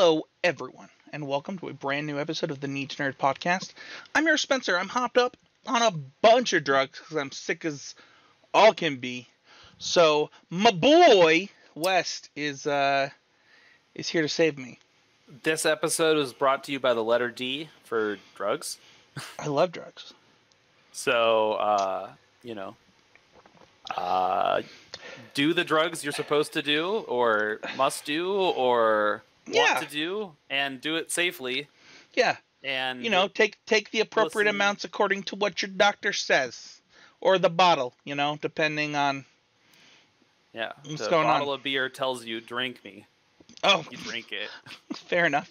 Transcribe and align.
Hello, 0.00 0.28
everyone, 0.44 0.90
and 1.12 1.26
welcome 1.26 1.58
to 1.58 1.66
a 1.66 1.72
brand 1.72 2.06
new 2.06 2.20
episode 2.20 2.52
of 2.52 2.60
the 2.60 2.68
Need 2.68 2.90
to 2.90 3.02
Nerd 3.02 3.16
podcast. 3.16 3.72
I'm 4.14 4.26
your 4.26 4.36
Spencer. 4.36 4.78
I'm 4.78 4.86
hopped 4.86 5.18
up 5.18 5.36
on 5.66 5.82
a 5.82 5.90
bunch 6.22 6.52
of 6.52 6.62
drugs 6.62 7.00
because 7.00 7.16
I'm 7.16 7.32
sick 7.32 7.64
as 7.64 7.96
all 8.54 8.72
can 8.72 8.98
be. 8.98 9.26
So 9.78 10.30
my 10.50 10.70
boy 10.70 11.48
West 11.74 12.30
is 12.36 12.64
uh 12.64 13.10
is 13.96 14.08
here 14.08 14.22
to 14.22 14.28
save 14.28 14.56
me. 14.56 14.78
This 15.42 15.66
episode 15.66 16.16
was 16.16 16.32
brought 16.32 16.62
to 16.64 16.72
you 16.72 16.78
by 16.78 16.94
the 16.94 17.02
letter 17.02 17.28
D 17.28 17.68
for 17.82 18.18
drugs. 18.36 18.78
I 19.36 19.48
love 19.48 19.72
drugs. 19.72 20.14
So, 20.92 21.54
uh, 21.54 22.10
you 22.44 22.54
know, 22.54 22.76
uh, 23.96 24.62
do 25.34 25.52
the 25.54 25.64
drugs 25.64 26.04
you're 26.04 26.12
supposed 26.12 26.52
to 26.52 26.62
do, 26.62 26.86
or 27.08 27.58
must 27.76 28.04
do, 28.04 28.32
or 28.32 29.24
Yeah. 29.54 29.74
want 29.74 29.88
to 29.88 29.92
do, 29.94 30.32
and 30.50 30.80
do 30.80 30.96
it 30.96 31.10
safely. 31.10 31.68
Yeah, 32.14 32.36
And 32.64 33.04
you 33.04 33.10
know, 33.10 33.28
take 33.28 33.58
take 33.66 33.90
the 33.90 34.00
appropriate 34.00 34.46
Listen- 34.46 34.56
amounts 34.56 34.84
according 34.84 35.22
to 35.24 35.36
what 35.36 35.62
your 35.62 35.70
doctor 35.70 36.12
says, 36.12 36.80
or 37.20 37.38
the 37.38 37.50
bottle. 37.50 37.94
You 38.04 38.14
know, 38.14 38.38
depending 38.40 38.96
on. 38.96 39.24
yeah, 40.52 40.72
what's 40.84 41.02
the 41.04 41.10
going 41.10 41.26
on? 41.26 41.38
bottle 41.40 41.52
of 41.52 41.62
beer 41.62 41.88
tells 41.88 42.24
you 42.24 42.40
drink 42.40 42.82
me. 42.84 43.06
Oh, 43.62 43.84
You 43.90 43.96
drink 43.98 44.32
it. 44.32 44.48
fair 44.96 45.26
enough. 45.26 45.50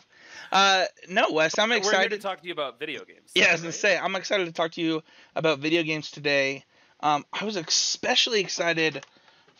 Uh, 0.51 0.85
no, 1.09 1.31
Wes, 1.31 1.57
I'm 1.59 1.69
We're 1.69 1.81
here 1.81 2.09
to 2.09 2.17
talk 2.19 2.41
to 2.41 2.47
you 2.47 2.53
about 2.53 2.79
video 2.79 3.03
games. 3.03 3.31
Yeah, 3.35 3.47
I 3.49 3.51
was 3.53 3.61
gonna 3.61 3.69
right? 3.69 3.75
say 3.75 3.97
I'm 3.97 4.15
excited 4.15 4.45
to 4.45 4.51
talk 4.53 4.71
to 4.73 4.81
you 4.81 5.03
about 5.35 5.59
video 5.59 5.83
games 5.83 6.09
today. 6.11 6.63
Um, 7.01 7.25
I 7.33 7.43
was 7.45 7.55
especially 7.57 8.39
excited 8.41 9.05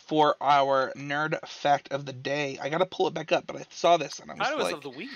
for 0.07 0.35
our 0.41 0.91
nerd 0.95 1.37
fact 1.47 1.91
of 1.91 2.05
the 2.05 2.13
day. 2.13 2.57
I 2.61 2.69
gotta 2.69 2.85
pull 2.85 3.07
it 3.07 3.13
back 3.13 3.31
up, 3.31 3.45
but 3.47 3.55
I 3.57 3.65
saw 3.69 3.97
this 3.97 4.19
and 4.19 4.31
I 4.31 4.33
I 4.33 4.37
was 4.37 4.47
thought 4.47 4.53
it 4.53 4.57
was 4.57 4.65
like, 4.65 4.73
of 4.75 4.83
the 4.83 4.89
week. 4.89 5.09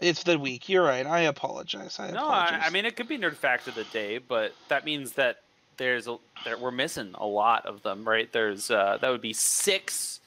"It's 0.00 0.22
the 0.24 0.38
week." 0.38 0.68
You're 0.68 0.84
right. 0.84 1.06
I 1.06 1.20
apologize. 1.20 1.98
I 1.98 2.10
No, 2.10 2.26
apologize. 2.26 2.60
I, 2.64 2.66
I 2.66 2.70
mean 2.70 2.84
it 2.84 2.96
could 2.96 3.08
be 3.08 3.16
nerd 3.18 3.36
fact 3.36 3.68
of 3.68 3.74
the 3.74 3.84
day, 3.84 4.18
but 4.18 4.52
that 4.68 4.84
means 4.84 5.12
that 5.12 5.38
there's 5.76 6.06
a 6.08 6.16
that 6.44 6.60
we're 6.60 6.70
missing 6.70 7.12
a 7.14 7.26
lot 7.26 7.64
of 7.66 7.82
them, 7.82 8.06
right? 8.06 8.30
There's 8.32 8.70
uh, 8.70 8.98
that 9.00 9.08
would 9.10 9.20
be 9.22 9.32
six 9.32 10.20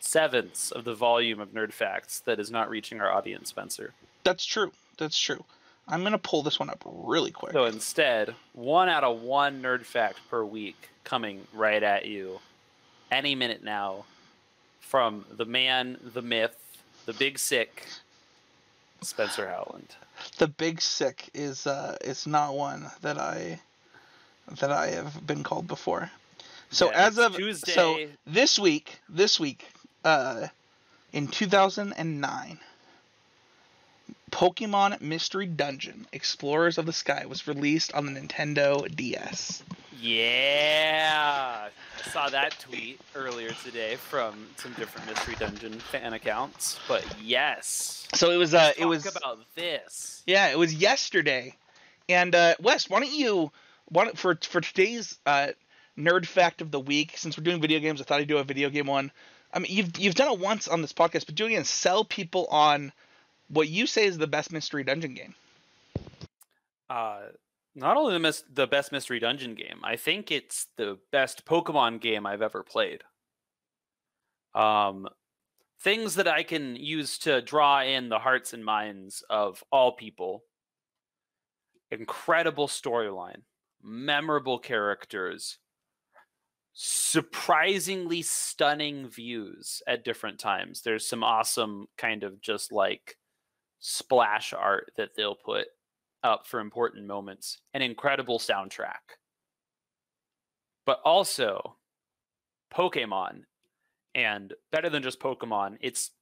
sevenths 0.00 0.70
of 0.72 0.84
the 0.84 0.94
volume 0.94 1.40
of 1.40 1.50
nerd 1.52 1.72
facts 1.72 2.20
that 2.20 2.40
is 2.40 2.50
not 2.50 2.68
reaching 2.70 3.00
our 3.00 3.10
audience, 3.12 3.50
Spencer. 3.50 3.92
that's 4.24 4.44
true. 4.44 4.72
That's 4.98 5.18
true. 5.18 5.44
I'm 5.88 6.02
gonna 6.04 6.18
pull 6.18 6.42
this 6.42 6.58
one 6.60 6.70
up 6.70 6.82
really 6.86 7.30
quick. 7.32 7.52
So 7.52 7.64
instead, 7.64 8.34
one 8.52 8.88
out 8.88 9.02
of 9.04 9.22
one 9.22 9.60
nerd 9.62 9.84
fact 9.84 10.20
per 10.30 10.44
week 10.44 10.90
coming 11.04 11.46
right 11.52 11.82
at 11.82 12.06
you, 12.06 12.38
any 13.12 13.34
minute 13.34 13.62
now, 13.62 14.04
from 14.80 15.24
the 15.30 15.44
man, 15.44 15.98
the 16.14 16.22
myth, 16.22 16.56
the 17.06 17.12
big 17.12 17.38
sick, 17.38 17.86
Spencer 19.02 19.48
Howland. 19.48 19.94
the 20.38 20.48
big 20.48 20.80
sick 20.80 21.28
is 21.34 21.66
uh 21.66 21.96
is 22.02 22.26
not 22.26 22.54
one 22.54 22.90
that 23.02 23.18
I 23.18 23.60
that 24.58 24.72
I 24.72 24.88
have 24.90 25.26
been 25.26 25.42
called 25.42 25.68
before. 25.68 26.10
So 26.70 26.90
Yeah, 26.90 27.06
as 27.06 27.18
of 27.18 27.36
so 27.54 27.98
this 28.26 28.58
week, 28.58 29.00
this 29.08 29.38
week, 29.38 29.66
uh, 30.04 30.48
in 31.12 31.28
2009, 31.28 32.58
Pokemon 34.32 35.00
Mystery 35.00 35.46
Dungeon: 35.46 36.06
Explorers 36.12 36.78
of 36.78 36.86
the 36.86 36.92
Sky 36.92 37.26
was 37.26 37.46
released 37.46 37.92
on 37.94 38.06
the 38.06 38.20
Nintendo 38.20 38.92
DS. 38.96 39.62
Yeah, 40.00 41.68
I 41.68 42.08
saw 42.10 42.28
that 42.30 42.58
tweet 42.58 42.98
earlier 43.14 43.50
today 43.62 43.94
from 43.96 44.48
some 44.56 44.72
different 44.72 45.06
Mystery 45.06 45.36
Dungeon 45.38 45.78
fan 45.78 46.12
accounts. 46.14 46.80
But 46.88 47.04
yes, 47.22 48.08
So 48.14 48.30
it 48.32 48.36
was 48.36 48.54
uh 48.54 48.72
it 48.76 48.86
was 48.86 49.06
about 49.06 49.38
this. 49.54 50.22
yeah 50.26 50.48
it 50.48 50.58
was 50.58 50.74
yesterday, 50.74 51.54
and 52.08 52.34
uh, 52.34 52.54
Wes, 52.60 52.88
why 52.90 53.00
don't 53.00 53.12
you 53.12 53.52
why 53.90 54.06
don't, 54.06 54.18
for 54.18 54.36
for 54.42 54.60
today's 54.60 55.18
uh, 55.26 55.48
nerd 55.96 56.26
fact 56.26 56.62
of 56.62 56.70
the 56.70 56.80
week? 56.80 57.12
Since 57.16 57.36
we're 57.36 57.44
doing 57.44 57.60
video 57.60 57.78
games, 57.78 58.00
I 58.00 58.04
thought 58.04 58.18
I'd 58.20 58.28
do 58.28 58.38
a 58.38 58.44
video 58.44 58.70
game 58.70 58.86
one. 58.86 59.12
I 59.52 59.58
mean, 59.58 59.70
you've 59.70 59.98
you've 59.98 60.14
done 60.14 60.32
it 60.32 60.38
once 60.40 60.66
on 60.68 60.80
this 60.80 60.94
podcast, 60.94 61.26
but 61.26 61.34
do 61.34 61.44
it 61.44 61.48
again. 61.48 61.64
Sell 61.64 62.02
people 62.02 62.46
on 62.50 62.92
what 63.52 63.68
you 63.68 63.86
say 63.86 64.06
is 64.06 64.18
the 64.18 64.26
best 64.26 64.52
mystery 64.52 64.82
dungeon 64.82 65.14
game. 65.14 65.34
Uh, 66.90 67.20
not 67.74 67.96
only 67.96 68.12
the 68.12 68.18
mis- 68.18 68.44
the 68.52 68.66
best 68.66 68.92
Mystery 68.92 69.18
Dungeon 69.18 69.54
game, 69.54 69.80
I 69.82 69.96
think 69.96 70.30
it's 70.30 70.66
the 70.76 70.98
best 71.10 71.46
Pokemon 71.46 72.00
game 72.00 72.26
I've 72.26 72.42
ever 72.42 72.62
played. 72.62 73.02
Um, 74.54 75.08
things 75.80 76.16
that 76.16 76.28
I 76.28 76.42
can 76.42 76.76
use 76.76 77.18
to 77.18 77.40
draw 77.40 77.82
in 77.82 78.08
the 78.08 78.18
hearts 78.18 78.52
and 78.52 78.64
minds 78.64 79.24
of 79.30 79.64
all 79.72 79.92
people. 79.92 80.44
Incredible 81.90 82.68
storyline, 82.68 83.42
memorable 83.82 84.58
characters, 84.58 85.58
surprisingly 86.74 88.22
stunning 88.22 89.08
views 89.08 89.82
at 89.86 90.04
different 90.04 90.38
times. 90.38 90.82
There's 90.82 91.06
some 91.06 91.24
awesome 91.24 91.86
kind 91.96 92.22
of 92.22 92.40
just 92.40 92.70
like 92.70 93.16
splash 93.82 94.54
art 94.54 94.92
that 94.96 95.10
they'll 95.14 95.34
put 95.34 95.66
up 96.22 96.46
for 96.46 96.60
important 96.60 97.06
moments, 97.06 97.58
an 97.74 97.82
incredible 97.82 98.38
soundtrack. 98.38 99.18
But 100.86 101.00
also 101.04 101.76
Pokemon 102.72 103.42
and 104.14 104.54
better 104.70 104.88
than 104.88 105.02
just 105.02 105.20
Pokemon, 105.20 105.78
it's 105.80 106.12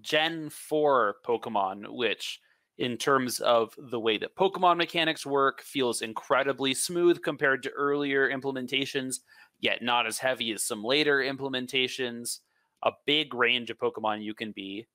Gen 0.00 0.48
4 0.48 1.16
Pokemon, 1.26 1.88
which 1.88 2.40
in 2.78 2.96
terms 2.96 3.40
of 3.40 3.74
the 3.90 3.98
way 3.98 4.16
that 4.18 4.36
Pokemon 4.36 4.76
mechanics 4.76 5.26
work 5.26 5.60
feels 5.62 6.02
incredibly 6.02 6.72
smooth 6.72 7.20
compared 7.22 7.64
to 7.64 7.70
earlier 7.70 8.30
implementations, 8.30 9.16
yet 9.58 9.82
not 9.82 10.06
as 10.06 10.18
heavy 10.18 10.52
as 10.52 10.62
some 10.62 10.84
later 10.84 11.18
implementations. 11.18 12.38
A 12.84 12.92
big 13.06 13.34
range 13.34 13.70
of 13.70 13.78
Pokemon 13.78 14.22
you 14.22 14.34
can 14.34 14.52
be, 14.52 14.86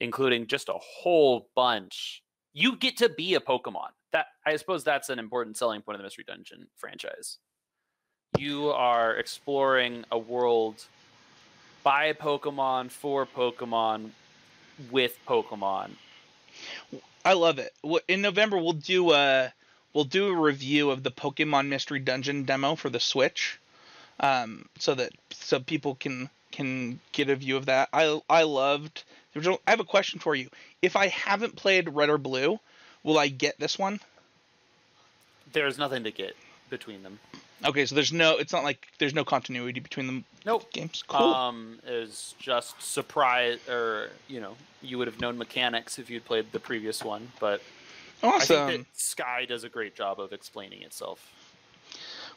including 0.00 0.46
just 0.46 0.68
a 0.68 0.78
whole 0.78 1.48
bunch. 1.54 2.22
You 2.52 2.76
get 2.76 2.96
to 2.98 3.08
be 3.08 3.34
a 3.34 3.40
Pokemon. 3.40 3.88
That 4.12 4.26
I 4.44 4.56
suppose 4.56 4.84
that's 4.84 5.10
an 5.10 5.18
important 5.18 5.56
selling 5.56 5.82
point 5.82 5.96
of 5.96 6.00
the 6.00 6.04
Mystery 6.04 6.24
Dungeon 6.26 6.68
franchise. 6.76 7.38
You 8.38 8.68
are 8.70 9.16
exploring 9.16 10.04
a 10.10 10.18
world 10.18 10.84
by 11.82 12.12
Pokemon 12.12 12.90
for 12.90 13.26
Pokemon 13.26 14.10
with 14.90 15.18
Pokemon. 15.26 15.90
I 17.24 17.32
love 17.32 17.58
it. 17.58 17.72
In 18.08 18.22
November, 18.22 18.58
we'll 18.58 18.72
do 18.72 19.12
a 19.12 19.52
we'll 19.92 20.04
do 20.04 20.28
a 20.28 20.36
review 20.36 20.90
of 20.90 21.02
the 21.02 21.10
Pokemon 21.10 21.68
Mystery 21.68 21.98
Dungeon 21.98 22.44
demo 22.44 22.74
for 22.76 22.90
the 22.90 23.00
Switch, 23.00 23.58
um, 24.20 24.68
so 24.78 24.94
that 24.94 25.12
so 25.30 25.60
people 25.60 25.94
can 25.94 26.30
can 26.52 27.00
get 27.12 27.28
a 27.30 27.36
view 27.36 27.56
of 27.56 27.66
that. 27.66 27.88
I 27.92 28.20
I 28.28 28.42
loved. 28.42 29.04
I 29.36 29.70
have 29.70 29.80
a 29.80 29.84
question 29.84 30.20
for 30.20 30.34
you. 30.34 30.48
If 30.82 30.96
I 30.96 31.08
haven't 31.08 31.56
played 31.56 31.88
Red 31.90 32.08
or 32.08 32.18
Blue, 32.18 32.58
will 33.02 33.18
I 33.18 33.28
get 33.28 33.58
this 33.58 33.78
one? 33.78 34.00
There's 35.52 35.78
nothing 35.78 36.04
to 36.04 36.10
get 36.10 36.36
between 36.70 37.02
them. 37.02 37.18
Okay, 37.64 37.86
so 37.86 37.94
there's 37.94 38.12
no. 38.12 38.36
It's 38.36 38.52
not 38.52 38.64
like 38.64 38.86
there's 38.98 39.14
no 39.14 39.24
continuity 39.24 39.80
between 39.80 40.06
the 40.06 40.22
Nope. 40.44 40.70
games. 40.72 41.02
Cool. 41.06 41.26
Um, 41.26 41.78
is 41.86 42.34
just 42.38 42.80
surprise, 42.82 43.58
or 43.68 44.10
you 44.28 44.40
know, 44.40 44.56
you 44.82 44.98
would 44.98 45.06
have 45.06 45.20
known 45.20 45.38
mechanics 45.38 45.98
if 45.98 46.10
you'd 46.10 46.24
played 46.24 46.52
the 46.52 46.60
previous 46.60 47.02
one. 47.02 47.32
But 47.40 47.62
awesome. 48.22 48.56
I 48.62 48.66
think 48.68 48.86
that 48.86 49.00
Sky 49.00 49.46
does 49.46 49.64
a 49.64 49.68
great 49.68 49.96
job 49.96 50.20
of 50.20 50.32
explaining 50.32 50.82
itself. 50.82 51.32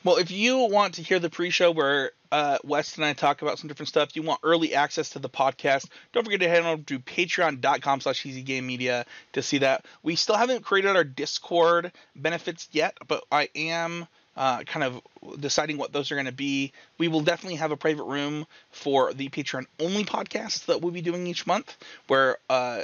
Well, 0.04 0.16
if 0.16 0.32
you 0.32 0.60
want 0.60 0.94
to 0.96 1.04
hear 1.04 1.20
the 1.20 1.30
pre-show 1.30 1.72
where 1.72 2.12
uh, 2.32 2.58
West 2.64 2.96
and 2.98 3.06
I 3.06 3.12
talk 3.12 3.42
about 3.42 3.60
some 3.60 3.68
different 3.68 3.90
stuff, 3.90 4.16
you 4.16 4.22
want 4.22 4.40
early 4.44 4.74
access 4.74 5.10
to 5.10 5.20
the 5.20 5.30
podcast, 5.30 5.90
don't 6.14 6.24
forget 6.24 6.40
to 6.40 6.48
head 6.48 6.64
on 6.64 6.68
over 6.68 6.84
to 6.84 7.00
patreon.com 7.00 8.00
slash 8.00 8.24
HeezyGameMedia 8.24 9.04
to 9.34 9.42
see 9.42 9.58
that. 9.58 9.86
We 10.02 10.16
still 10.16 10.38
haven't 10.38 10.64
created 10.64 10.96
our 10.96 11.04
Discord 11.04 11.92
benefits 12.16 12.70
yet, 12.72 12.98
but 13.08 13.26
I 13.30 13.50
am 13.56 14.08
uh, 14.38 14.64
kind 14.64 14.86
of 14.86 15.02
deciding 15.42 15.78
what 15.78 15.92
those 15.92 16.14
are 16.14 16.16
going 16.16 16.28
to 16.28 16.32
be. 16.32 16.72
We 16.98 17.10
will 17.10 17.22
definitely 17.22 17.58
have 17.58 17.72
a 17.72 17.78
private 17.78 18.04
room 18.04 18.48
for 18.72 19.14
the 19.14 19.28
Patreon-only 19.28 20.06
podcasts 20.06 20.66
that 20.68 20.82
we'll 20.82 20.94
be 20.94 21.02
doing 21.02 21.28
each 21.28 21.46
month, 21.46 21.76
where 22.08 22.38
uh, 22.50 22.84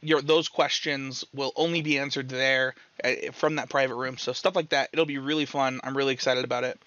your 0.00 0.22
those 0.22 0.48
questions 0.48 1.24
will 1.34 1.52
only 1.56 1.82
be 1.82 1.98
answered 1.98 2.28
there 2.28 2.74
uh, 3.02 3.12
from 3.32 3.56
that 3.56 3.68
private 3.68 3.96
room. 3.96 4.18
So 4.18 4.32
stuff 4.32 4.56
like 4.56 4.70
that, 4.70 4.90
it'll 4.92 5.06
be 5.06 5.18
really 5.18 5.46
fun. 5.46 5.80
I'm 5.82 5.96
really 5.96 6.14
excited 6.14 6.44
about 6.44 6.64
it. 6.64 6.80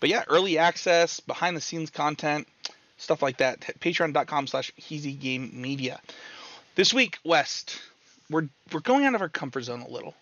But 0.00 0.08
yeah, 0.08 0.24
early 0.28 0.58
access, 0.58 1.20
behind 1.20 1.56
the 1.56 1.60
scenes 1.60 1.90
content, 1.90 2.48
stuff 2.96 3.22
like 3.22 3.38
that. 3.38 3.60
Patreon.com 3.80 4.46
slash 4.46 4.72
Game 4.88 5.50
Media. 5.54 6.00
This 6.74 6.92
week, 6.92 7.18
West, 7.24 7.80
we're 8.30 8.48
we're 8.72 8.80
going 8.80 9.04
out 9.04 9.14
of 9.14 9.20
our 9.20 9.28
comfort 9.28 9.62
zone 9.62 9.82
a 9.82 9.88
little. 9.88 10.14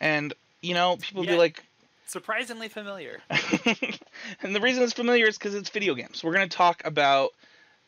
And 0.00 0.34
you 0.60 0.74
know, 0.74 0.96
people 0.96 1.24
be 1.24 1.36
like 1.36 1.62
Surprisingly 2.06 2.68
familiar. 2.68 3.20
and 3.30 4.54
the 4.54 4.60
reason 4.60 4.82
it's 4.82 4.92
familiar 4.92 5.26
is 5.26 5.38
because 5.38 5.54
it's 5.54 5.70
video 5.70 5.94
games. 5.94 6.22
We're 6.22 6.34
going 6.34 6.48
to 6.48 6.56
talk 6.56 6.82
about 6.84 7.30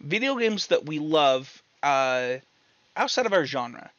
video 0.01 0.37
games 0.37 0.69
that 0.69 0.87
we 0.87 0.99
love, 0.99 1.63
uh, 1.83 2.37
outside 2.97 3.27
of 3.27 3.33
our 3.33 3.45
genre. 3.45 3.91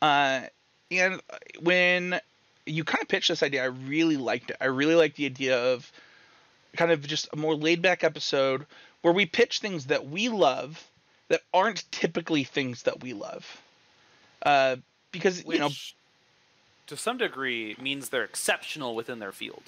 Uh, 0.00 0.42
and 0.90 1.20
when 1.60 2.20
you 2.66 2.84
kind 2.84 3.02
of 3.02 3.08
pitched 3.08 3.28
this 3.28 3.42
idea, 3.42 3.62
I 3.62 3.66
really 3.66 4.16
liked 4.16 4.50
it. 4.50 4.56
I 4.60 4.66
really 4.66 4.94
liked 4.94 5.16
the 5.16 5.26
idea 5.26 5.72
of 5.72 5.90
kind 6.76 6.90
of 6.90 7.06
just 7.06 7.28
a 7.32 7.36
more 7.36 7.54
laid 7.54 7.82
back 7.82 8.04
episode 8.04 8.66
where 9.02 9.12
we 9.12 9.26
pitch 9.26 9.58
things 9.58 9.86
that 9.86 10.08
we 10.08 10.28
love 10.28 10.86
that 11.28 11.42
aren't 11.52 11.90
typically 11.90 12.44
things 12.44 12.84
that 12.84 13.02
we 13.02 13.12
love. 13.12 13.60
Uh, 14.42 14.76
because 15.12 15.44
Which, 15.44 15.56
you 15.56 15.60
know, 15.60 15.70
to 16.86 16.96
some 16.96 17.18
degree, 17.18 17.76
means 17.80 18.08
they're 18.10 18.24
exceptional 18.24 18.94
within 18.94 19.18
their 19.18 19.32
field. 19.32 19.62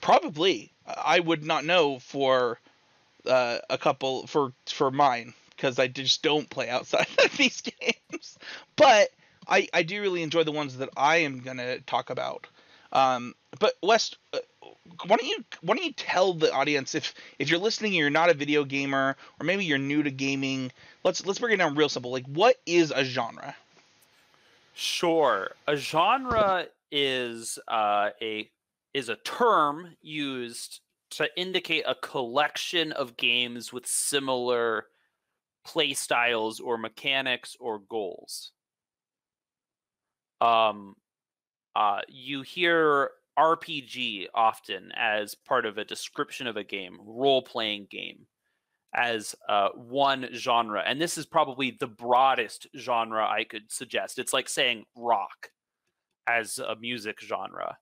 probably 0.00 0.70
I 0.86 1.20
would 1.20 1.44
not 1.44 1.64
know 1.64 1.98
for 1.98 2.58
uh, 3.26 3.58
a 3.70 3.78
couple 3.78 4.26
for 4.26 4.52
for 4.66 4.90
mine 4.90 5.34
because 5.56 5.78
I 5.78 5.88
just 5.88 6.22
don't 6.22 6.48
play 6.48 6.68
outside 6.68 7.06
of 7.24 7.36
these 7.36 7.62
games. 7.62 8.38
But 8.76 9.08
I 9.48 9.68
I 9.72 9.82
do 9.82 10.00
really 10.00 10.22
enjoy 10.22 10.44
the 10.44 10.52
ones 10.52 10.76
that 10.78 10.90
I 10.96 11.18
am 11.18 11.40
gonna 11.40 11.80
talk 11.80 12.10
about. 12.10 12.46
Um, 12.92 13.34
but 13.58 13.74
West, 13.82 14.16
uh, 14.32 14.38
why 15.06 15.16
don't 15.16 15.26
you 15.26 15.44
why 15.62 15.76
don't 15.76 15.84
you 15.84 15.92
tell 15.92 16.34
the 16.34 16.52
audience 16.52 16.94
if 16.94 17.14
if 17.38 17.50
you're 17.50 17.58
listening 17.58 17.92
and 17.92 17.98
you're 17.98 18.10
not 18.10 18.30
a 18.30 18.34
video 18.34 18.64
gamer 18.64 19.16
or 19.40 19.44
maybe 19.44 19.64
you're 19.64 19.78
new 19.78 20.02
to 20.02 20.10
gaming, 20.10 20.72
let's 21.04 21.24
let's 21.26 21.38
break 21.38 21.54
it 21.54 21.56
down 21.58 21.74
real 21.74 21.88
simple. 21.88 22.10
Like, 22.10 22.26
what 22.26 22.56
is 22.66 22.90
a 22.90 23.04
genre? 23.04 23.56
Sure. 24.74 25.52
A 25.66 25.76
genre 25.76 26.66
is 26.90 27.58
uh, 27.68 28.10
a 28.20 28.50
is 28.94 29.08
a 29.08 29.16
term 29.16 29.96
used 30.02 30.80
to 31.10 31.28
indicate 31.36 31.84
a 31.86 31.94
collection 31.94 32.92
of 32.92 33.16
games 33.16 33.72
with 33.72 33.86
similar 33.86 34.86
play 35.66 35.92
styles 35.92 36.60
or 36.60 36.78
mechanics 36.78 37.56
or 37.60 37.80
goals. 37.80 38.52
Um, 40.40 40.94
uh, 41.74 42.00
you 42.08 42.42
hear 42.42 43.10
RPG 43.38 44.28
often 44.34 44.92
as 44.94 45.34
part 45.34 45.66
of 45.66 45.76
a 45.76 45.84
description 45.84 46.46
of 46.46 46.56
a 46.56 46.64
game, 46.64 46.98
role 47.04 47.42
playing 47.42 47.88
game, 47.90 48.26
as 48.94 49.34
uh, 49.48 49.68
one 49.74 50.28
genre. 50.32 50.82
And 50.86 51.00
this 51.00 51.18
is 51.18 51.26
probably 51.26 51.76
the 51.78 51.86
broadest 51.86 52.66
genre 52.76 53.26
I 53.28 53.44
could 53.44 53.70
suggest. 53.70 54.18
It's 54.18 54.32
like 54.32 54.48
saying 54.48 54.86
rock 54.96 55.50
as 56.26 56.58
a 56.58 56.76
music 56.76 57.20
genre. 57.20 57.76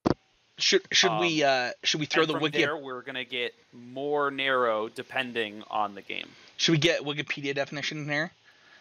Should 0.59 0.83
should 0.93 1.11
Um, 1.11 1.21
we 1.21 1.43
uh 1.43 1.71
should 1.83 1.99
we 1.99 2.07
throw 2.07 2.27
the 2.27 2.39
wiki 2.39 2.59
there, 2.59 2.77
we're 2.77 3.03
going 3.03 3.17
to 3.17 3.25
get 3.25 3.55
more 3.73 4.31
narrow 4.31 4.89
depending 4.89 5.65
on 5.69 5.97
the 5.97 6.03
game. 6.03 6.29
Should 6.57 6.73
we 6.73 6.79
get 6.79 7.03
Wikipedia 7.03 7.55
definition 7.55 7.99
in 7.99 8.09
here? 8.09 8.31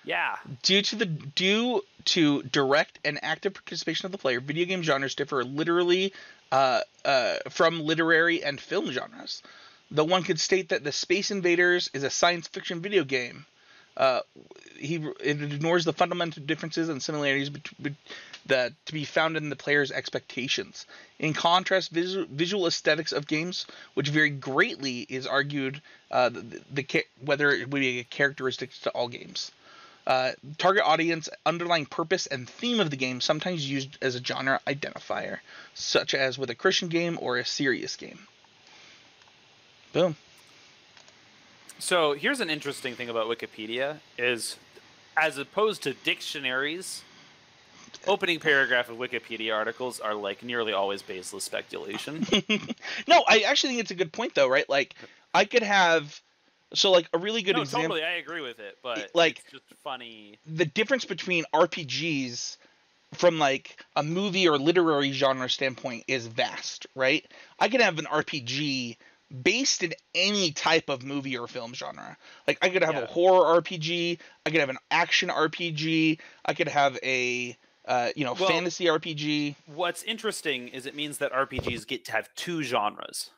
Yeah. 0.04 0.36
Due 0.64 0.82
to 0.82 0.96
the 0.96 1.06
due 1.06 1.82
to 2.06 2.44
direct 2.44 3.00
and 3.06 3.20
active 3.24 3.54
participation 3.54 4.06
of 4.06 4.12
the 4.12 4.18
player, 4.18 4.40
video 4.40 4.66
game 4.66 4.84
genres 4.84 5.16
differ 5.16 5.44
literally 5.44 6.14
uh, 6.52 6.82
uh, 7.06 7.36
from 7.50 7.82
literary 7.82 8.44
and 8.44 8.60
film 8.60 8.92
genres. 8.92 9.42
Though 9.92 10.04
one 10.04 10.24
could 10.24 10.40
state 10.40 10.70
that 10.70 10.84
the 10.84 10.92
Space 10.92 11.32
Invaders 11.32 11.90
is 11.94 12.04
a 12.04 12.10
science 12.10 12.48
fiction 12.48 12.82
video 12.82 13.04
game, 13.04 13.46
uh, 13.96 14.22
he 14.78 14.96
it 15.24 15.42
ignores 15.42 15.86
the 15.86 15.94
fundamental 15.94 16.44
differences 16.44 16.90
and 16.90 17.02
similarities 17.02 17.50
between 17.50 17.96
that 18.46 18.74
to 18.86 18.94
be 18.94 19.06
found 19.06 19.38
in 19.38 19.50
the 19.50 19.56
player's 19.56 19.92
expectations. 19.92 20.86
In 21.20 21.34
contrast, 21.34 21.92
visual, 21.92 22.26
visual 22.30 22.68
aesthetics 22.68 23.12
of 23.12 23.28
games, 23.28 23.66
which 23.94 24.10
vary 24.10 24.30
greatly, 24.30 25.02
is 25.10 25.26
argued 25.26 25.82
uh, 26.12 26.30
the, 26.30 26.42
the, 26.42 26.62
the 26.72 27.06
whether 27.24 27.52
it 27.52 27.70
would 27.70 27.80
be 27.80 28.00
a 28.00 28.04
characteristic 28.04 28.72
to 28.82 28.90
all 28.92 29.08
games. 29.08 29.52
Uh, 30.06 30.34
target 30.58 30.84
audience, 30.84 31.30
underlying 31.46 31.86
purpose, 31.86 32.28
and 32.28 32.50
theme 32.50 32.82
of 32.82 32.90
the 32.90 32.98
game 32.98 33.22
sometimes 33.22 33.70
used 33.70 33.98
as 34.02 34.16
a 34.16 34.24
genre 34.24 34.60
identifier, 34.68 35.40
such 35.74 36.14
as 36.14 36.38
with 36.38 36.50
a 36.50 36.56
Christian 36.56 36.90
game 36.90 37.18
or 37.22 37.38
a 37.38 37.46
serious 37.46 37.96
game. 37.96 38.28
Boom. 39.94 40.18
So 41.80 42.14
here's 42.14 42.42
an 42.42 42.50
interesting 42.50 42.96
thing 42.96 43.10
about 43.10 43.28
Wikipedia 43.28 44.00
is 44.18 44.58
as 45.16 45.38
opposed 45.38 45.84
to 45.84 45.94
dictionaries, 45.94 47.04
opening 48.08 48.40
paragraph 48.40 48.90
of 48.90 48.98
Wikipedia 48.98 49.56
articles 49.56 50.00
are 50.00 50.14
like 50.16 50.44
nearly 50.44 50.74
always 50.74 51.02
baseless 51.02 51.44
speculation. 51.44 52.26
no, 53.08 53.24
I 53.28 53.40
actually 53.48 53.72
think 53.72 53.82
it's 53.82 53.92
a 53.92 53.96
good 53.96 54.12
point 54.12 54.36
though, 54.36 54.48
right? 54.48 54.68
Like 54.70 54.96
I 55.34 55.46
could 55.46 55.64
have 55.64 56.20
so 56.74 56.92
like 56.92 57.08
a 57.14 57.18
really 57.18 57.42
good 57.44 57.56
no, 57.56 57.62
example 57.62 57.90
totally, 57.96 58.04
I 58.04 58.16
agree 58.18 58.42
with 58.42 58.60
it, 58.60 58.78
but 58.82 59.12
like- 59.14 59.40
it's 59.40 59.52
just 59.52 59.66
funny. 59.84 60.40
the 60.46 60.66
difference 60.66 61.06
between 61.06 61.44
RPGs 61.54 62.58
from 63.14 63.38
like 63.38 63.78
a 63.96 64.02
movie 64.04 64.48
or 64.48 64.58
literary 64.58 65.12
genre 65.12 65.50
standpoint 65.50 66.04
is 66.08 66.26
vast, 66.28 66.88
right? 66.96 67.26
I 67.60 67.70
could 67.70 67.82
have 67.82 68.00
an 68.00 68.06
RPG 68.06 68.98
based 69.44 69.84
in 69.84 69.94
any 70.16 70.52
type 70.52 70.90
of 70.90 71.04
movie 71.04 71.38
or 71.38 71.48
film 71.48 71.74
genre. 71.74 72.18
Like 72.48 72.58
I 72.62 72.70
could 72.70 72.84
have 72.84 72.96
Yeah. 72.96 73.02
a 73.02 73.06
horror 73.08 73.62
RPG, 73.62 74.18
I 74.46 74.50
could 74.50 74.60
have 74.60 74.70
an 74.70 74.78
action 74.92 75.30
RPG, 75.30 76.20
I 76.46 76.54
could 76.54 76.68
have 76.68 76.98
a 77.04 77.56
uh, 77.86 78.10
you 78.16 78.24
know 78.26 78.34
Well- 78.34 78.50
fantasy 78.50 78.86
RPG. 78.86 79.56
What's 79.66 80.04
interesting 80.04 80.68
is 80.70 80.86
it 80.86 80.96
means 80.96 81.18
that 81.20 81.32
RPGs 81.32 81.86
get 81.88 82.06
to 82.06 82.12
have 82.12 82.30
two 82.36 82.64
genres. 82.64 83.30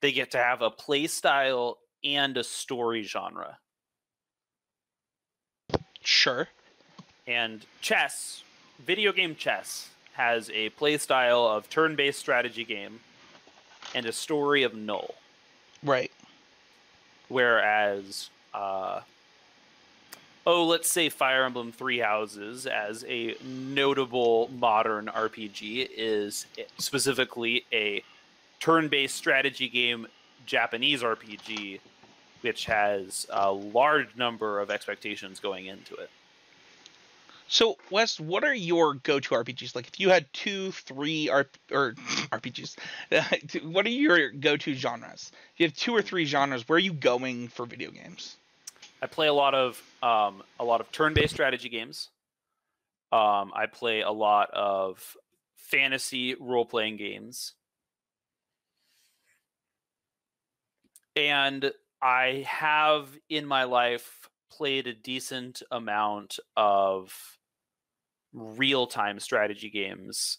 They 0.00 0.12
get 0.12 0.30
to 0.32 0.38
have 0.38 0.60
a 0.62 0.70
play 0.70 1.06
style 1.06 1.78
and 2.02 2.36
a 2.36 2.44
story 2.44 3.02
genre. 3.02 3.58
Sure. 6.02 6.48
And 7.26 7.64
chess, 7.80 8.42
video 8.78 9.12
game 9.12 9.34
chess, 9.34 9.88
has 10.12 10.50
a 10.50 10.68
play 10.70 10.98
style 10.98 11.46
of 11.46 11.68
turn 11.70 11.96
based 11.96 12.18
strategy 12.18 12.64
game 12.64 13.00
and 13.94 14.04
a 14.06 14.12
story 14.12 14.62
of 14.62 14.74
null. 14.74 15.14
Right. 15.82 16.12
Whereas, 17.28 18.28
uh, 18.52 19.00
oh, 20.46 20.64
let's 20.64 20.90
say 20.90 21.08
Fire 21.08 21.44
Emblem 21.44 21.72
Three 21.72 21.98
Houses 21.98 22.66
as 22.66 23.04
a 23.08 23.36
notable 23.44 24.50
modern 24.58 25.06
RPG 25.06 25.88
is 25.96 26.46
specifically 26.78 27.64
a 27.72 28.02
turn 28.60 28.88
based 28.88 29.16
strategy 29.16 29.68
game, 29.68 30.06
Japanese 30.46 31.02
RPG, 31.02 31.80
which 32.42 32.66
has 32.66 33.26
a 33.30 33.50
large 33.52 34.16
number 34.16 34.60
of 34.60 34.70
expectations 34.70 35.40
going 35.40 35.66
into 35.66 35.94
it. 35.94 36.10
So, 37.46 37.76
Wes, 37.90 38.18
what 38.18 38.42
are 38.42 38.54
your 38.54 38.94
go-to 38.94 39.34
RPGs? 39.34 39.76
Like, 39.76 39.86
if 39.86 40.00
you 40.00 40.08
had 40.08 40.32
two, 40.32 40.72
three 40.72 41.28
R- 41.28 41.46
or 41.70 41.92
RPGs, 42.32 42.76
what 43.70 43.86
are 43.86 43.90
your 43.90 44.30
go-to 44.30 44.74
genres? 44.74 45.30
If 45.54 45.60
you 45.60 45.66
have 45.66 45.76
two 45.76 45.94
or 45.94 46.02
three 46.02 46.24
genres, 46.24 46.66
where 46.68 46.76
are 46.76 46.80
you 46.80 46.94
going 46.94 47.48
for 47.48 47.66
video 47.66 47.90
games? 47.90 48.36
I 49.04 49.06
play 49.06 49.26
a 49.26 49.34
lot 49.34 49.54
of 49.54 49.82
um, 50.02 50.42
a 50.58 50.64
lot 50.64 50.80
of 50.80 50.90
turn-based 50.90 51.34
strategy 51.34 51.68
games. 51.68 52.08
Um, 53.12 53.52
I 53.54 53.66
play 53.70 54.00
a 54.00 54.10
lot 54.10 54.48
of 54.50 55.14
fantasy 55.56 56.34
role-playing 56.40 56.96
games, 56.96 57.52
and 61.14 61.70
I 62.00 62.46
have 62.48 63.10
in 63.28 63.44
my 63.44 63.64
life 63.64 64.30
played 64.50 64.86
a 64.86 64.94
decent 64.94 65.62
amount 65.70 66.38
of 66.56 67.12
real-time 68.32 69.20
strategy 69.20 69.68
games. 69.68 70.38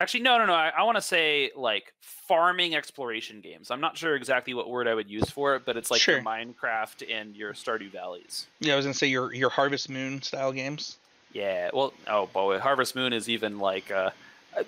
Actually, 0.00 0.20
no, 0.20 0.38
no, 0.38 0.46
no. 0.46 0.54
I, 0.54 0.72
I 0.78 0.82
want 0.84 0.96
to 0.96 1.02
say 1.02 1.50
like 1.54 1.92
farming 2.00 2.74
exploration 2.74 3.40
games. 3.42 3.70
I'm 3.70 3.80
not 3.82 3.98
sure 3.98 4.16
exactly 4.16 4.54
what 4.54 4.70
word 4.70 4.88
I 4.88 4.94
would 4.94 5.10
use 5.10 5.28
for 5.30 5.56
it, 5.56 5.66
but 5.66 5.76
it's 5.76 5.90
like 5.90 6.00
Sure. 6.00 6.16
your 6.16 6.24
Minecraft 6.24 7.04
and 7.14 7.36
your 7.36 7.52
Stardew 7.52 7.90
Valleys. 7.92 8.46
Yeah, 8.60 8.72
I 8.72 8.76
was 8.76 8.86
gonna 8.86 8.94
say 8.94 9.08
your 9.08 9.34
your 9.34 9.50
Harvest 9.50 9.90
Moon 9.90 10.22
style 10.22 10.52
games. 10.52 10.96
Yeah, 11.32 11.70
well, 11.74 11.92
oh 12.08 12.26
boy, 12.26 12.58
Harvest 12.58 12.96
Moon 12.96 13.12
is 13.12 13.28
even 13.28 13.58
like 13.58 13.90
uh, 13.90 14.10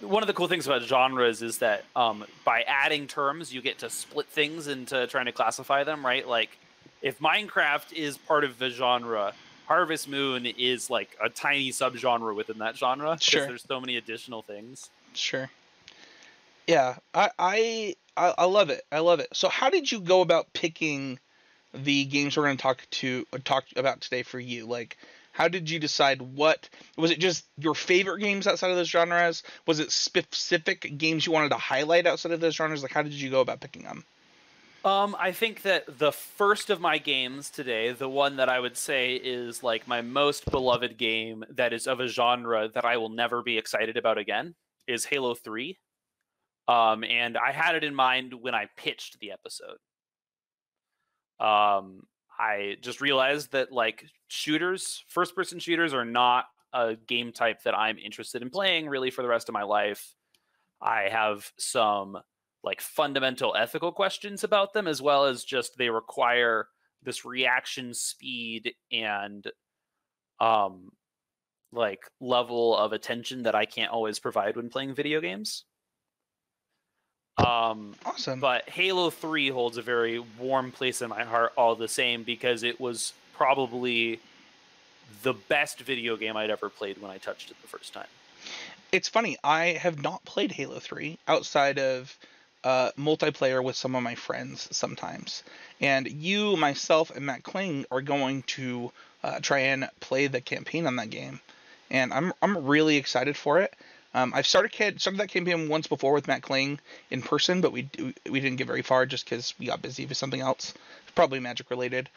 one 0.03 0.23
of 0.23 0.27
the 0.27 0.35
cool 0.35 0.49
things 0.49 0.67
about 0.67 0.83
genres 0.83 1.41
is 1.43 1.59
that 1.59 1.85
um, 1.97 2.25
by 2.45 2.62
adding 2.62 3.07
terms, 3.07 3.53
you 3.55 3.62
get 3.62 3.79
to 3.79 3.91
split 3.91 4.27
things 4.29 4.69
into 4.69 5.07
trying 5.07 5.27
to 5.27 5.33
classify 5.33 5.83
them, 5.83 6.05
right? 6.05 6.29
Like, 6.29 6.51
if 7.01 7.19
Minecraft 7.19 7.93
is 7.95 8.17
part 8.17 8.45
of 8.45 8.59
the 8.59 8.71
genre, 8.71 9.33
Harvest 9.67 10.09
Moon 10.09 10.47
is 10.47 10.89
like 10.91 11.17
a 11.21 11.29
tiny 11.29 11.71
subgenre 11.71 12.35
within 12.35 12.59
that 12.59 12.77
genre 12.77 13.12
because 13.12 13.23
Sure. 13.25 13.47
there's 13.47 13.65
so 13.67 13.81
many 13.81 13.97
additional 13.97 14.43
things. 14.43 14.91
Sure. 15.14 15.50
Yeah, 16.66 16.97
I, 17.12 17.31
I 17.38 17.95
I 18.16 18.45
love 18.45 18.71
it. 18.71 18.83
I 18.92 19.00
love 19.00 19.21
it. 19.21 19.28
So, 19.33 19.49
how 19.49 19.71
did 19.71 19.90
you 19.90 20.00
go 20.00 20.21
about 20.21 20.52
picking 20.52 21.19
the 21.75 22.04
games 22.04 22.37
we're 22.37 22.45
going 22.45 22.57
to 22.57 22.62
talk 22.62 22.87
to 22.90 23.26
talk 23.45 23.64
about 23.76 24.00
today 24.00 24.23
for 24.23 24.38
you? 24.38 24.66
Like, 24.66 24.99
how 25.33 25.49
did 25.49 25.71
you 25.71 25.78
decide 25.78 26.21
what 26.21 26.69
was 26.97 27.11
it? 27.11 27.19
Just 27.19 27.47
your 27.59 27.75
favorite 27.75 28.21
games 28.21 28.47
outside 28.47 28.71
of 28.71 28.76
those 28.76 28.90
genres? 28.90 29.42
Was 29.66 29.81
it 29.81 29.90
specific 29.90 30.99
games 30.99 31.26
you 31.26 31.33
wanted 31.33 31.50
to 31.50 31.57
highlight 31.57 32.07
outside 32.07 32.33
of 32.33 32.40
those 32.40 32.54
genres? 32.54 32.83
Like, 32.83 32.92
how 32.92 33.02
did 33.02 33.14
you 33.14 33.31
go 33.31 33.40
about 33.40 33.61
picking 33.61 33.83
them? 33.83 34.04
Um, 34.85 35.16
I 35.19 35.31
think 35.31 35.62
that 35.62 35.99
the 35.99 36.11
first 36.11 36.69
of 36.69 36.81
my 36.81 36.99
games 36.99 37.50
today, 37.50 37.92
the 37.92 38.09
one 38.09 38.37
that 38.37 38.49
I 38.49 38.59
would 38.59 38.76
say 38.76 39.14
is 39.14 39.62
like 39.62 39.87
my 39.87 40.00
most 40.00 40.50
beloved 40.50 40.99
game 40.99 41.45
that 41.50 41.73
is 41.73 41.87
of 41.87 42.00
a 42.00 42.09
genre 42.09 42.69
that 42.69 42.85
I 42.85 42.97
will 42.97 43.09
never 43.09 43.42
be 43.42 43.59
excited 43.59 43.97
about 43.97 44.19
again, 44.19 44.57
is 44.87 45.05
Halo 45.05 45.35
3. 45.35 45.79
Um, 46.69 47.05
and 47.05 47.37
I 47.37 47.53
had 47.53 47.75
it 47.75 47.85
in 47.85 47.95
mind 47.95 48.35
when 48.35 48.55
I 48.55 48.69
pitched 48.77 49.19
the 49.19 49.33
episode. 49.33 49.79
Um, 51.41 52.03
I 52.39 52.77
just 52.81 53.01
realized 53.01 53.53
that 53.53 53.73
like 53.73 54.05
shooters, 54.29 55.05
first 55.09 55.35
person 55.35 55.59
shooters 55.59 55.93
are 55.93 56.05
not 56.05 56.47
a 56.73 56.97
game 56.97 57.33
type 57.33 57.62
that 57.65 57.77
I'm 57.77 57.99
interested 57.99 58.43
in 58.43 58.51
playing 58.51 58.89
really 58.89 59.11
for 59.11 59.23
the 59.23 59.29
rest 59.29 59.49
of 59.49 59.53
my 59.53 59.65
life. 59.65 60.15
I 60.81 61.09
have 61.11 61.51
some 61.59 62.19
like 62.65 62.81
fundamental 62.81 63.55
ethical 63.57 63.93
questions 63.93 64.45
about 64.45 64.73
them 64.73 64.87
as 64.87 65.03
well 65.03 65.25
as 65.27 65.45
just 65.45 65.77
they 65.77 65.91
require 65.91 66.69
this 67.03 67.25
reaction 67.25 67.93
speed 67.93 68.73
and 68.93 69.47
um 70.41 70.91
like 71.73 72.00
level 72.21 72.76
of 72.76 72.93
attention 72.93 73.45
that 73.45 73.55
I 73.55 73.64
can't 73.64 73.91
always 73.91 74.19
provide 74.19 74.57
when 74.57 74.69
playing 74.69 74.95
video 74.95 75.21
games. 75.21 75.64
Um 77.38 77.95
Awesome. 78.05 78.41
but 78.41 78.69
Halo 78.69 79.09
3 79.11 79.49
holds 79.49 79.79
a 79.79 79.83
very 79.83 80.19
warm 80.38 80.71
place 80.71 81.00
in 81.00 81.09
my 81.09 81.25
heart 81.25 81.52
all 81.57 81.75
the 81.75 81.88
same 81.88 82.25
because 82.25 82.62
it 82.62 82.79
was 82.79 83.14
probably 83.35 84.21
the 85.23 85.33
best 85.33 85.81
video 85.81 86.17
game 86.17 86.37
I'd 86.37 86.50
ever 86.50 86.69
played 86.69 87.00
when 87.00 87.11
I 87.11 87.19
touched 87.19 87.50
it 87.50 87.57
the 87.62 87.69
first 87.69 87.93
time. 87.95 88.07
it's 88.93 89.09
funny. 89.09 89.38
I 89.43 89.79
have 89.81 90.02
not 90.02 90.25
played 90.25 90.52
Halo 90.52 90.79
3 90.79 91.19
outside 91.26 91.79
of 91.79 92.19
uh, 92.64 92.91
multiplayer 92.99 93.64
with 93.64 93.76
some 93.76 93.95
of 93.95 94.02
my 94.02 94.14
friends 94.14 94.69
sometimes. 94.71 95.43
And 95.81 96.09
you, 96.09 96.57
myself, 96.57 97.11
and 97.11 97.25
Matt 97.26 97.43
Kling 97.43 97.87
are 97.91 98.02
going 98.02 98.43
to 98.43 98.93
uh, 99.25 99.41
try 99.41 99.61
and 99.61 99.88
play 100.00 100.26
the 100.26 100.41
campaign 100.41 100.87
on 100.87 100.97
that 100.97 101.11
game. 101.11 101.41
And 101.93 102.13
I'm 102.13 102.33
I'm 102.43 102.67
really 102.67 102.97
excited 102.97 103.37
for 103.37 103.61
it. 103.61 103.77
Um, 104.15 104.33
I've 104.35 104.47
started 104.47 105.01
started 105.01 105.21
that 105.21 105.29
campaign 105.29 105.69
once 105.69 105.87
before 105.87 106.13
with 106.13 106.27
Matt 106.27 106.43
Kling 106.43 106.81
in 107.11 107.23
person, 107.23 107.61
but 107.61 107.71
we 107.71 107.89
we 108.29 108.41
didn't 108.41 108.57
get 108.57 108.67
very 108.67 108.83
far 108.83 109.07
just 109.07 109.25
because 109.25 109.55
we 109.59 109.67
got 109.67 109.83
busy 109.83 110.07
with 110.07 110.17
something 110.17 110.41
else, 110.41 110.75
probably 111.15 111.39
magic 111.39 111.71
related. 111.71 112.09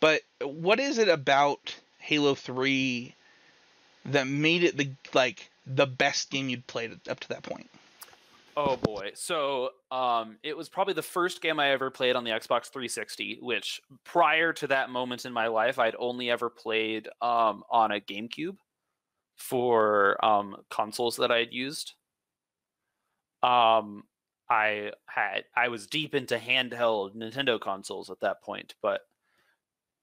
But 0.00 0.22
what 0.42 0.80
is 0.80 0.98
it 0.98 1.08
about 1.08 1.74
Halo 1.98 2.34
3 2.34 3.14
that 4.06 4.26
made 4.26 4.64
it 4.64 4.76
the 4.76 4.90
like 5.14 5.48
the 5.66 5.86
best 5.86 6.30
game 6.30 6.48
you'd 6.48 6.66
played 6.66 7.00
up 7.08 7.20
to 7.20 7.28
that 7.30 7.42
point? 7.42 7.70
Oh 8.56 8.76
boy. 8.76 9.12
So, 9.14 9.70
um, 9.90 10.36
it 10.44 10.56
was 10.56 10.68
probably 10.68 10.94
the 10.94 11.02
first 11.02 11.42
game 11.42 11.58
I 11.58 11.70
ever 11.70 11.90
played 11.90 12.14
on 12.14 12.22
the 12.22 12.30
Xbox 12.30 12.66
360, 12.66 13.38
which 13.40 13.82
prior 14.04 14.52
to 14.52 14.68
that 14.68 14.90
moment 14.90 15.24
in 15.24 15.32
my 15.32 15.48
life, 15.48 15.80
I'd 15.80 15.96
only 15.98 16.30
ever 16.30 16.48
played 16.48 17.08
um, 17.20 17.64
on 17.68 17.90
a 17.90 17.98
GameCube 17.98 18.56
for 19.36 20.22
um, 20.24 20.56
consoles 20.70 21.16
that 21.16 21.30
I 21.30 21.38
had 21.38 21.52
used. 21.52 21.92
Um, 23.42 24.04
I 24.48 24.92
had 25.06 25.44
I 25.56 25.68
was 25.68 25.86
deep 25.86 26.14
into 26.14 26.36
handheld 26.36 27.14
Nintendo 27.14 27.60
consoles 27.60 28.10
at 28.10 28.20
that 28.20 28.42
point, 28.42 28.74
but 28.82 29.02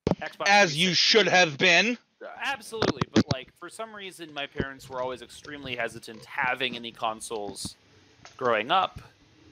Xbox 0.09 0.47
As 0.47 0.75
you 0.75 0.93
should 0.93 1.27
have 1.27 1.57
been. 1.57 1.97
Absolutely, 2.43 3.01
but 3.13 3.25
like 3.33 3.49
for 3.59 3.69
some 3.69 3.95
reason, 3.95 4.33
my 4.33 4.45
parents 4.45 4.89
were 4.89 5.01
always 5.01 5.21
extremely 5.21 5.75
hesitant 5.75 6.23
having 6.25 6.75
any 6.75 6.91
consoles 6.91 7.75
growing 8.37 8.71
up. 8.71 8.97
Um, 8.97 9.03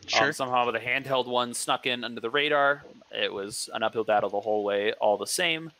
Sure. 0.08 0.34
somehow 0.34 0.70
the 0.72 0.80
handheld 0.80 1.28
one 1.28 1.54
snuck 1.54 1.86
in 1.86 2.04
under 2.04 2.20
the 2.20 2.30
radar. 2.32 2.84
It 3.12 3.32
was 3.32 3.70
an 3.74 3.84
uphill 3.84 4.04
battle 4.04 4.30
the 4.30 4.40
whole 4.40 4.64
way, 4.64 4.94
all 4.94 5.18
the 5.18 5.28
same. 5.28 5.72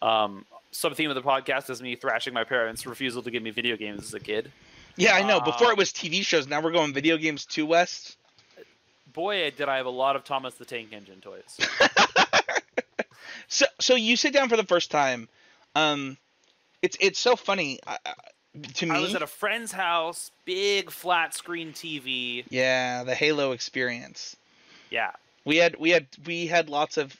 Um, 0.00 0.44
sub 0.72 0.94
theme 0.96 1.10
of 1.10 1.14
the 1.14 1.22
podcast 1.22 1.70
is 1.70 1.80
me 1.80 1.94
thrashing 1.94 2.34
my 2.34 2.44
parents' 2.44 2.84
refusal 2.84 3.22
to 3.22 3.30
give 3.30 3.42
me 3.42 3.50
video 3.50 3.76
games 3.76 4.02
as 4.02 4.14
a 4.14 4.20
kid. 4.20 4.50
yeah, 4.96 5.14
I 5.14 5.22
know. 5.22 5.40
Before 5.40 5.68
uh, 5.68 5.72
it 5.72 5.78
was 5.78 5.92
TV 5.92 6.22
shows. 6.24 6.48
Now 6.48 6.60
we're 6.60 6.72
going 6.72 6.92
video 6.92 7.16
games 7.16 7.46
too, 7.46 7.66
West. 7.66 8.16
Boy, 9.12 9.52
did 9.56 9.68
I 9.68 9.76
have 9.76 9.86
a 9.86 9.90
lot 9.90 10.16
of 10.16 10.24
Thomas 10.24 10.54
the 10.54 10.64
Tank 10.64 10.88
Engine 10.92 11.20
toys. 11.20 11.58
So 13.48 13.66
so 13.80 13.94
you 13.94 14.16
sit 14.16 14.32
down 14.32 14.48
for 14.48 14.56
the 14.56 14.64
first 14.64 14.90
time. 14.90 15.28
Um, 15.74 16.16
it's 16.80 16.96
it's 17.00 17.18
so 17.18 17.36
funny 17.36 17.80
uh, 17.86 17.98
uh, 18.04 18.12
to 18.74 18.86
me. 18.86 18.96
I 18.96 19.00
was 19.00 19.14
at 19.14 19.20
a 19.20 19.26
friend's 19.26 19.72
house, 19.72 20.30
big 20.46 20.90
flat 20.90 21.34
screen 21.34 21.72
TV. 21.72 22.44
yeah, 22.48 23.04
the 23.04 23.14
Halo 23.14 23.52
experience. 23.52 24.36
Yeah, 24.90 25.10
We 25.44 25.56
had 25.58 25.76
we 25.78 25.90
had 25.90 26.06
we 26.24 26.46
had 26.46 26.70
lots 26.70 26.96
of. 26.96 27.14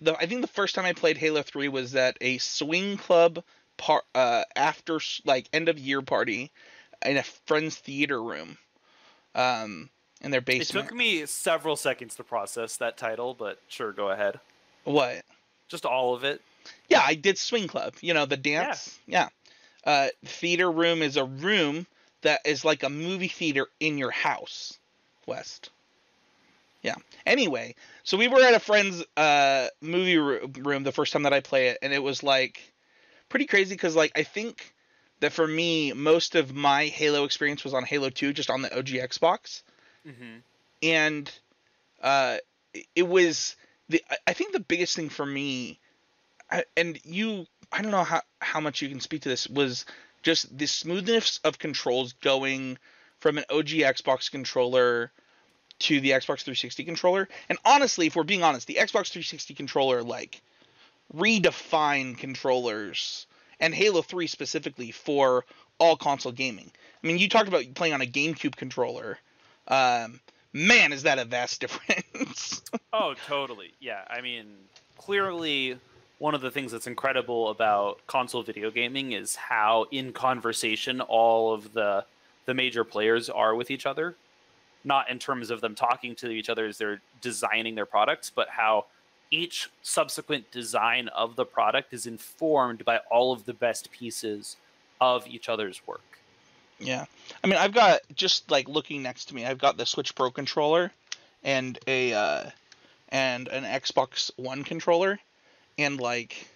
The, 0.00 0.16
I 0.16 0.26
think 0.26 0.42
the 0.42 0.46
first 0.46 0.74
time 0.74 0.84
I 0.84 0.92
played 0.92 1.16
Halo 1.16 1.42
Three 1.42 1.68
was 1.68 1.94
at 1.94 2.18
a 2.20 2.38
swing 2.38 2.96
club 2.96 3.42
par, 3.76 4.02
uh, 4.14 4.44
after 4.54 5.00
like 5.24 5.48
end 5.52 5.68
of 5.68 5.78
year 5.78 6.02
party 6.02 6.50
in 7.04 7.16
a 7.16 7.22
friend's 7.22 7.76
theater 7.76 8.22
room, 8.22 8.58
um, 9.34 9.88
in 10.20 10.30
their 10.30 10.40
basement. 10.40 10.84
it 10.84 10.88
took 10.88 10.96
me 10.96 11.26
several 11.26 11.76
seconds 11.76 12.14
to 12.16 12.24
process 12.24 12.76
that 12.78 12.96
title, 12.96 13.34
but 13.34 13.60
sure, 13.68 13.92
go 13.92 14.10
ahead. 14.10 14.40
What? 14.84 15.24
Just 15.68 15.84
all 15.84 16.14
of 16.14 16.24
it. 16.24 16.40
Yeah, 16.88 17.02
I 17.04 17.14
did 17.14 17.38
swing 17.38 17.66
club. 17.68 17.94
You 18.00 18.14
know 18.14 18.26
the 18.26 18.36
dance. 18.36 18.98
Yeah. 19.06 19.28
Uh, 19.84 20.08
theater 20.24 20.70
room 20.70 21.00
is 21.00 21.16
a 21.16 21.24
room 21.24 21.86
that 22.22 22.40
is 22.44 22.64
like 22.64 22.82
a 22.82 22.90
movie 22.90 23.28
theater 23.28 23.68
in 23.78 23.98
your 23.98 24.10
house, 24.10 24.78
West. 25.26 25.70
Yeah. 26.86 26.94
Anyway, 27.26 27.74
so 28.04 28.16
we 28.16 28.28
were 28.28 28.40
at 28.40 28.54
a 28.54 28.60
friend's 28.60 29.02
uh, 29.16 29.66
movie 29.80 30.18
room 30.18 30.84
the 30.84 30.92
first 30.92 31.12
time 31.12 31.24
that 31.24 31.32
I 31.32 31.40
play 31.40 31.68
it, 31.68 31.78
and 31.82 31.92
it 31.92 32.02
was 32.02 32.22
like 32.22 32.72
pretty 33.28 33.46
crazy 33.46 33.74
because 33.74 33.96
like 33.96 34.12
I 34.16 34.22
think 34.22 34.72
that 35.20 35.32
for 35.32 35.46
me 35.46 35.92
most 35.92 36.36
of 36.36 36.54
my 36.54 36.86
Halo 36.86 37.24
experience 37.24 37.64
was 37.64 37.74
on 37.74 37.84
Halo 37.84 38.08
2, 38.08 38.32
just 38.32 38.50
on 38.50 38.62
the 38.62 38.76
OG 38.76 38.86
Xbox 38.86 39.62
Mm-hmm. 40.06 40.36
and 40.82 41.30
uh, 42.00 42.36
it 42.94 43.02
was 43.08 43.56
the 43.88 44.02
I- 44.08 44.18
I 44.28 44.32
think 44.32 44.52
the 44.52 44.60
biggest 44.60 44.94
thing 44.94 45.08
for 45.08 45.26
me, 45.26 45.80
and 46.76 47.00
you 47.04 47.46
I 47.72 47.82
don't 47.82 47.90
know 47.90 48.04
how 48.04 48.22
how 48.40 48.60
much 48.60 48.82
you 48.82 48.88
can 48.88 49.00
speak 49.00 49.22
to 49.22 49.28
this 49.28 49.48
was 49.48 49.84
just 50.22 50.56
the 50.56 50.66
smoothness 50.66 51.40
of 51.42 51.58
controls 51.58 52.12
going 52.12 52.78
from 53.18 53.38
an 53.38 53.44
OG 53.50 53.68
Xbox 53.68 54.30
controller 54.30 55.10
to 55.78 56.00
the 56.00 56.10
Xbox 56.10 56.42
360 56.42 56.84
controller. 56.84 57.28
And 57.48 57.58
honestly, 57.64 58.06
if 58.06 58.16
we're 58.16 58.24
being 58.24 58.42
honest, 58.42 58.66
the 58.66 58.74
Xbox 58.74 59.10
360 59.10 59.54
controller 59.54 60.02
like 60.02 60.40
redefined 61.14 62.18
controllers 62.18 63.26
and 63.60 63.74
Halo 63.74 64.02
3 64.02 64.26
specifically 64.26 64.90
for 64.90 65.44
all 65.78 65.96
console 65.96 66.32
gaming. 66.32 66.70
I 67.02 67.06
mean, 67.06 67.18
you 67.18 67.28
talked 67.28 67.48
about 67.48 67.64
playing 67.74 67.94
on 67.94 68.00
a 68.00 68.06
GameCube 68.06 68.56
controller. 68.56 69.18
Um, 69.68 70.20
man, 70.52 70.92
is 70.92 71.02
that 71.04 71.18
a 71.18 71.24
vast 71.24 71.60
difference? 71.60 72.62
Oh, 72.92 73.14
totally. 73.26 73.72
Yeah. 73.80 74.02
I 74.08 74.20
mean, 74.20 74.46
clearly, 74.98 75.78
one 76.18 76.34
of 76.34 76.40
the 76.40 76.50
things 76.50 76.72
that's 76.72 76.86
incredible 76.86 77.50
about 77.50 78.00
console 78.06 78.42
video 78.42 78.70
gaming 78.70 79.12
is 79.12 79.36
how, 79.36 79.86
in 79.90 80.12
conversation, 80.12 81.00
all 81.00 81.52
of 81.52 81.72
the 81.72 82.04
the 82.46 82.54
major 82.54 82.84
players 82.84 83.28
are 83.28 83.54
with 83.54 83.70
each 83.70 83.86
other. 83.86 84.14
Not 84.86 85.10
in 85.10 85.18
terms 85.18 85.50
of 85.50 85.60
them 85.60 85.74
talking 85.74 86.14
to 86.16 86.30
each 86.30 86.48
other 86.48 86.66
as 86.66 86.78
they're 86.78 87.00
designing 87.20 87.74
their 87.74 87.84
products, 87.84 88.30
but 88.34 88.48
how 88.48 88.86
each 89.30 89.68
subsequent 89.82 90.50
design 90.50 91.08
of 91.08 91.36
the 91.36 91.44
product 91.44 91.92
is 91.92 92.06
informed 92.06 92.84
by 92.84 92.98
all 93.10 93.32
of 93.32 93.44
the 93.44 93.52
best 93.52 93.90
pieces 93.90 94.56
of 95.00 95.26
each 95.26 95.48
other's 95.48 95.84
work. 95.86 96.18
yeah. 96.78 97.04
I 97.42 97.46
mean, 97.48 97.58
I've 97.58 97.74
got 97.74 98.00
just 98.14 98.50
like 98.50 98.68
looking 98.68 99.02
next 99.02 99.26
to 99.26 99.34
me, 99.34 99.44
I've 99.44 99.58
got 99.58 99.76
the 99.76 99.84
Switch 99.84 100.14
Pro 100.14 100.30
controller 100.30 100.92
and 101.42 101.78
a 101.86 102.12
uh, 102.14 102.50
and 103.08 103.48
an 103.48 103.64
Xbox 103.64 104.30
One 104.36 104.62
controller, 104.64 105.18
and 105.76 106.00
like, 106.00 106.48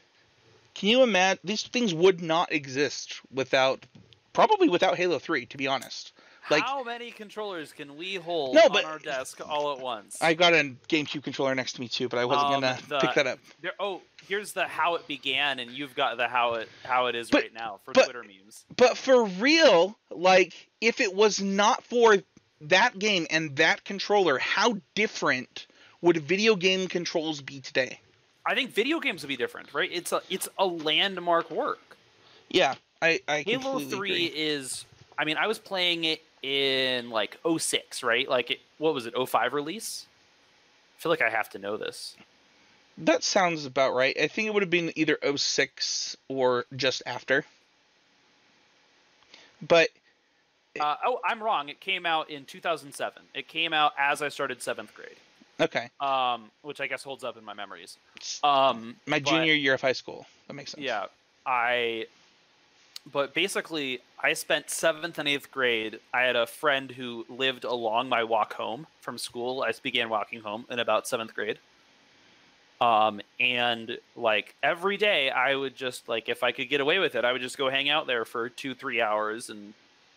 can 0.74 0.88
you 0.88 1.02
imagine 1.02 1.40
these 1.44 1.64
things 1.64 1.92
would 1.92 2.22
not 2.22 2.52
exist 2.52 3.20
without 3.34 3.84
probably 4.32 4.68
without 4.68 4.96
Halo 4.96 5.18
3, 5.18 5.46
to 5.46 5.56
be 5.56 5.66
honest. 5.66 6.12
Like- 6.48 6.62
How 6.64 6.82
many 6.82 7.10
controllers 7.10 7.72
can 7.72 7.96
we 7.96 8.14
hold 8.16 8.54
No, 8.54 8.62
on 8.62 8.84
our 8.84 8.98
desk 8.98 9.40
all 9.46 9.72
at 9.72 9.80
once? 9.80 10.16
I 10.20 10.34
got 10.34 10.52
a 10.54 10.74
GameCube 10.88 11.22
controller 11.22 11.54
next 11.54 11.74
to 11.74 11.80
me 11.80 11.88
too, 11.88 12.08
but 12.08 12.18
I 12.18 12.24
wasn't 12.24 12.46
Um, 12.46 12.60
gonna 12.60 12.78
the- 12.88 12.98
pick 13.00 13.14
that 13.14 13.26
up. 13.26 13.38
There, 13.60 13.72
oh, 13.78 14.02
here's 14.28 14.52
the 14.52 14.66
how 14.66 14.94
it 14.96 15.06
began, 15.06 15.58
and 15.60 15.70
you've 15.70 15.94
got 15.94 16.16
the 16.16 16.28
how 16.28 16.54
it 16.54 16.68
how 16.84 17.06
it 17.06 17.14
is 17.14 17.30
But- 17.30 17.42
right 17.42 17.52
now 17.54 17.80
for 17.84 17.92
but- 17.92 18.04
Twitter 18.04 18.22
memes. 18.24 18.64
But 18.76 18.96
for 18.96 19.24
real, 19.24 19.96
like 20.10 20.68
if 20.80 21.00
it 21.00 21.14
was 21.14 21.40
not 21.40 21.84
for 21.84 22.16
that 22.62 22.98
game 22.98 23.26
and 23.30 23.56
that 23.56 23.84
controller, 23.84 24.38
how 24.38 24.78
different 24.94 25.66
would 26.00 26.16
video 26.18 26.56
game 26.56 26.88
controls 26.88 27.40
be 27.42 27.60
today? 27.60 28.00
I 28.46 28.54
think 28.54 28.70
video 28.72 29.00
games 29.00 29.22
would 29.22 29.28
be 29.28 29.36
different, 29.36 29.72
right? 29.74 29.90
It's 29.92 30.12
a 30.12 30.22
it's 30.30 30.48
a 30.58 30.64
landmark 30.66 31.50
work. 31.50 31.96
Yeah, 32.48 32.74
I 33.02 33.20
I 33.28 33.42
Halo 33.42 33.78
Three 33.80 34.26
agree. 34.26 34.26
is. 34.26 34.84
I 35.18 35.24
mean, 35.24 35.36
I 35.36 35.46
was 35.46 35.58
playing 35.58 36.04
it 36.04 36.22
in 36.42 37.10
like 37.10 37.38
06, 37.58 38.02
right? 38.02 38.28
Like, 38.28 38.50
it, 38.50 38.60
what 38.78 38.94
was 38.94 39.06
it? 39.06 39.14
05 39.16 39.52
release 39.52 40.06
I 41.00 41.02
feel 41.02 41.10
like 41.10 41.22
I 41.22 41.30
have 41.30 41.48
to 41.50 41.58
know 41.58 41.78
this. 41.78 42.14
That 42.98 43.24
sounds 43.24 43.64
about 43.64 43.94
right. 43.94 44.14
I 44.20 44.26
think 44.26 44.48
it 44.48 44.52
would 44.52 44.62
have 44.62 44.68
been 44.68 44.92
either 44.96 45.16
06 45.34 46.14
or 46.28 46.66
just 46.76 47.02
after. 47.06 47.46
But 49.66 49.88
Uh, 50.78 50.96
oh, 51.06 51.18
I'm 51.26 51.42
wrong. 51.42 51.70
It 51.70 51.80
came 51.80 52.04
out 52.04 52.28
in 52.28 52.44
2007. 52.44 53.22
It 53.34 53.48
came 53.48 53.72
out 53.72 53.94
as 53.98 54.20
I 54.20 54.28
started 54.28 54.60
seventh 54.60 54.94
grade, 54.94 55.16
okay, 55.58 55.88
um, 56.00 56.50
which 56.60 56.82
I 56.82 56.86
guess 56.86 57.02
holds 57.02 57.24
up 57.24 57.38
in 57.38 57.44
my 57.44 57.54
memories. 57.54 57.96
Um, 58.44 58.96
my 59.06 59.20
junior 59.20 59.54
year 59.54 59.72
of 59.72 59.80
high 59.80 59.92
school. 59.92 60.26
That 60.48 60.54
makes 60.54 60.72
sense. 60.72 60.84
Yeah, 60.84 61.06
I. 61.46 62.06
But 63.06 63.34
basically, 63.34 64.00
I 64.22 64.34
spent 64.34 64.70
seventh 64.70 65.18
and 65.18 65.28
eighth 65.28 65.50
grade. 65.50 66.00
I 66.12 66.22
had 66.22 66.36
a 66.36 66.46
friend 66.46 66.90
who 66.90 67.24
lived 67.28 67.64
along 67.64 68.08
my 68.08 68.24
walk 68.24 68.54
home 68.54 68.86
from 69.00 69.18
school. 69.18 69.62
I 69.62 69.72
began 69.82 70.08
walking 70.08 70.40
home 70.40 70.66
in 70.70 70.78
about 70.78 71.08
seventh 71.08 71.34
grade. 71.34 71.58
Um, 72.80 73.20
and 73.38 73.98
like 74.16 74.54
every 74.62 74.96
day, 74.96 75.30
I 75.30 75.54
would 75.54 75.76
just 75.76 76.08
like 76.08 76.28
if 76.28 76.42
I 76.42 76.52
could 76.52 76.68
get 76.68 76.80
away 76.80 76.98
with 76.98 77.14
it, 77.14 77.24
I 77.24 77.32
would 77.32 77.42
just 77.42 77.58
go 77.58 77.68
hang 77.68 77.90
out 77.90 78.06
there 78.06 78.24
for 78.24 78.48
two, 78.48 78.74
three 78.74 79.00
hours, 79.00 79.50
and 79.50 79.74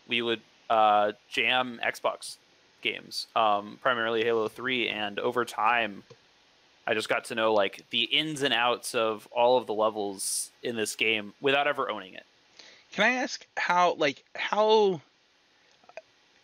we 0.07 0.21
would 0.21 0.41
uh, 0.69 1.13
jam 1.29 1.79
Xbox 1.85 2.37
games, 2.81 3.27
um, 3.35 3.79
primarily 3.81 4.23
Halo 4.23 4.47
Three. 4.47 4.87
And 4.87 5.19
over 5.19 5.43
time, 5.43 6.03
I 6.87 6.93
just 6.93 7.09
got 7.09 7.25
to 7.25 7.35
know 7.35 7.53
like 7.53 7.85
the 7.89 8.03
ins 8.03 8.43
and 8.43 8.53
outs 8.53 8.95
of 8.95 9.27
all 9.31 9.57
of 9.57 9.67
the 9.67 9.73
levels 9.73 10.51
in 10.61 10.75
this 10.75 10.95
game 10.95 11.33
without 11.41 11.67
ever 11.67 11.89
owning 11.89 12.13
it. 12.13 12.25
Can 12.93 13.03
I 13.03 13.15
ask 13.15 13.45
how, 13.57 13.95
like, 13.95 14.23
how. 14.35 15.01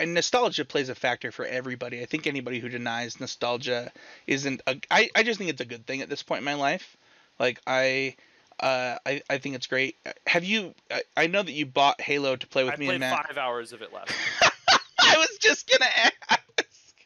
And 0.02 0.14
nostalgia 0.14 0.64
plays 0.66 0.90
a 0.90 0.96
factor 0.96 1.32
for 1.32 1.46
everybody. 1.46 2.02
I 2.02 2.06
think 2.06 2.26
anybody 2.26 2.60
who 2.60 2.70
denies 2.70 3.20
nostalgia 3.20 3.92
isn't 4.28 4.62
a. 4.66 4.78
I, 4.90 5.10
I 5.16 5.24
just 5.24 5.38
think 5.38 5.50
it's 5.52 5.62
a 5.62 5.66
good 5.66 5.86
thing 5.86 6.02
at 6.02 6.10
this 6.10 6.24
point 6.24 6.40
in 6.40 6.46
my 6.46 6.56
life. 6.56 6.98
Like, 7.40 7.62
I. 7.68 8.16
Uh, 8.60 8.98
I, 9.06 9.22
I 9.30 9.38
think 9.38 9.56
it's 9.56 9.68
great. 9.68 9.96
Have 10.28 10.44
you? 10.44 10.74
I, 10.92 11.04
I 11.16 11.28
know 11.28 11.42
that 11.42 11.54
you 11.54 11.66
bought 11.66 12.02
Halo 12.02 12.36
to 12.36 12.48
play 12.48 12.66
with 12.66 12.74
I 12.74 12.78
me 12.78 12.88
played 12.88 13.00
Matt. 13.00 13.28
five 13.28 13.38
hours 13.38 13.72
of 13.72 13.82
it 13.82 13.94
last. 13.94 14.12
I 15.00 15.16
was 15.18 15.38
just 15.40 15.70
gonna 15.72 15.90
ask. 15.96 16.98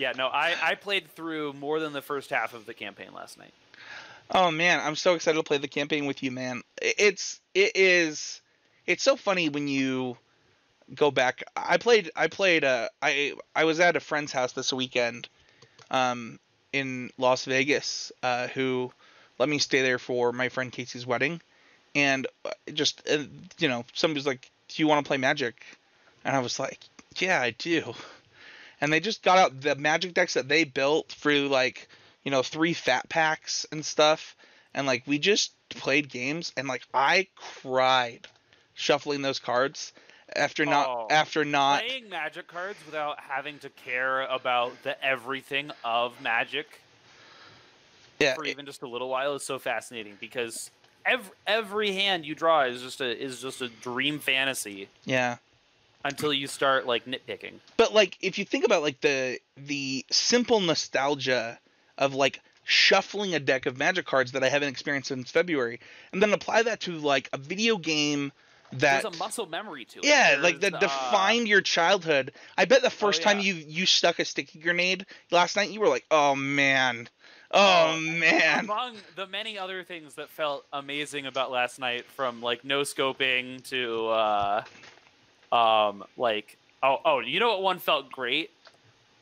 yeah, 0.00 0.12
no, 0.16 0.26
I 0.26 0.56
I 0.60 0.74
played 0.74 1.08
through 1.10 1.52
more 1.52 1.78
than 1.78 1.92
the 1.92 2.02
first 2.02 2.30
half 2.30 2.54
of 2.54 2.66
the 2.66 2.74
campaign 2.74 3.12
last 3.14 3.38
night. 3.38 3.54
Oh 4.30 4.50
man, 4.50 4.80
I'm 4.80 4.96
so 4.96 5.14
excited 5.14 5.36
to 5.36 5.42
play 5.42 5.58
the 5.58 5.68
campaign 5.68 6.06
with 6.06 6.22
you, 6.22 6.30
man. 6.30 6.62
It's 6.80 7.40
it 7.54 7.72
is 7.74 8.40
it's 8.86 9.02
so 9.02 9.16
funny 9.16 9.48
when 9.48 9.68
you 9.68 10.16
go 10.94 11.10
back. 11.10 11.44
I 11.56 11.76
played 11.76 12.10
I 12.16 12.28
played 12.28 12.64
uh 12.64 12.88
I 13.02 13.34
I 13.54 13.64
was 13.64 13.80
at 13.80 13.96
a 13.96 14.00
friend's 14.00 14.32
house 14.32 14.52
this 14.52 14.72
weekend 14.72 15.28
um 15.90 16.38
in 16.72 17.10
Las 17.18 17.44
Vegas 17.44 18.12
uh 18.22 18.48
who 18.48 18.92
let 19.38 19.48
me 19.48 19.58
stay 19.58 19.82
there 19.82 19.98
for 19.98 20.32
my 20.32 20.48
friend 20.48 20.72
Casey's 20.72 21.06
wedding 21.06 21.40
and 21.94 22.26
uh, 22.44 22.50
just 22.72 23.02
uh, 23.08 23.24
you 23.58 23.68
know 23.68 23.84
somebody's 23.92 24.26
like, 24.26 24.50
"Do 24.68 24.82
you 24.82 24.88
want 24.88 25.04
to 25.04 25.08
play 25.08 25.16
Magic?" 25.16 25.64
And 26.24 26.34
I 26.34 26.40
was 26.40 26.58
like, 26.58 26.80
"Yeah, 27.18 27.40
I 27.40 27.50
do." 27.50 27.94
And 28.80 28.92
they 28.92 29.00
just 29.00 29.22
got 29.22 29.38
out 29.38 29.60
the 29.60 29.76
Magic 29.76 30.12
decks 30.14 30.34
that 30.34 30.48
they 30.48 30.64
built 30.64 31.08
through 31.08 31.48
like 31.48 31.88
you 32.24 32.30
know, 32.30 32.42
three 32.42 32.72
fat 32.72 33.08
packs 33.08 33.66
and 33.70 33.84
stuff. 33.84 34.36
And 34.72 34.86
like 34.86 35.04
we 35.06 35.18
just 35.18 35.52
played 35.68 36.08
games 36.08 36.52
and 36.56 36.66
like 36.66 36.82
I 36.92 37.28
cried 37.36 38.26
shuffling 38.74 39.22
those 39.22 39.38
cards 39.38 39.92
after 40.34 40.64
not 40.64 40.88
Oh, 40.88 41.06
after 41.10 41.44
not 41.44 41.82
Playing 41.84 42.08
Magic 42.08 42.48
cards 42.48 42.78
without 42.86 43.20
having 43.20 43.58
to 43.60 43.70
care 43.70 44.22
about 44.22 44.82
the 44.82 45.02
everything 45.04 45.70
of 45.84 46.20
Magic 46.20 46.80
yeah 48.18 48.34
for 48.34 48.44
it- 48.44 48.50
even 48.50 48.66
just 48.66 48.82
a 48.82 48.88
little 48.88 49.08
while 49.08 49.34
is 49.34 49.44
so 49.44 49.58
fascinating 49.58 50.16
because 50.20 50.70
every 51.06 51.32
every 51.46 51.92
hand 51.92 52.24
you 52.24 52.34
draw 52.34 52.62
is 52.62 52.82
just 52.82 53.00
a 53.00 53.22
is 53.22 53.40
just 53.40 53.60
a 53.62 53.68
dream 53.68 54.18
fantasy 54.18 54.88
yeah. 55.04 55.36
until 56.04 56.32
you 56.32 56.46
start 56.46 56.86
like 56.86 57.04
nitpicking. 57.04 57.54
But 57.76 57.94
like 57.94 58.16
if 58.20 58.38
you 58.38 58.44
think 58.44 58.64
about 58.64 58.82
like 58.82 59.00
the 59.00 59.38
the 59.56 60.04
simple 60.10 60.60
nostalgia 60.60 61.58
of 61.98 62.14
like 62.14 62.40
shuffling 62.64 63.34
a 63.34 63.40
deck 63.40 63.66
of 63.66 63.76
magic 63.76 64.06
cards 64.06 64.32
that 64.32 64.42
I 64.42 64.48
haven't 64.48 64.68
experienced 64.68 65.08
since 65.08 65.30
February 65.30 65.80
and 66.12 66.22
then 66.22 66.32
apply 66.32 66.62
that 66.62 66.80
to 66.80 66.92
like 66.92 67.28
a 67.32 67.38
video 67.38 67.76
game 67.76 68.32
that 68.72 69.02
There's 69.02 69.14
a 69.14 69.18
muscle 69.18 69.46
memory 69.46 69.84
to 69.86 70.00
it. 70.00 70.04
Yeah, 70.04 70.38
like 70.40 70.60
that 70.60 70.74
uh, 70.74 70.78
defined 70.78 71.46
your 71.46 71.60
childhood. 71.60 72.32
I 72.56 72.64
bet 72.64 72.82
the 72.82 72.90
first 72.90 73.22
time 73.22 73.38
yeah. 73.38 73.52
you 73.52 73.54
you 73.54 73.86
stuck 73.86 74.18
a 74.18 74.24
sticky 74.24 74.58
grenade 74.58 75.06
last 75.30 75.56
night, 75.56 75.70
you 75.70 75.80
were 75.80 75.88
like, 75.88 76.04
"Oh 76.10 76.34
man, 76.34 77.08
oh 77.50 77.94
Oh, 77.94 78.00
man." 78.00 78.64
Among 78.64 78.96
the 79.16 79.26
many 79.26 79.58
other 79.58 79.84
things 79.84 80.14
that 80.14 80.28
felt 80.28 80.64
amazing 80.72 81.26
about 81.26 81.50
last 81.50 81.78
night, 81.78 82.04
from 82.16 82.42
like 82.42 82.64
no 82.64 82.80
scoping 82.80 83.62
to 83.68 84.08
uh, 84.08 84.64
um, 85.52 86.04
like 86.16 86.56
oh 86.82 86.98
oh, 87.04 87.20
you 87.20 87.38
know 87.40 87.50
what 87.50 87.62
one 87.62 87.78
felt 87.78 88.10
great 88.10 88.50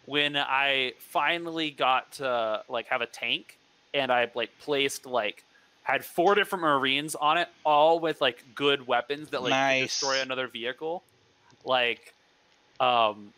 when 0.06 0.36
I 0.36 0.92
finally 0.98 1.70
got 1.70 2.12
to 2.12 2.62
like 2.68 2.86
have 2.86 3.00
a 3.00 3.06
tank 3.06 3.58
and 3.94 4.10
I 4.10 4.30
like 4.34 4.50
placed 4.60 5.06
like 5.06 5.44
had 5.82 6.04
four 6.04 6.34
different 6.34 6.62
marines 6.62 7.14
on 7.14 7.38
it, 7.38 7.48
all 7.64 7.98
with 7.98 8.20
like 8.20 8.44
good 8.54 8.86
weapons 8.86 9.30
that 9.30 9.42
like 9.42 9.50
Nice. 9.50 9.90
destroy 10.00 10.20
another 10.20 10.46
vehicle. 10.46 11.02
Like, 11.64 12.14
um, 12.80 13.32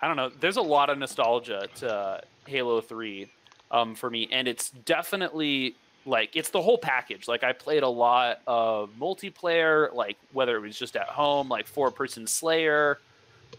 I 0.00 0.06
don't 0.06 0.16
know. 0.16 0.30
There's 0.40 0.56
a 0.56 0.62
lot 0.62 0.90
of 0.90 0.98
nostalgia 0.98 1.68
to 1.76 2.22
Halo 2.46 2.80
Three 2.80 3.28
um, 3.70 3.94
for 3.94 4.10
me, 4.10 4.28
and 4.30 4.46
it's 4.48 4.70
definitely 4.70 5.74
like 6.06 6.30
it's 6.34 6.50
the 6.50 6.62
whole 6.62 6.78
package. 6.78 7.26
Like 7.28 7.42
I 7.44 7.52
played 7.52 7.82
a 7.82 7.88
lot 7.88 8.40
of 8.46 8.90
multiplayer, 8.98 9.92
like 9.94 10.16
whether 10.32 10.56
it 10.56 10.60
was 10.60 10.78
just 10.78 10.96
at 10.96 11.08
home, 11.08 11.48
like 11.48 11.66
four 11.66 11.90
person 11.90 12.26
Slayer, 12.26 12.98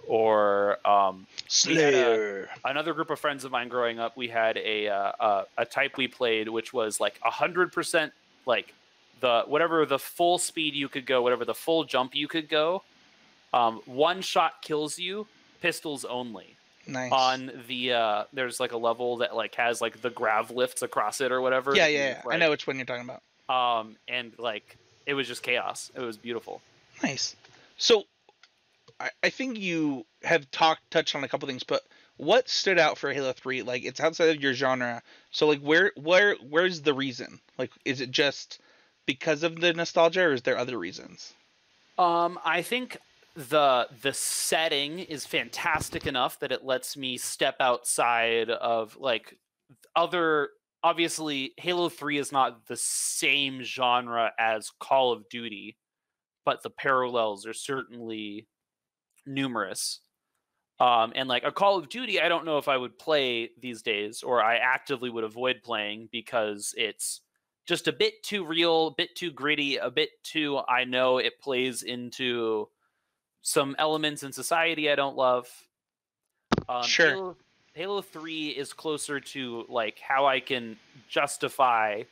or 0.08 0.78
um, 0.88 1.28
had 1.36 1.46
a- 1.46 1.50
Slayer. 1.52 2.50
another 2.66 2.94
group 2.94 3.10
of 3.10 3.20
friends 3.20 3.44
of 3.46 3.52
mine 3.52 3.68
growing 3.68 4.00
up. 4.00 4.18
We 4.18 4.28
had 4.28 4.58
a 4.58 4.88
uh, 4.88 5.12
a, 5.20 5.46
a 5.60 5.66
type 5.66 5.98
we 5.98 6.08
played, 6.08 6.50
which 6.50 6.74
was 6.74 7.00
like 7.00 7.20
hundred 7.22 7.72
percent 7.72 8.14
like 8.46 8.74
the 9.20 9.44
whatever 9.48 9.86
the 9.86 10.00
full 10.00 10.38
speed 10.38 10.74
you 10.74 10.88
could 10.90 11.06
go, 11.06 11.22
whatever 11.22 11.46
the 11.46 11.54
full 11.54 11.84
jump 11.84 12.16
you 12.16 12.28
could 12.28 12.50
go. 12.50 12.84
Um, 13.54 13.82
one 13.86 14.22
shot 14.22 14.62
kills 14.62 15.00
you, 15.00 15.26
pistols 15.62 16.06
only 16.06 16.56
Nice. 16.88 17.12
on 17.12 17.52
the 17.68 17.94
uh 17.94 18.24
there's 18.34 18.60
like 18.60 18.72
a 18.72 18.78
level 18.78 19.18
that 19.18 19.36
like 19.36 19.54
has 19.56 19.82
like 19.82 20.02
the 20.02 20.10
grav 20.10 20.50
lifts 20.52 20.82
across 20.82 21.20
it 21.22 21.32
or 21.32 21.40
whatever 21.42 21.76
yeah, 21.76 21.86
yeah, 21.88 22.10
yeah. 22.10 22.22
I 22.32 22.38
know 22.38 22.50
which 22.50 22.66
one 22.66 22.78
you're 22.78 22.86
talking 22.86 23.08
about. 23.08 23.22
um 23.80 23.96
and 24.08 24.32
like 24.40 24.76
it 25.06 25.14
was 25.14 25.28
just 25.28 25.44
chaos 25.44 25.92
it 25.96 26.02
was 26.02 26.18
beautiful 26.18 26.62
Nice. 27.04 27.36
So, 27.78 28.04
I, 29.00 29.10
I 29.24 29.30
think 29.30 29.58
you 29.58 30.06
have 30.24 30.50
talked 30.52 30.90
touched 30.92 31.16
on 31.16 31.24
a 31.24 31.28
couple 31.28 31.48
things, 31.48 31.64
but 31.64 31.84
what 32.18 32.50
stood 32.50 32.80
out 32.80 32.98
for 32.98 33.14
Halo 33.14 33.34
Three? 33.34 33.62
Like, 33.62 33.86
it's 33.86 34.00
outside 34.00 34.36
of 34.36 34.42
your 34.42 34.54
genre. 34.54 35.02
So, 35.32 35.48
like, 35.48 35.62
where, 35.62 35.92
where, 35.96 36.36
where's 36.36 36.82
the 36.82 36.94
reason? 36.94 37.40
Like, 37.58 37.72
is 37.86 38.02
it 38.02 38.12
just 38.12 38.60
because 39.06 39.44
of 39.44 39.60
the 39.62 39.74
nostalgia, 39.74 40.24
or 40.24 40.34
is 40.34 40.42
there 40.42 40.58
other 40.58 40.78
reasons? 40.78 41.34
um 42.00 42.40
i 42.44 42.64
think 42.64 42.98
the 43.36 43.88
the 44.02 44.14
setting 44.14 45.00
is 45.00 45.26
fantastic 45.26 46.08
enough 46.08 46.40
that 46.40 46.52
it 46.52 46.66
lets 46.66 46.98
me 46.98 47.18
step 47.18 47.58
outside 47.60 48.50
of 48.50 48.98
like 48.98 49.38
other 49.96 50.50
obviously 50.82 51.52
halo 51.58 51.90
3 51.90 52.18
is 52.18 52.32
not 52.32 52.66
the 52.68 52.78
same 52.78 53.62
genre 53.62 54.32
as 54.40 54.72
call 54.80 55.12
of 55.12 55.30
duty 55.30 55.78
but 56.46 56.64
the 56.64 56.70
parallels 56.70 57.46
are 57.46 57.54
certainly 57.54 58.48
numerous 59.26 60.00
um, 60.80 61.12
and 61.16 61.28
like 61.28 61.44
a 61.44 61.52
call 61.52 61.78
of 61.78 61.90
duty 61.90 62.20
i 62.22 62.30
don't 62.30 62.46
know 62.46 62.58
if 62.58 62.68
i 62.68 62.78
would 62.78 62.98
play 62.98 63.50
these 63.62 63.82
days 63.82 64.24
or 64.24 64.42
i 64.42 64.58
actively 64.58 65.10
would 65.10 65.24
avoid 65.24 65.62
playing 65.64 66.08
because 66.12 66.74
it's 66.78 67.22
just 67.66 67.88
a 67.88 67.92
bit 67.92 68.24
too 68.24 68.46
real 68.46 68.88
a 68.88 68.92
bit 68.96 69.16
too 69.16 69.32
gritty 69.32 69.78
a 69.78 69.90
bit 69.92 70.10
too 70.24 70.60
i 70.68 70.84
know 70.84 71.18
it 71.18 71.40
plays 71.40 71.84
into 71.84 72.68
some 73.42 73.76
elements 73.78 74.24
in 74.24 74.32
society 74.32 74.90
i 74.90 74.96
don't 74.96 75.16
love 75.16 75.48
um, 76.68 76.84
Sure. 76.84 77.12
halo, 77.12 77.38
halo 77.74 78.02
3 78.02 78.50
is 78.50 78.74
closer 78.74 79.20
to 79.20 79.66
like 79.70 80.00
how 80.00 80.26
i 80.26 80.40
can 80.40 80.78
justify 81.10 82.04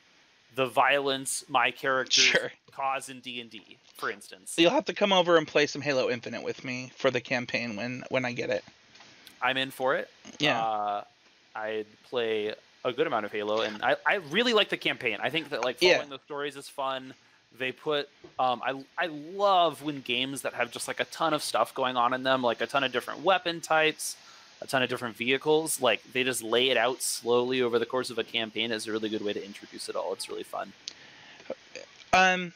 the 0.57 0.65
violence 0.65 1.43
my 1.47 1.69
characters 1.71 2.23
Sure. 2.23 2.51
cause 2.73 3.09
in 3.09 3.19
d&d 3.21 3.77
for 3.95 4.09
instance 4.11 4.55
You'll 4.57 4.71
have 4.71 4.85
to 4.85 4.93
come 4.93 5.13
over 5.13 5.37
and 5.37 5.47
play 5.47 5.67
some 5.67 5.81
Halo 5.81 6.09
Infinite 6.09 6.43
with 6.43 6.63
me 6.65 6.91
for 6.97 7.09
the 7.11 7.21
campaign 7.21 7.75
when 7.75 8.03
when 8.09 8.25
I 8.25 8.31
get 8.33 8.49
it. 8.49 8.63
i'm 9.41 9.55
in 9.57 9.71
for 9.71 9.95
it 9.95 10.09
Yeah. 10.39 10.59
uh, 10.61 11.03
I'd 11.55 11.85
play 12.09 12.53
a 12.83 12.91
good 12.93 13.07
amount 13.07 13.25
of 13.25 13.31
Halo, 13.31 13.61
and 13.61 13.81
I, 13.83 13.95
I 14.05 14.15
really 14.35 14.53
like 14.53 14.69
the 14.69 14.77
campaign. 14.77 15.17
I 15.21 15.29
think 15.29 15.49
that 15.49 15.61
like 15.63 15.77
Yeah. 15.81 15.93
following 15.95 16.09
the 16.09 16.19
stories 16.25 16.55
is 16.55 16.69
fun. 16.69 17.13
They 17.57 17.71
put 17.71 18.07
um, 18.39 18.61
I 18.63 18.71
I 18.97 19.07
love 19.07 19.81
when 19.81 20.01
games 20.01 20.43
that 20.43 20.53
have 20.53 20.69
just 20.71 20.87
like 20.87 20.99
a 20.99 21.05
ton 21.05 21.33
of 21.33 21.41
stuff 21.41 21.73
going 21.73 21.97
on 21.97 22.13
in 22.13 22.21
them, 22.23 22.41
like 22.43 22.61
a 22.61 22.67
ton 22.67 22.83
of 22.83 22.91
different 22.91 23.21
weapon 23.21 23.59
types, 23.61 24.15
a 24.61 24.67
ton 24.67 24.83
of 24.83 24.89
different 24.89 25.15
vehicles. 25.15 25.81
Like 25.81 26.01
they 26.13 26.23
just 26.23 26.43
lay 26.43 26.69
it 26.69 26.77
out 26.77 27.01
slowly 27.01 27.61
over 27.61 27.79
the 27.79 27.85
course 27.85 28.09
of 28.09 28.17
a 28.17 28.23
campaign 28.23 28.71
is 28.71 28.87
a 28.87 28.91
really 28.91 29.09
good 29.09 29.23
way 29.23 29.33
to 29.33 29.43
introduce 29.43 29.89
it 29.89 29.95
all. 29.95 30.13
It's 30.13 30.29
really 30.29 30.43
fun. 30.43 30.73
Um, 32.13 32.53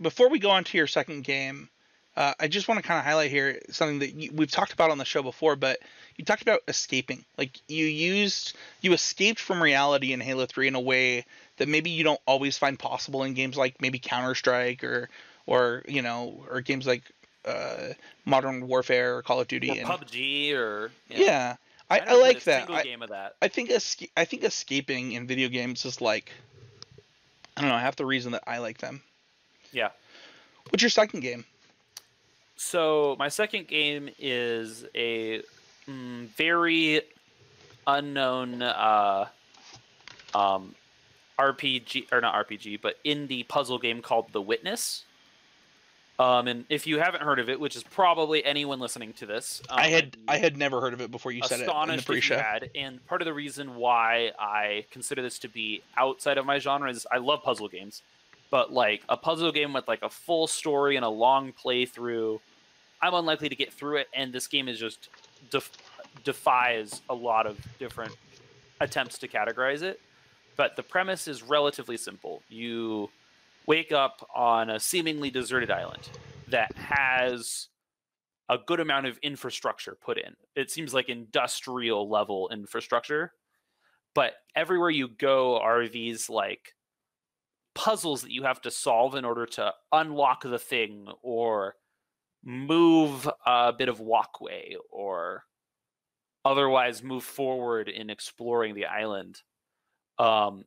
before 0.00 0.28
we 0.28 0.38
go 0.38 0.50
on 0.50 0.64
to 0.64 0.78
your 0.78 0.86
second 0.86 1.24
game, 1.24 1.68
uh, 2.14 2.34
I 2.38 2.48
just 2.48 2.68
want 2.68 2.80
to 2.80 2.86
kind 2.86 2.98
of 2.98 3.04
highlight 3.04 3.30
here 3.30 3.60
something 3.70 4.00
that 4.00 4.14
you, 4.14 4.30
we've 4.32 4.50
talked 4.50 4.72
about 4.72 4.90
on 4.90 4.98
the 4.98 5.04
show 5.04 5.22
before, 5.22 5.56
but 5.56 5.78
you 6.16 6.24
talked 6.24 6.42
about 6.42 6.60
escaping. 6.68 7.24
Like 7.38 7.58
you 7.68 7.86
used, 7.86 8.54
you 8.82 8.92
escaped 8.92 9.40
from 9.40 9.62
reality 9.62 10.12
in 10.12 10.20
Halo 10.20 10.44
3 10.44 10.68
in 10.68 10.74
a 10.74 10.80
way 10.80 11.24
that 11.56 11.68
maybe 11.68 11.90
you 11.90 12.04
don't 12.04 12.20
always 12.26 12.58
find 12.58 12.78
possible 12.78 13.22
in 13.22 13.32
games 13.32 13.56
like 13.56 13.80
maybe 13.80 13.98
Counter 13.98 14.34
Strike 14.34 14.84
or, 14.84 15.08
or 15.46 15.84
you 15.88 16.02
know, 16.02 16.44
or 16.50 16.60
games 16.60 16.86
like 16.86 17.02
uh, 17.44 17.94
Modern 18.24 18.66
Warfare 18.66 19.16
or 19.16 19.22
Call 19.22 19.40
of 19.40 19.48
Duty. 19.48 19.70
Or 19.70 19.74
and, 19.74 19.86
PUBG 19.86 20.54
or 20.54 20.90
know, 21.10 21.16
yeah, 21.16 21.56
I, 21.90 21.98
I, 21.98 22.02
I 22.08 22.20
like 22.20 22.44
that. 22.44 22.70
I, 22.70 22.82
game 22.82 23.02
of 23.02 23.10
that. 23.10 23.36
I 23.42 23.48
think 23.48 23.70
esca- 23.70 24.10
I 24.16 24.24
think 24.24 24.44
escaping 24.44 25.12
in 25.12 25.26
video 25.26 25.48
games 25.48 25.84
is 25.84 26.00
like, 26.00 26.32
I 27.56 27.60
don't 27.60 27.70
know, 27.70 27.78
half 27.78 27.96
the 27.96 28.06
reason 28.06 28.32
that 28.32 28.44
I 28.46 28.58
like 28.58 28.78
them. 28.78 29.02
Yeah. 29.72 29.88
What's 30.70 30.82
your 30.82 30.90
second 30.90 31.20
game? 31.20 31.44
So 32.56 33.16
my 33.18 33.28
second 33.28 33.66
game 33.66 34.08
is 34.18 34.84
a 34.94 35.42
mm, 35.88 36.28
very 36.28 37.02
unknown 37.86 38.62
uh, 38.62 39.26
um, 40.34 40.74
RPG 41.38 42.12
or 42.12 42.20
not 42.20 42.48
RPG, 42.48 42.80
but 42.80 43.02
indie 43.04 43.46
puzzle 43.46 43.78
game 43.78 44.00
called 44.00 44.32
The 44.32 44.40
Witness. 44.40 45.04
Um, 46.18 46.46
and 46.46 46.64
if 46.68 46.86
you 46.86 46.98
haven't 46.98 47.22
heard 47.22 47.38
of 47.38 47.48
it, 47.48 47.58
which 47.58 47.74
is 47.74 47.82
probably 47.82 48.44
anyone 48.44 48.78
listening 48.80 49.12
to 49.14 49.26
this, 49.26 49.62
um, 49.70 49.78
I 49.78 49.88
had 49.88 50.16
I 50.28 50.38
had 50.38 50.56
never 50.56 50.80
heard 50.80 50.92
of 50.92 51.00
it 51.00 51.10
before 51.10 51.32
you 51.32 51.42
said 51.42 51.58
it 51.58 51.62
in 51.62 51.66
the 51.66 51.72
astonished 51.72 52.02
if 52.04 52.08
you 52.08 52.12
pre-show. 52.14 52.38
had. 52.38 52.70
And 52.74 53.04
part 53.06 53.22
of 53.22 53.26
the 53.26 53.32
reason 53.32 53.76
why 53.76 54.32
I 54.38 54.84
consider 54.90 55.22
this 55.22 55.38
to 55.40 55.48
be 55.48 55.82
outside 55.96 56.38
of 56.38 56.46
my 56.46 56.58
genre 56.58 56.90
is 56.90 57.06
I 57.10 57.18
love 57.18 57.42
puzzle 57.42 57.68
games, 57.68 58.02
but 58.50 58.72
like 58.72 59.02
a 59.08 59.16
puzzle 59.16 59.50
game 59.52 59.72
with 59.72 59.88
like 59.88 60.02
a 60.02 60.10
full 60.10 60.46
story 60.46 60.96
and 60.96 61.04
a 61.04 61.08
long 61.08 61.52
playthrough, 61.52 62.40
I'm 63.00 63.14
unlikely 63.14 63.48
to 63.48 63.56
get 63.56 63.72
through 63.72 63.96
it. 63.96 64.08
And 64.14 64.32
this 64.32 64.46
game 64.46 64.68
is 64.68 64.78
just 64.78 65.08
def- 65.50 65.78
defies 66.24 67.00
a 67.08 67.14
lot 67.14 67.46
of 67.46 67.58
different 67.78 68.14
attempts 68.80 69.18
to 69.18 69.28
categorize 69.28 69.82
it. 69.82 70.00
But 70.56 70.76
the 70.76 70.82
premise 70.82 71.26
is 71.26 71.42
relatively 71.42 71.96
simple. 71.96 72.42
You 72.50 73.08
wake 73.66 73.92
up 73.92 74.28
on 74.34 74.70
a 74.70 74.80
seemingly 74.80 75.30
deserted 75.30 75.70
island 75.70 76.08
that 76.48 76.74
has 76.76 77.68
a 78.48 78.58
good 78.66 78.80
amount 78.80 79.06
of 79.06 79.18
infrastructure 79.18 79.96
put 80.00 80.18
in. 80.18 80.34
It 80.54 80.70
seems 80.70 80.92
like 80.92 81.08
industrial 81.08 82.08
level 82.10 82.50
infrastructure. 82.52 83.32
But 84.14 84.34
everywhere 84.54 84.90
you 84.90 85.08
go 85.08 85.58
are 85.58 85.88
these 85.88 86.28
like 86.28 86.74
puzzles 87.74 88.22
that 88.22 88.32
you 88.32 88.42
have 88.42 88.60
to 88.62 88.70
solve 88.70 89.14
in 89.14 89.24
order 89.24 89.46
to 89.46 89.72
unlock 89.90 90.42
the 90.42 90.58
thing 90.58 91.08
or 91.22 91.76
move 92.44 93.28
a 93.46 93.72
bit 93.72 93.88
of 93.88 94.00
walkway 94.00 94.76
or 94.90 95.44
otherwise 96.44 97.02
move 97.02 97.24
forward 97.24 97.88
in 97.88 98.10
exploring 98.10 98.74
the 98.74 98.86
island. 98.86 99.40
Um, 100.18 100.64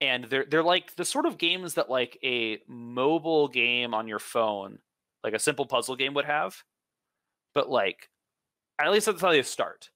and 0.00 0.24
they're 0.24 0.46
they're 0.48 0.62
like 0.62 0.96
the 0.96 1.04
sort 1.04 1.26
of 1.26 1.38
games 1.38 1.74
that 1.74 1.90
like 1.90 2.18
a 2.22 2.58
mobile 2.66 3.48
game 3.48 3.94
on 3.94 4.08
your 4.08 4.18
phone, 4.18 4.78
like 5.22 5.34
a 5.34 5.38
simple 5.38 5.66
puzzle 5.66 5.96
game 5.96 6.14
would 6.14 6.24
have. 6.24 6.62
But 7.54 7.68
like 7.68 8.08
at 8.78 8.90
least 8.90 9.06
that's 9.06 9.20
how 9.20 9.30
they 9.30 9.42
start. 9.42 9.90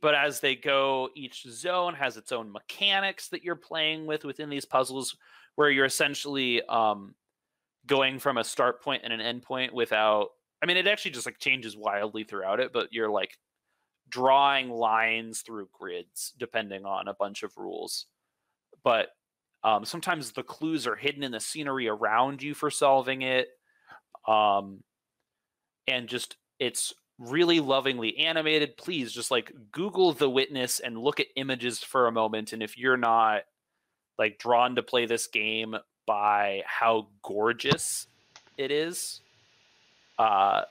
But 0.00 0.14
as 0.14 0.40
they 0.40 0.56
go, 0.56 1.10
each 1.14 1.46
zone 1.48 1.94
has 1.94 2.16
its 2.16 2.32
own 2.32 2.50
mechanics 2.50 3.28
that 3.28 3.44
you're 3.44 3.54
playing 3.54 4.06
with 4.06 4.24
within 4.24 4.50
these 4.50 4.64
puzzles, 4.64 5.16
where 5.54 5.70
you're 5.70 5.84
essentially 5.84 6.60
um, 6.64 7.14
going 7.86 8.18
from 8.18 8.38
a 8.38 8.44
start 8.44 8.82
point 8.82 9.02
and 9.04 9.12
an 9.12 9.20
end 9.20 9.42
point 9.42 9.72
without. 9.72 10.28
I 10.60 10.66
mean, 10.66 10.76
it 10.76 10.86
actually 10.86 11.12
just 11.12 11.26
like 11.26 11.38
changes 11.38 11.76
wildly 11.76 12.24
throughout 12.24 12.60
it, 12.60 12.72
but 12.72 12.88
you're 12.92 13.10
like 13.10 13.38
drawing 14.08 14.70
lines 14.70 15.40
through 15.40 15.68
grids 15.72 16.32
depending 16.38 16.84
on 16.84 17.08
a 17.08 17.14
bunch 17.14 17.42
of 17.42 17.56
rules. 17.56 18.06
But 18.84 19.08
um, 19.64 19.84
sometimes 19.84 20.32
the 20.32 20.42
clues 20.42 20.86
are 20.86 20.96
hidden 20.96 21.22
in 21.22 21.32
the 21.32 21.40
scenery 21.40 21.88
around 21.88 22.42
you 22.42 22.54
for 22.54 22.70
solving 22.70 23.22
it. 23.22 23.48
Um, 24.26 24.82
and 25.86 26.08
just 26.08 26.36
it's 26.58 26.92
really 27.18 27.60
lovingly 27.60 28.18
animated. 28.18 28.76
Please 28.76 29.12
just 29.12 29.30
like 29.30 29.52
Google 29.70 30.12
The 30.12 30.30
Witness 30.30 30.80
and 30.80 30.98
look 30.98 31.20
at 31.20 31.26
images 31.36 31.78
for 31.80 32.06
a 32.06 32.12
moment. 32.12 32.52
And 32.52 32.62
if 32.62 32.76
you're 32.76 32.96
not 32.96 33.42
like 34.18 34.38
drawn 34.38 34.76
to 34.76 34.82
play 34.82 35.06
this 35.06 35.26
game 35.26 35.76
by 36.06 36.62
how 36.66 37.08
gorgeous 37.22 38.06
it 38.56 38.70
is, 38.70 39.20
uh, 40.18 40.62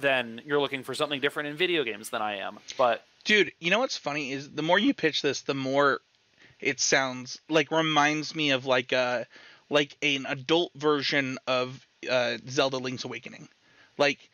then 0.00 0.40
you're 0.44 0.60
looking 0.60 0.82
for 0.82 0.94
something 0.94 1.20
different 1.20 1.48
in 1.48 1.56
video 1.56 1.84
games 1.84 2.10
than 2.10 2.22
I 2.22 2.38
am. 2.38 2.58
But 2.78 3.04
Dude, 3.24 3.50
you 3.58 3.70
know 3.70 3.80
what's 3.80 3.96
funny 3.96 4.30
is 4.30 4.52
the 4.52 4.62
more 4.62 4.78
you 4.78 4.94
pitch 4.94 5.20
this, 5.20 5.40
the 5.40 5.54
more 5.54 6.00
it 6.60 6.80
sounds 6.80 7.40
like 7.48 7.70
reminds 7.70 8.34
me 8.34 8.50
of 8.50 8.66
like 8.66 8.92
a 8.92 9.26
like 9.68 9.96
an 10.02 10.26
adult 10.28 10.72
version 10.74 11.38
of 11.46 11.86
uh, 12.08 12.38
Zelda 12.48 12.78
Link's 12.78 13.04
Awakening. 13.04 13.48
Like 13.98 14.30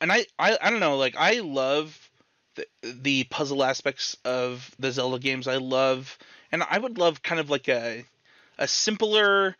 and 0.00 0.12
I, 0.12 0.26
I 0.38 0.58
I 0.60 0.70
don't 0.70 0.80
know, 0.80 0.96
like 0.96 1.16
I 1.16 1.40
love 1.40 2.10
the 2.56 2.66
the 2.82 3.24
puzzle 3.24 3.64
aspects 3.64 4.16
of 4.24 4.74
the 4.78 4.92
Zelda 4.92 5.18
games. 5.18 5.48
I 5.48 5.56
love 5.56 6.18
and 6.52 6.62
I 6.62 6.78
would 6.78 6.98
love 6.98 7.22
kind 7.22 7.40
of 7.40 7.50
like 7.50 7.68
a 7.68 8.04
a 8.58 8.68
simpler 8.68 9.56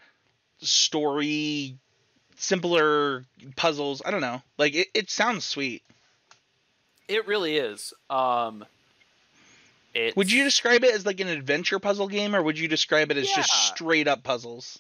story 0.59 1.77
simpler 2.37 3.25
puzzles. 3.57 4.03
I 4.05 4.11
don't 4.11 4.21
know. 4.21 4.43
Like 4.59 4.75
it, 4.75 4.89
it 4.95 5.11
sounds 5.11 5.45
sweet. 5.45 5.83
it 7.09 7.27
really 7.27 7.57
is. 7.57 7.93
Um, 8.11 8.65
it's, 9.95 10.17
Would 10.17 10.31
you 10.33 10.45
describe 10.45 10.85
it 10.85 10.95
as 10.95 11.07
like 11.07 11.21
an 11.21 11.29
adventure 11.29 11.79
puzzle 11.79 12.09
game, 12.09 12.35
or 12.35 12.43
would 12.43 12.59
you 12.59 12.69
describe 12.69 13.11
it 13.11 13.17
as 13.17 13.29
just 13.29 13.51
straight 13.69 14.09
up 14.09 14.23
puzzles? 14.23 14.79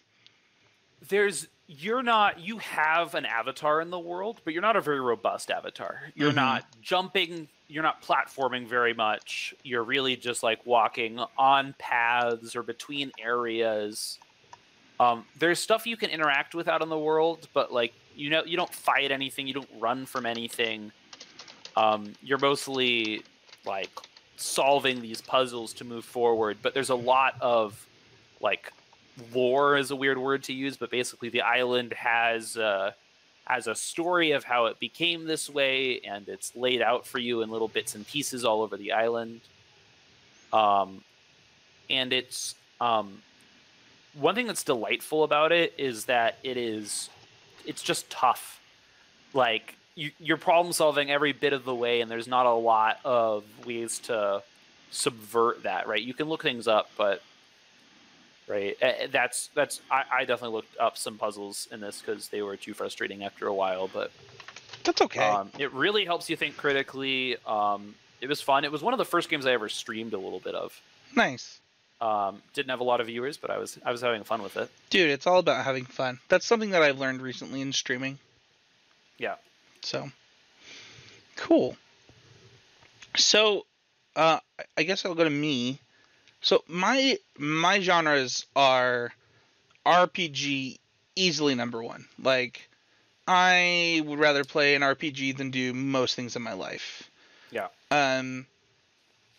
there's 1.08 1.48
you're 1.66 2.02
not 2.02 2.40
you 2.40 2.56
have 2.58 3.14
an 3.14 3.26
avatar 3.26 3.80
in 3.82 3.90
the 3.90 3.98
world 3.98 4.40
but 4.44 4.52
you're 4.54 4.62
not 4.62 4.76
a 4.76 4.80
very 4.80 5.00
robust 5.00 5.50
avatar. 5.50 6.00
You're 6.14 6.32
Mhm. 6.32 6.36
not 6.36 6.64
jumping 6.80 7.48
you're 7.68 7.82
not 7.82 8.02
platforming 8.02 8.66
very 8.66 8.92
much. 8.94 9.54
You're 9.62 9.82
really 9.82 10.16
just 10.16 10.42
like 10.42 10.64
walking 10.66 11.18
on 11.38 11.74
paths 11.78 12.54
or 12.54 12.62
between 12.62 13.10
areas. 13.18 14.18
Um, 15.00 15.26
there's 15.38 15.58
stuff 15.58 15.86
you 15.86 15.96
can 15.96 16.10
interact 16.10 16.54
with 16.54 16.68
out 16.68 16.82
in 16.82 16.88
the 16.88 16.98
world 16.98 17.48
but 17.52 17.70
like 17.72 17.92
you 18.16 18.30
know 18.30 18.42
you 18.44 18.56
don't 18.56 18.72
fight 18.72 19.10
anything 19.10 19.46
you 19.46 19.54
don't 19.54 19.70
run 19.78 20.06
from 20.06 20.24
anything. 20.24 20.90
Um, 21.76 22.14
you're 22.22 22.38
mostly 22.38 23.22
like 23.66 23.90
solving 24.36 25.00
these 25.00 25.20
puzzles 25.20 25.72
to 25.72 25.84
move 25.84 26.04
forward 26.04 26.56
but 26.62 26.74
there's 26.74 26.90
a 26.90 26.94
lot 26.94 27.34
of 27.40 27.86
like 28.40 28.72
lore 29.32 29.76
is 29.76 29.90
a 29.90 29.96
weird 29.96 30.18
word 30.18 30.42
to 30.44 30.52
use, 30.52 30.76
but 30.76 30.90
basically 30.90 31.28
the 31.28 31.42
island 31.42 31.92
has 31.92 32.56
uh, 32.56 32.92
has 33.46 33.66
a 33.66 33.74
story 33.74 34.32
of 34.32 34.44
how 34.44 34.66
it 34.66 34.78
became 34.78 35.24
this 35.24 35.50
way, 35.50 36.00
and 36.00 36.28
it's 36.28 36.54
laid 36.56 36.80
out 36.80 37.06
for 37.06 37.18
you 37.18 37.42
in 37.42 37.50
little 37.50 37.68
bits 37.68 37.94
and 37.94 38.06
pieces 38.06 38.44
all 38.44 38.62
over 38.62 38.76
the 38.76 38.92
island. 38.92 39.40
Um, 40.52 41.02
and 41.90 42.12
it's 42.12 42.54
um, 42.80 43.22
one 44.14 44.34
thing 44.34 44.46
that's 44.46 44.64
delightful 44.64 45.24
about 45.24 45.52
it 45.52 45.74
is 45.76 46.06
that 46.06 46.38
it 46.42 46.56
is 46.56 47.10
it's 47.66 47.82
just 47.82 48.08
tough. 48.10 48.60
Like 49.32 49.76
you, 49.94 50.10
you're 50.18 50.36
problem 50.36 50.72
solving 50.72 51.10
every 51.10 51.32
bit 51.32 51.52
of 51.52 51.64
the 51.64 51.74
way, 51.74 52.00
and 52.00 52.10
there's 52.10 52.28
not 52.28 52.46
a 52.46 52.52
lot 52.52 52.98
of 53.04 53.44
ways 53.66 53.98
to 54.00 54.42
subvert 54.90 55.62
that. 55.64 55.86
Right? 55.86 56.02
You 56.02 56.14
can 56.14 56.28
look 56.28 56.42
things 56.42 56.66
up, 56.68 56.90
but 56.96 57.22
right 58.46 58.76
that's 59.10 59.48
that's 59.54 59.80
I, 59.90 60.04
I 60.12 60.18
definitely 60.26 60.56
looked 60.56 60.76
up 60.78 60.98
some 60.98 61.16
puzzles 61.16 61.66
in 61.72 61.80
this 61.80 62.00
because 62.00 62.28
they 62.28 62.42
were 62.42 62.56
too 62.56 62.74
frustrating 62.74 63.24
after 63.24 63.46
a 63.46 63.54
while 63.54 63.88
but 63.88 64.10
That's 64.84 65.00
okay. 65.00 65.26
um, 65.26 65.50
it 65.58 65.72
really 65.72 66.04
helps 66.04 66.28
you 66.28 66.36
think 66.36 66.56
critically 66.56 67.36
um, 67.46 67.94
it 68.20 68.28
was 68.28 68.42
fun 68.42 68.64
it 68.64 68.70
was 68.72 68.82
one 68.82 68.92
of 68.92 68.98
the 68.98 69.04
first 69.06 69.30
games 69.30 69.46
i 69.46 69.52
ever 69.52 69.70
streamed 69.70 70.12
a 70.12 70.18
little 70.18 70.40
bit 70.40 70.54
of 70.54 70.78
nice, 71.16 71.58
um, 72.02 72.42
didn't 72.52 72.68
have 72.68 72.80
a 72.80 72.84
lot 72.84 73.00
of 73.00 73.06
viewers 73.06 73.38
but 73.38 73.50
i 73.50 73.56
was 73.56 73.78
i 73.82 73.90
was 73.90 74.02
having 74.02 74.22
fun 74.24 74.42
with 74.42 74.58
it 74.58 74.68
dude. 74.90 75.10
It's 75.10 75.26
all 75.26 75.38
about 75.40 75.64
having 75.64 75.86
fun. 75.86 76.20
That's 76.28 76.46
something 76.46 76.70
that 76.70 76.82
I've 76.82 77.00
learned 77.00 77.20
recently 77.20 77.60
in 77.60 77.72
streaming. 77.72 78.18
Yeah. 79.18 79.34
So 79.84 80.10
cool. 81.36 81.76
So, 83.16 83.66
uh, 84.16 84.40
I- 84.76 84.82
guess 84.82 85.04
I'll 85.04 85.14
go 85.14 85.24
to 85.24 85.30
me. 85.30 85.78
So 86.40 86.64
my 86.66 87.18
my 87.38 87.80
genres 87.80 88.46
are 88.56 89.12
RPG 89.86 90.78
easily 91.16 91.54
number 91.54 91.82
one. 91.82 92.06
Like 92.20 92.68
I 93.26 94.02
would 94.04 94.18
rather 94.18 94.44
play 94.44 94.74
an 94.74 94.82
RPG 94.82 95.36
than 95.36 95.50
do 95.50 95.72
most 95.72 96.14
things 96.16 96.36
in 96.36 96.42
my 96.42 96.52
life. 96.52 97.10
Yeah. 97.50 97.68
Um, 97.90 98.46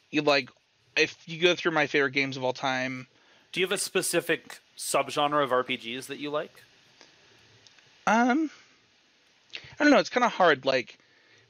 you 0.09 0.21
like 0.21 0.49
if 0.95 1.17
you 1.27 1.41
go 1.41 1.55
through 1.55 1.71
my 1.71 1.87
favorite 1.87 2.13
games 2.13 2.37
of 2.37 2.43
all 2.43 2.53
time. 2.53 3.07
Do 3.51 3.59
you 3.59 3.65
have 3.65 3.71
a 3.71 3.77
specific 3.77 4.59
subgenre 4.77 5.43
of 5.43 5.51
RPGs 5.51 6.07
that 6.07 6.17
you 6.17 6.29
like? 6.29 6.63
Um, 8.07 8.49
I 9.79 9.83
don't 9.83 9.91
know. 9.91 9.99
It's 9.99 10.09
kind 10.09 10.23
of 10.23 10.31
hard. 10.31 10.65
Like 10.65 10.97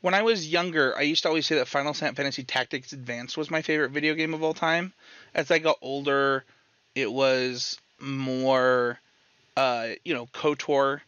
when 0.01 0.13
I 0.13 0.21
was 0.21 0.47
younger, 0.47 0.95
I 0.95 1.01
used 1.01 1.23
to 1.23 1.29
always 1.29 1.45
say 1.45 1.55
that 1.55 1.67
Final 1.67 1.93
Fantasy 1.93 2.43
Tactics 2.43 2.93
Advanced 2.93 3.37
was 3.37 3.49
my 3.49 3.61
favorite 3.61 3.91
video 3.91 4.13
game 4.13 4.33
of 4.33 4.43
all 4.43 4.53
time. 4.53 4.93
As 5.33 5.49
I 5.51 5.59
got 5.59 5.77
older, 5.81 6.43
it 6.93 7.11
was 7.11 7.79
more, 7.99 8.99
uh, 9.57 9.89
you 10.03 10.13
know, 10.13 10.27
KOTOR. 10.27 11.01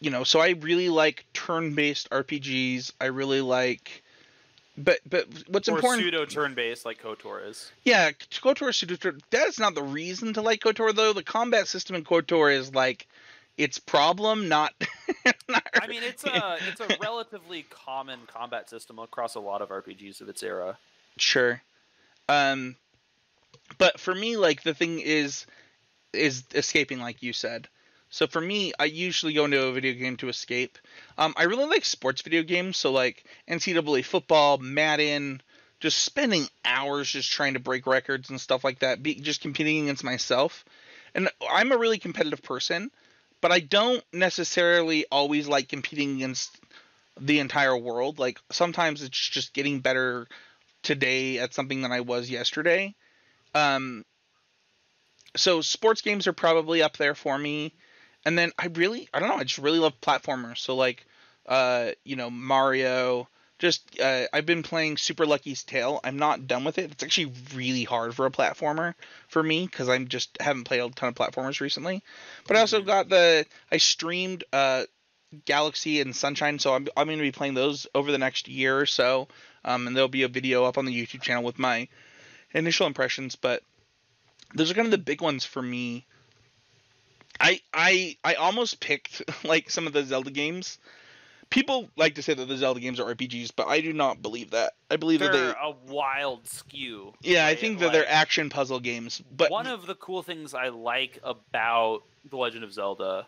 You 0.00 0.10
know, 0.10 0.24
so 0.24 0.40
I 0.40 0.50
really 0.50 0.88
like 0.88 1.24
turn-based 1.32 2.10
RPGs. 2.10 2.92
I 3.00 3.06
really 3.06 3.40
like, 3.40 4.02
but 4.76 4.98
but 5.08 5.26
what's 5.48 5.68
or 5.68 5.76
important? 5.76 6.02
pseudo 6.02 6.24
turn-based 6.26 6.84
like 6.84 7.02
KOTOR 7.02 7.48
is. 7.48 7.72
Yeah, 7.84 8.10
KOTOR 8.10 8.74
pseudo 8.74 8.96
turn. 8.96 9.20
That's 9.30 9.58
not 9.58 9.74
the 9.74 9.82
reason 9.82 10.34
to 10.34 10.42
like 10.42 10.60
KOTOR 10.60 10.94
though. 10.94 11.12
The 11.12 11.22
combat 11.22 11.68
system 11.68 11.96
in 11.96 12.04
KOTOR 12.04 12.52
is 12.54 12.74
like 12.74 13.06
its 13.56 13.78
problem, 13.78 14.48
not. 14.48 14.72
not 15.48 15.66
I 15.74 15.86
mean, 15.86 16.02
it's 16.02 16.24
a 16.24 16.58
it's 16.68 16.80
a 16.80 16.96
relatively 17.00 17.66
common 17.70 18.20
combat 18.26 18.68
system 18.68 18.98
across 18.98 19.34
a 19.34 19.40
lot 19.40 19.62
of 19.62 19.68
RPGs 19.68 20.20
of 20.20 20.28
its 20.28 20.42
era. 20.42 20.78
Sure. 21.18 21.62
Um, 22.28 22.76
but 23.78 24.00
for 24.00 24.14
me, 24.14 24.36
like 24.36 24.62
the 24.62 24.74
thing 24.74 25.00
is, 25.00 25.46
is 26.12 26.44
escaping, 26.54 27.00
like 27.00 27.22
you 27.22 27.32
said. 27.32 27.68
So 28.10 28.26
for 28.26 28.40
me, 28.40 28.72
I 28.78 28.84
usually 28.84 29.32
go 29.32 29.46
into 29.46 29.64
a 29.64 29.72
video 29.72 29.94
game 29.94 30.18
to 30.18 30.28
escape. 30.28 30.78
Um, 31.16 31.32
I 31.36 31.44
really 31.44 31.64
like 31.64 31.84
sports 31.84 32.20
video 32.20 32.42
games, 32.42 32.76
so 32.76 32.92
like 32.92 33.24
NCAA 33.48 34.04
football, 34.04 34.58
Madden, 34.58 35.40
just 35.80 35.98
spending 35.98 36.46
hours 36.64 37.10
just 37.10 37.32
trying 37.32 37.54
to 37.54 37.60
break 37.60 37.86
records 37.86 38.28
and 38.28 38.40
stuff 38.40 38.64
like 38.64 38.80
that, 38.80 39.02
be, 39.02 39.14
just 39.14 39.40
competing 39.40 39.84
against 39.84 40.04
myself. 40.04 40.64
And 41.14 41.30
I'm 41.50 41.72
a 41.72 41.78
really 41.78 41.98
competitive 41.98 42.42
person, 42.42 42.90
but 43.42 43.52
I 43.52 43.60
don't 43.60 44.02
necessarily 44.14 45.04
always 45.12 45.46
like 45.46 45.68
competing 45.68 46.16
against 46.16 46.58
the 47.20 47.40
entire 47.40 47.76
world. 47.76 48.18
Like 48.18 48.40
sometimes 48.50 49.02
it's 49.02 49.18
just 49.18 49.52
getting 49.52 49.80
better 49.80 50.26
today 50.82 51.38
at 51.38 51.52
something 51.52 51.82
than 51.82 51.92
I 51.92 52.00
was 52.00 52.30
yesterday. 52.30 52.94
Um, 53.54 54.04
so 55.36 55.60
sports 55.60 56.00
games 56.00 56.26
are 56.26 56.32
probably 56.32 56.82
up 56.82 56.96
there 56.96 57.14
for 57.14 57.36
me. 57.36 57.74
And 58.24 58.38
then 58.38 58.52
I 58.58 58.68
really, 58.68 59.08
I 59.12 59.18
don't 59.18 59.28
know, 59.28 59.36
I 59.36 59.44
just 59.44 59.58
really 59.58 59.80
love 59.80 60.00
platformers. 60.00 60.58
So 60.58 60.76
like, 60.76 61.04
uh, 61.46 61.90
you 62.04 62.16
know, 62.16 62.30
Mario. 62.30 63.28
Just 63.62 64.00
uh, 64.00 64.26
I've 64.32 64.44
been 64.44 64.64
playing 64.64 64.96
Super 64.96 65.24
Lucky's 65.24 65.62
Tale. 65.62 66.00
I'm 66.02 66.18
not 66.18 66.48
done 66.48 66.64
with 66.64 66.78
it. 66.78 66.90
It's 66.90 67.04
actually 67.04 67.32
really 67.54 67.84
hard 67.84 68.12
for 68.12 68.26
a 68.26 68.30
platformer 68.32 68.94
for 69.28 69.40
me 69.40 69.66
because 69.66 69.88
I'm 69.88 70.08
just 70.08 70.36
haven't 70.40 70.64
played 70.64 70.80
a 70.80 70.90
ton 70.90 71.10
of 71.10 71.14
platformers 71.14 71.60
recently. 71.60 72.02
But 72.48 72.56
I 72.56 72.60
also 72.62 72.82
got 72.82 73.08
the 73.08 73.46
I 73.70 73.76
streamed 73.76 74.42
uh, 74.52 74.86
Galaxy 75.44 76.00
and 76.00 76.16
Sunshine, 76.16 76.58
so 76.58 76.74
I'm 76.74 76.88
I'm 76.96 77.06
going 77.06 77.18
to 77.18 77.22
be 77.22 77.30
playing 77.30 77.54
those 77.54 77.86
over 77.94 78.10
the 78.10 78.18
next 78.18 78.48
year 78.48 78.76
or 78.76 78.84
so. 78.84 79.28
Um, 79.64 79.86
and 79.86 79.94
there'll 79.94 80.08
be 80.08 80.24
a 80.24 80.28
video 80.28 80.64
up 80.64 80.76
on 80.76 80.84
the 80.84 81.00
YouTube 81.00 81.22
channel 81.22 81.44
with 81.44 81.60
my 81.60 81.86
initial 82.52 82.88
impressions. 82.88 83.36
But 83.36 83.62
those 84.56 84.72
are 84.72 84.74
kind 84.74 84.86
of 84.86 84.90
the 84.90 84.98
big 84.98 85.20
ones 85.20 85.44
for 85.44 85.62
me. 85.62 86.04
I 87.38 87.60
I 87.72 88.16
I 88.24 88.34
almost 88.34 88.80
picked 88.80 89.22
like 89.44 89.70
some 89.70 89.86
of 89.86 89.92
the 89.92 90.02
Zelda 90.02 90.32
games. 90.32 90.80
People 91.52 91.90
like 91.96 92.14
to 92.14 92.22
say 92.22 92.32
that 92.32 92.48
the 92.48 92.56
Zelda 92.56 92.80
games 92.80 92.98
are 92.98 93.14
RPGs, 93.14 93.50
but 93.54 93.68
I 93.68 93.82
do 93.82 93.92
not 93.92 94.22
believe 94.22 94.52
that. 94.52 94.72
I 94.90 94.96
believe 94.96 95.20
that 95.20 95.32
They're 95.32 95.50
a 95.50 95.74
wild 95.86 96.48
skew. 96.48 97.12
Yeah, 97.20 97.46
I 97.46 97.54
think 97.54 97.78
that 97.80 97.92
they're 97.92 98.08
action 98.08 98.48
puzzle 98.48 98.80
games. 98.80 99.22
But 99.36 99.50
one 99.50 99.66
of 99.66 99.86
the 99.86 99.94
cool 99.94 100.22
things 100.22 100.54
I 100.54 100.68
like 100.68 101.18
about 101.22 102.04
The 102.30 102.38
Legend 102.38 102.64
of 102.64 102.72
Zelda 102.72 103.26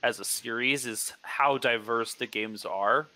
as 0.00 0.20
a 0.20 0.24
series 0.24 0.86
is 0.86 1.12
how 1.22 1.58
diverse 1.58 2.14
the 2.14 2.26
games 2.26 2.64
are 2.64 3.08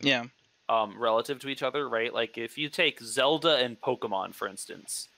yeah. 0.00 0.26
um, 0.68 0.96
relative 0.96 1.40
to 1.40 1.48
each 1.48 1.64
other, 1.64 1.88
right? 1.88 2.14
Like 2.14 2.38
if 2.38 2.56
you 2.56 2.68
take 2.68 3.00
Zelda 3.00 3.56
and 3.56 3.80
Pokemon, 3.80 4.34
for 4.34 4.46
instance, 4.46 5.08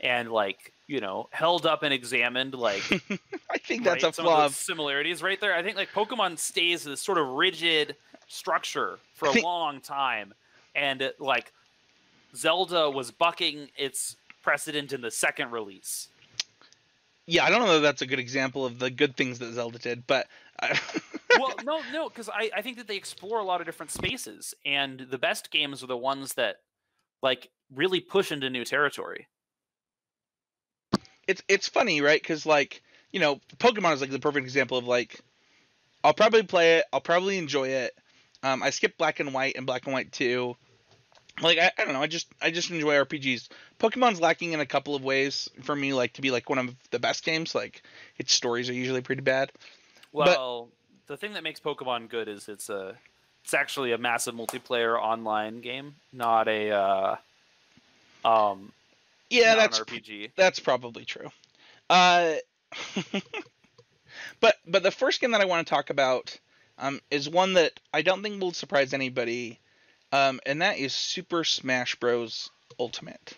and 0.00 0.30
like 0.30 0.72
you 0.86 1.00
know 1.00 1.28
held 1.30 1.66
up 1.66 1.82
and 1.82 1.92
examined 1.92 2.54
like 2.54 2.82
I 3.50 3.58
think 3.58 3.84
that's 3.84 4.02
right, 4.02 4.12
a 4.12 4.14
some 4.14 4.24
flaw. 4.24 4.46
of 4.46 4.54
similarities 4.54 5.22
right 5.22 5.40
there. 5.40 5.54
I 5.54 5.62
think 5.62 5.76
like 5.76 5.92
Pokemon 5.92 6.38
stays 6.38 6.84
this 6.84 7.00
sort 7.02 7.18
of 7.18 7.28
rigid 7.28 7.96
structure 8.28 8.98
for 9.14 9.28
a 9.28 9.40
long 9.42 9.80
time, 9.80 10.34
and 10.74 11.02
it, 11.02 11.20
like 11.20 11.52
Zelda 12.34 12.90
was 12.90 13.10
bucking 13.10 13.68
its 13.76 14.16
precedent 14.42 14.92
in 14.92 15.00
the 15.00 15.10
second 15.10 15.50
release. 15.50 16.08
yeah, 17.26 17.44
I 17.44 17.50
don't 17.50 17.60
know 17.60 17.74
that 17.74 17.80
that's 17.80 18.02
a 18.02 18.06
good 18.06 18.18
example 18.18 18.64
of 18.64 18.78
the 18.78 18.90
good 18.90 19.16
things 19.16 19.38
that 19.40 19.52
Zelda 19.52 19.78
did, 19.78 20.06
but 20.06 20.26
well, 21.38 21.54
no, 21.64 21.80
no, 21.92 22.08
because 22.08 22.28
I, 22.28 22.50
I 22.56 22.62
think 22.62 22.76
that 22.78 22.86
they 22.86 22.96
explore 22.96 23.38
a 23.38 23.44
lot 23.44 23.60
of 23.60 23.66
different 23.66 23.90
spaces, 23.92 24.54
and 24.64 25.00
the 25.10 25.18
best 25.18 25.50
games 25.50 25.82
are 25.82 25.86
the 25.86 25.96
ones 25.96 26.34
that 26.34 26.56
like 27.22 27.50
really 27.74 28.00
push 28.00 28.32
into 28.32 28.48
new 28.50 28.64
territory. 28.64 29.26
It's 31.30 31.42
it's 31.48 31.68
funny, 31.68 32.00
right? 32.00 32.20
Because 32.20 32.44
like 32.44 32.82
you 33.12 33.20
know, 33.20 33.40
Pokemon 33.58 33.94
is 33.94 34.00
like 34.00 34.10
the 34.10 34.18
perfect 34.18 34.44
example 34.44 34.76
of 34.78 34.86
like 34.86 35.20
I'll 36.04 36.14
probably 36.14 36.42
play 36.42 36.78
it, 36.78 36.84
I'll 36.92 37.00
probably 37.00 37.38
enjoy 37.38 37.68
it. 37.68 37.94
Um, 38.42 38.62
I 38.62 38.70
skipped 38.70 38.96
Black 38.98 39.20
and 39.20 39.34
White 39.34 39.56
and 39.56 39.66
Black 39.66 39.84
and 39.86 39.92
White 39.92 40.12
Two. 40.12 40.56
Like 41.42 41.58
I, 41.58 41.70
I 41.78 41.84
don't 41.84 41.94
know, 41.94 42.02
I 42.02 42.06
just 42.06 42.26
I 42.42 42.50
just 42.50 42.70
enjoy 42.70 42.94
RPGs. 42.94 43.48
Pokemon's 43.78 44.20
lacking 44.20 44.52
in 44.52 44.60
a 44.60 44.66
couple 44.66 44.94
of 44.94 45.02
ways 45.04 45.48
for 45.62 45.74
me, 45.74 45.92
like 45.94 46.12
to 46.14 46.22
be 46.22 46.30
like 46.30 46.50
one 46.50 46.58
of 46.58 46.74
the 46.90 46.98
best 46.98 47.24
games. 47.24 47.54
Like 47.54 47.82
its 48.18 48.32
stories 48.32 48.68
are 48.68 48.74
usually 48.74 49.00
pretty 49.00 49.22
bad. 49.22 49.50
But- 50.12 50.26
Well, 50.36 50.68
the 51.06 51.16
thing 51.16 51.32
that 51.34 51.42
makes 51.42 51.60
Pokemon 51.60 52.08
good 52.08 52.28
is 52.28 52.48
it's 52.48 52.68
a 52.68 52.96
it's 53.44 53.54
actually 53.54 53.92
a 53.92 53.98
massive 53.98 54.34
multiplayer 54.34 54.98
online 55.00 55.60
game, 55.60 55.94
not 56.12 56.46
a 56.48 56.70
uh, 56.70 57.16
um 58.24 58.72
Yeah, 59.30 59.54
that's 59.54 59.80
RPG. 59.80 60.32
That's 60.36 60.60
probably 60.60 61.04
true. 61.04 61.28
Uh, 61.88 62.34
but 64.40 64.56
but 64.66 64.82
the 64.82 64.90
first 64.90 65.20
game 65.20 65.30
that 65.30 65.40
I 65.40 65.46
want 65.46 65.66
to 65.66 65.70
talk 65.70 65.90
about 65.90 66.38
um, 66.78 67.00
is 67.10 67.28
one 67.28 67.54
that 67.54 67.78
I 67.94 68.02
don't 68.02 68.22
think 68.22 68.40
will 68.40 68.52
surprise 68.52 68.92
anybody, 68.92 69.60
um, 70.12 70.40
and 70.44 70.60
that 70.62 70.78
is 70.78 70.92
Super 70.92 71.44
Smash 71.44 71.94
Bros. 71.96 72.50
Ultimate. 72.78 73.34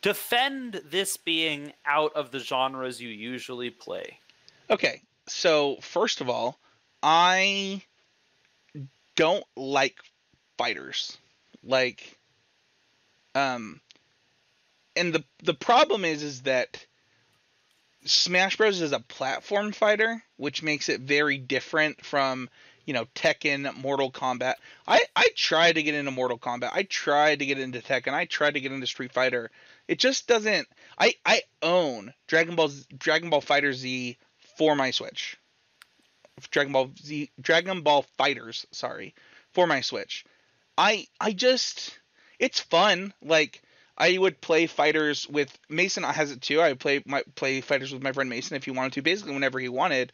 Defend 0.00 0.80
this 0.84 1.16
being 1.16 1.72
out 1.86 2.12
of 2.14 2.30
the 2.32 2.40
genres 2.40 3.00
you 3.00 3.08
usually 3.08 3.70
play. 3.70 4.18
Okay, 4.70 5.02
so 5.26 5.76
first 5.80 6.20
of 6.20 6.28
all, 6.28 6.58
I 7.02 7.82
don't 9.16 9.44
like 9.56 9.98
fighters. 10.56 11.18
Like, 11.62 12.18
um, 13.34 13.80
and 14.96 15.14
the 15.14 15.24
the 15.42 15.54
problem 15.54 16.04
is 16.04 16.22
is 16.22 16.42
that 16.42 16.84
Smash 18.04 18.56
Bros 18.56 18.80
is 18.80 18.92
a 18.92 19.00
platform 19.00 19.72
fighter, 19.72 20.22
which 20.36 20.62
makes 20.62 20.88
it 20.88 21.00
very 21.00 21.38
different 21.38 22.04
from 22.04 22.48
you 22.84 22.94
know 22.94 23.06
Tekken, 23.14 23.76
Mortal 23.76 24.10
Kombat. 24.10 24.54
I 24.86 25.04
I 25.14 25.28
tried 25.36 25.74
to 25.74 25.82
get 25.82 25.94
into 25.94 26.10
Mortal 26.10 26.38
Kombat. 26.38 26.70
I 26.72 26.82
tried 26.82 27.38
to 27.38 27.46
get 27.46 27.58
into 27.58 27.80
Tekken. 27.80 28.12
I 28.12 28.24
tried 28.24 28.54
to 28.54 28.60
get 28.60 28.72
into 28.72 28.86
Street 28.86 29.12
Fighter. 29.12 29.50
It 29.88 29.98
just 29.98 30.26
doesn't. 30.26 30.68
I 30.98 31.14
I 31.24 31.42
own 31.62 32.12
Dragon 32.26 32.56
Ball 32.56 32.70
Dragon 32.96 33.30
Ball 33.30 33.40
Fighter 33.40 33.72
Z 33.72 34.18
for 34.56 34.74
my 34.74 34.90
Switch. 34.90 35.36
Dragon 36.50 36.72
Ball 36.72 36.90
Z 37.00 37.30
Dragon 37.40 37.82
Ball 37.82 38.02
Fighters, 38.18 38.66
sorry, 38.72 39.14
for 39.52 39.66
my 39.66 39.80
Switch. 39.80 40.24
I 40.76 41.06
I 41.20 41.32
just 41.32 41.98
it's 42.38 42.58
fun. 42.58 43.14
Like 43.22 43.62
I 43.96 44.16
would 44.18 44.40
play 44.40 44.66
fighters 44.66 45.28
with 45.28 45.56
Mason 45.68 46.02
has 46.02 46.30
it 46.30 46.40
too. 46.40 46.60
I 46.60 46.70
would 46.70 46.80
play 46.80 47.02
my 47.06 47.22
play 47.34 47.60
fighters 47.60 47.92
with 47.92 48.02
my 48.02 48.12
friend 48.12 48.30
Mason 48.30 48.56
if 48.56 48.64
he 48.64 48.70
wanted 48.70 48.94
to, 48.94 49.02
basically 49.02 49.34
whenever 49.34 49.58
he 49.60 49.68
wanted. 49.68 50.12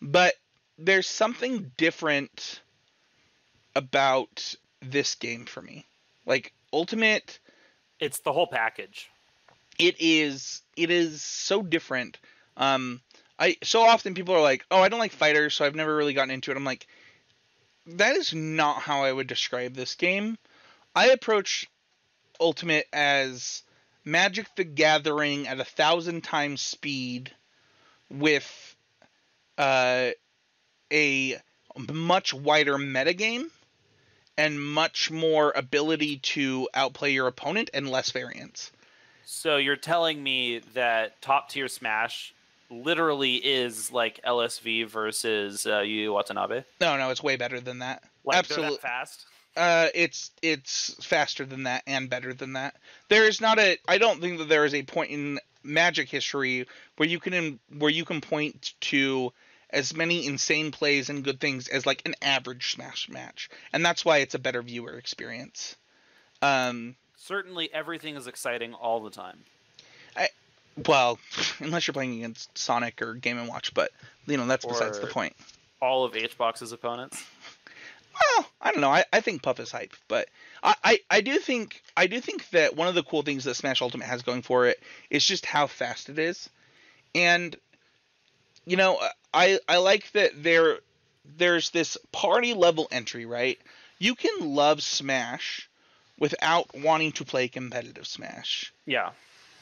But 0.00 0.34
there's 0.78 1.06
something 1.08 1.72
different 1.76 2.60
about 3.74 4.54
this 4.80 5.14
game 5.16 5.44
for 5.46 5.60
me. 5.62 5.86
Like 6.26 6.52
Ultimate 6.72 7.38
It's 7.98 8.20
the 8.20 8.32
whole 8.32 8.46
package. 8.46 9.10
it 9.78 9.96
is 10.00 10.62
it 10.76 10.90
is 10.90 11.22
so 11.22 11.62
different. 11.62 12.18
Um, 12.56 13.00
I 13.38 13.56
so 13.62 13.82
often 13.82 14.14
people 14.14 14.34
are 14.34 14.40
like, 14.40 14.64
"Oh, 14.70 14.80
I 14.82 14.88
don't 14.88 15.00
like 15.00 15.12
fighters, 15.12 15.54
so 15.54 15.64
I've 15.64 15.74
never 15.74 15.94
really 15.96 16.14
gotten 16.14 16.30
into 16.30 16.50
it." 16.50 16.56
I'm 16.56 16.64
like, 16.64 16.86
that 17.86 18.16
is 18.16 18.34
not 18.34 18.82
how 18.82 19.02
I 19.04 19.12
would 19.12 19.26
describe 19.26 19.74
this 19.74 19.94
game. 19.94 20.38
I 20.94 21.08
approach 21.08 21.66
Ultimate 22.40 22.86
as 22.92 23.62
Magic 24.04 24.46
the 24.56 24.64
Gathering 24.64 25.46
at 25.46 25.60
a 25.60 25.64
thousand 25.64 26.22
times 26.22 26.62
speed, 26.62 27.32
with 28.10 28.76
uh, 29.58 30.10
a 30.92 31.36
much 31.92 32.34
wider 32.34 32.76
metagame, 32.76 33.50
and 34.36 34.60
much 34.60 35.10
more 35.10 35.52
ability 35.54 36.16
to 36.18 36.68
outplay 36.74 37.12
your 37.12 37.26
opponent 37.26 37.70
and 37.74 37.90
less 37.90 38.10
variance. 38.10 38.72
So 39.24 39.58
you're 39.58 39.76
telling 39.76 40.22
me 40.22 40.60
that 40.74 41.20
top 41.22 41.50
tier 41.50 41.68
Smash 41.68 42.34
literally 42.70 43.36
is 43.36 43.92
like 43.92 44.20
LSV 44.26 44.88
versus 44.88 45.66
uh, 45.66 45.80
Yu 45.80 46.12
Watanabe? 46.12 46.62
No, 46.80 46.96
no, 46.96 47.10
it's 47.10 47.22
way 47.22 47.36
better 47.36 47.60
than 47.60 47.80
that. 47.80 48.02
Like 48.24 48.38
Absolute- 48.38 48.72
that 48.72 48.80
fast. 48.80 49.26
Uh, 49.60 49.88
it's 49.94 50.30
it's 50.40 50.94
faster 51.04 51.44
than 51.44 51.64
that 51.64 51.82
and 51.86 52.08
better 52.08 52.32
than 52.32 52.54
that. 52.54 52.74
There 53.10 53.26
is 53.26 53.42
not 53.42 53.58
a. 53.58 53.76
I 53.86 53.98
don't 53.98 54.22
think 54.22 54.38
that 54.38 54.48
there 54.48 54.64
is 54.64 54.72
a 54.72 54.82
point 54.82 55.10
in 55.10 55.38
Magic 55.62 56.08
history 56.08 56.66
where 56.96 57.06
you 57.06 57.20
can 57.20 57.60
where 57.76 57.90
you 57.90 58.06
can 58.06 58.22
point 58.22 58.72
to 58.80 59.34
as 59.68 59.94
many 59.94 60.24
insane 60.24 60.70
plays 60.70 61.10
and 61.10 61.22
good 61.22 61.40
things 61.40 61.68
as 61.68 61.84
like 61.84 62.00
an 62.06 62.14
average 62.22 62.72
Smash 62.72 63.10
match, 63.10 63.50
and 63.70 63.84
that's 63.84 64.02
why 64.02 64.18
it's 64.18 64.34
a 64.34 64.38
better 64.38 64.62
viewer 64.62 64.96
experience. 64.96 65.76
Um, 66.40 66.96
Certainly, 67.16 67.68
everything 67.74 68.16
is 68.16 68.26
exciting 68.26 68.72
all 68.72 69.00
the 69.00 69.10
time. 69.10 69.40
I, 70.16 70.28
well, 70.88 71.18
unless 71.58 71.86
you're 71.86 71.92
playing 71.92 72.14
against 72.14 72.56
Sonic 72.56 73.02
or 73.02 73.12
Game 73.12 73.36
and 73.36 73.46
Watch, 73.46 73.74
but 73.74 73.90
you 74.26 74.38
know 74.38 74.46
that's 74.46 74.64
besides 74.64 74.98
the 75.00 75.06
point. 75.06 75.36
All 75.82 76.04
of 76.06 76.14
HBox's 76.14 76.72
opponents. 76.72 77.22
Well, 78.20 78.46
I 78.60 78.72
don't 78.72 78.80
know. 78.80 78.90
I, 78.90 79.04
I 79.12 79.20
think 79.20 79.42
Puff 79.42 79.60
is 79.60 79.70
hype, 79.70 79.94
but 80.08 80.28
I, 80.62 80.74
I, 80.84 80.98
I 81.10 81.20
do 81.20 81.38
think 81.38 81.82
I 81.96 82.06
do 82.06 82.20
think 82.20 82.48
that 82.50 82.76
one 82.76 82.88
of 82.88 82.94
the 82.94 83.02
cool 83.02 83.22
things 83.22 83.44
that 83.44 83.54
Smash 83.54 83.82
Ultimate 83.82 84.06
has 84.06 84.22
going 84.22 84.42
for 84.42 84.66
it 84.66 84.80
is 85.10 85.24
just 85.24 85.46
how 85.46 85.66
fast 85.66 86.08
it 86.08 86.18
is, 86.18 86.48
and 87.14 87.56
you 88.66 88.76
know 88.76 88.98
I 89.32 89.58
I 89.68 89.78
like 89.78 90.10
that 90.12 90.42
there 90.42 90.80
there's 91.36 91.70
this 91.70 91.96
party 92.12 92.54
level 92.54 92.88
entry 92.90 93.26
right. 93.26 93.58
You 93.98 94.14
can 94.14 94.54
love 94.54 94.82
Smash 94.82 95.68
without 96.18 96.74
wanting 96.74 97.12
to 97.12 97.24
play 97.24 97.48
competitive 97.48 98.06
Smash 98.06 98.72
Yeah. 98.86 99.10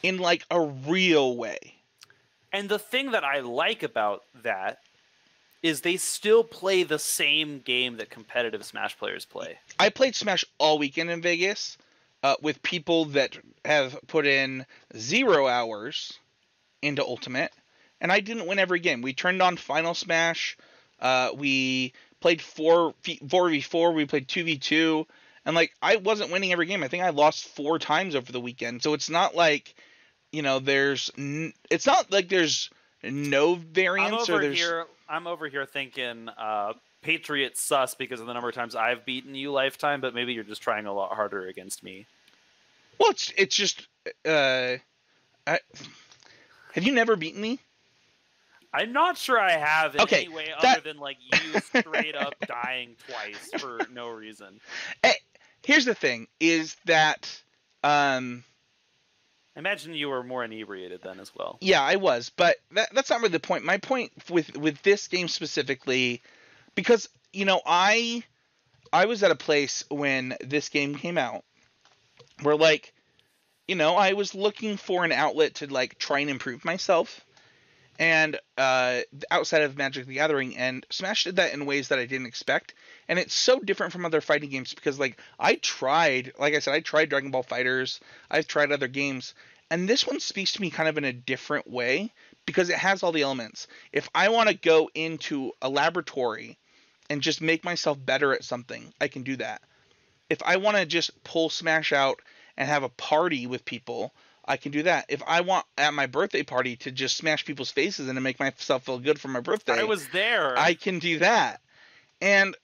in 0.03 0.19
like 0.19 0.45
a 0.51 0.61
real 0.61 1.37
way. 1.37 1.75
And 2.53 2.69
the 2.69 2.79
thing 2.79 3.11
that 3.13 3.25
I 3.25 3.41
like 3.41 3.83
about 3.83 4.23
that 4.43 4.79
is 5.63 5.81
they 5.81 5.97
still 5.97 6.45
play 6.45 6.83
the 6.83 6.99
same 6.99 7.61
game 7.61 7.97
that 7.97 8.11
competitive 8.11 8.65
Smash 8.65 8.99
players 8.99 9.25
play. 9.25 9.59
I 9.79 9.89
played 9.91 10.15
Smash 10.15 10.45
all 10.59 10.79
weekend 10.79 11.11
in 11.11 11.21
Vegas 11.21 11.79
uh, 12.23 12.37
with 12.43 12.63
people 12.63 13.07
that 13.07 13.37
have 13.65 13.99
put 14.07 14.27
in 14.27 14.67
zero 14.97 15.47
hours 15.47 16.19
into 16.83 17.05
Ultimate, 17.05 17.53
and 18.01 18.13
I 18.13 18.21
didn't 18.21 18.47
win 18.47 18.59
every 18.59 18.81
game. 18.81 19.03
We 19.03 19.13
turned 19.13 19.43
on 19.43 19.57
Final 19.57 19.95
Smash. 19.95 20.57
Uh, 21.01 21.31
we 21.35 21.93
played 22.21 22.41
four 22.41 22.95
four 23.29 23.51
v 23.51 23.61
four. 23.61 23.93
We 23.93 24.07
played 24.07 24.29
two 24.29 24.45
v 24.45 24.59
two, 24.59 25.07
and 25.45 25.55
like 25.57 25.73
I 25.83 25.97
wasn't 25.97 26.31
winning 26.31 26.53
every 26.53 26.67
game. 26.67 26.83
I 26.83 26.89
think 26.89 27.03
I 27.03 27.11
lost 27.11 27.49
four 27.49 27.79
times 27.79 28.15
over 28.15 28.31
the 28.31 28.41
weekend. 28.41 28.83
So 28.83 28.95
it's 28.95 29.11
not 29.11 29.35
like, 29.35 29.75
you 30.33 30.43
know, 30.43 30.59
there's 30.59 31.11
n- 31.19 31.53
it's 31.71 31.87
not 31.87 32.13
like 32.13 32.29
there's 32.29 32.71
no 33.03 33.55
I'm 33.55 33.61
variance 33.61 34.29
or 34.29 34.41
there's 34.41 34.59
here. 34.59 34.87
I'm 35.09 35.27
over 35.27 35.49
here 35.49 35.65
thinking 35.67 36.29
uh, 36.29 36.75
Patriot 37.03 37.57
sus 37.57 37.95
because 37.95 38.21
of 38.21 38.27
the 38.27 38.35
number 38.35 38.49
of 38.49 38.55
times 38.55 38.75
I've 38.75 39.05
beaten 39.05 39.35
you 39.35 39.51
lifetime, 39.53 40.01
but 40.01 40.15
maybe 40.15 40.33
you're 40.35 40.45
just 40.45 40.63
trying 40.63 40.87
a 40.87 40.93
lot 40.93 41.13
harder 41.15 41.47
against 41.47 41.83
me. 41.83 42.07
well, 42.99 43.11
it's 43.11 43.33
it's 43.37 43.57
just 43.57 43.87
uh, 44.27 44.77
I, 45.47 45.59
have 46.73 46.85
you 46.85 46.93
never 46.93 47.17
beaten 47.17 47.41
me? 47.41 47.59
I'm 48.75 48.93
not 48.93 49.17
sure 49.17 49.41
I 49.41 49.53
have 49.53 49.95
in 49.95 50.03
Okay, 50.03 50.25
any 50.27 50.29
way 50.29 50.49
that- 50.61 50.79
other 50.79 50.93
than 50.93 50.99
like 50.99 51.17
you 51.21 51.61
straight 51.61 52.15
up 52.15 52.35
dying 52.47 52.97
twice 53.09 53.51
for 53.63 53.87
no 53.91 54.11
reason. 54.11 54.61
Hey, 55.03 55.15
here's 55.65 55.87
the 55.87 55.95
thing 55.95 56.27
is 56.39 56.77
that 56.85 57.41
um 57.83 58.45
imagine 59.59 59.93
you 59.93 60.09
were 60.09 60.23
more 60.23 60.45
inebriated 60.45 61.03
then 61.03 61.21
as 61.21 61.33
well. 61.37 61.59
yeah 61.61 61.83
i 61.83 61.97
was 61.97 62.31
but 62.37 62.57
that, 62.73 62.89
that's 62.95 63.11
not 63.11 63.21
really 63.21 63.33
the 63.33 63.41
point 63.41 63.65
my 63.65 63.77
point 63.77 64.13
with 64.31 64.57
with 64.57 64.81
this 64.83 65.09
game 65.09 65.29
specifically 65.29 66.23
because 66.75 67.09
you 67.33 67.45
know 67.45 67.61
i 67.67 68.23
i 68.93 69.05
was 69.07 69.23
at 69.23 69.31
a 69.31 69.37
place 69.37 69.85
when 69.91 70.37
this 70.41 70.69
game 70.69 70.95
came 70.95 71.19
out 71.19 71.45
where 72.43 72.57
like 72.57 72.95
you 73.67 73.75
know 73.75 73.95
i 73.97 74.13
was 74.13 74.35
looking 74.35 74.77
for 74.77 75.05
an 75.05 75.13
outlet 75.13 75.57
to 75.57 75.67
like 75.67 75.99
try 75.99 76.21
and 76.21 76.31
improve 76.31 76.65
myself 76.65 77.25
and 77.99 78.39
uh 78.57 79.01
outside 79.31 79.63
of 79.63 79.77
magic 79.77 80.07
the 80.07 80.15
gathering 80.15 80.57
and 80.57 80.87
smash 80.91 81.25
did 81.25 81.37
that 81.37 81.53
in 81.53 81.67
ways 81.67 81.89
that 81.89 81.99
i 81.99 82.07
didn't 82.07 82.27
expect. 82.27 82.75
And 83.09 83.19
it's 83.19 83.35
so 83.35 83.59
different 83.59 83.93
from 83.93 84.05
other 84.05 84.21
fighting 84.21 84.51
games 84.51 84.75
because 84.75 84.99
like 84.99 85.21
i 85.39 85.57
tried 85.57 86.33
like 86.39 86.55
i 86.55 86.59
said 86.61 86.75
i 86.75 86.81
tried 86.81 87.09
Dragon 87.09 87.31
Ball 87.31 87.45
FighterZ 87.45 88.01
i've 88.31 88.47
tried 88.47 88.73
other 88.73 88.89
games 88.89 89.35
and 89.71 89.89
this 89.89 90.07
one 90.07 90.21
speaks 90.21 90.53
to 90.53 90.61
me 90.61 90.71
kind 90.71 90.89
of 90.89 90.97
in 90.97 91.05
a 91.05 91.13
different 91.13 91.69
way 91.71 92.13
because 92.47 92.71
it 92.71 92.79
has 92.79 93.03
all 93.03 93.13
the 93.13 93.23
elements. 93.23 93.67
If 93.93 94.09
i 94.15 94.29
want 94.29 94.49
to 94.49 94.55
go 94.55 94.91
into 94.95 95.53
a 95.61 95.69
laboratory 95.69 96.59
and 97.11 97.23
just 97.23 97.41
make 97.41 97.65
myself 97.65 97.99
better 98.05 98.33
at 98.33 98.45
something 98.45 98.93
i 99.01 99.09
can 99.09 99.23
do 99.23 99.37
that. 99.37 99.63
If 100.31 100.43
i 100.45 100.57
want 100.57 100.77
to 100.77 100.87
just 100.87 101.25
pull 101.25 101.51
smash 101.51 101.93
out 101.93 102.21
and 102.57 102.69
have 102.69 102.83
a 102.83 102.89
party 102.91 103.47
with 103.47 103.65
people 103.65 104.13
I 104.49 104.57
can 104.57 104.73
do 104.73 104.85
that. 104.85 105.05
If 105.11 105.23
I 105.27 105.43
want 105.43 105.67
at 105.77 105.93
my 105.93 106.07
birthday 106.07 106.43
party 106.43 106.77
to 106.77 106.91
just 106.91 107.19
smash 107.19 107.45
people's 107.45 107.71
faces 107.71 108.09
and 108.09 108.17
to 108.17 108.21
make 108.23 108.41
myself 108.41 108.85
feel 108.85 108.99
good 108.99 109.21
for 109.21 109.29
my 109.29 109.41
birthday, 109.41 109.81
I 109.81 109.85
was 109.85 110.09
there. 110.09 110.59
I 110.59 110.73
can 110.73 110.99
do 110.99 111.19
that. 111.19 111.61
And 112.23 112.57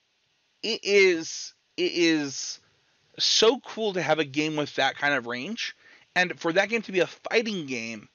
it 0.63 0.81
is 0.83 1.53
it 1.77 1.93
is 1.93 2.59
so 3.19 3.61
cool 3.61 3.93
to 3.93 4.03
have 4.03 4.19
a 4.19 4.25
game 4.25 4.57
with 4.57 4.75
that 4.77 4.97
kind 4.97 5.15
of 5.15 5.27
range. 5.27 5.77
And 6.17 6.41
for 6.41 6.53
that 6.55 6.71
game 6.71 6.83
to 6.83 6.93
be 6.93 7.01
a 7.01 7.07
fighting 7.07 7.67
game 7.67 8.09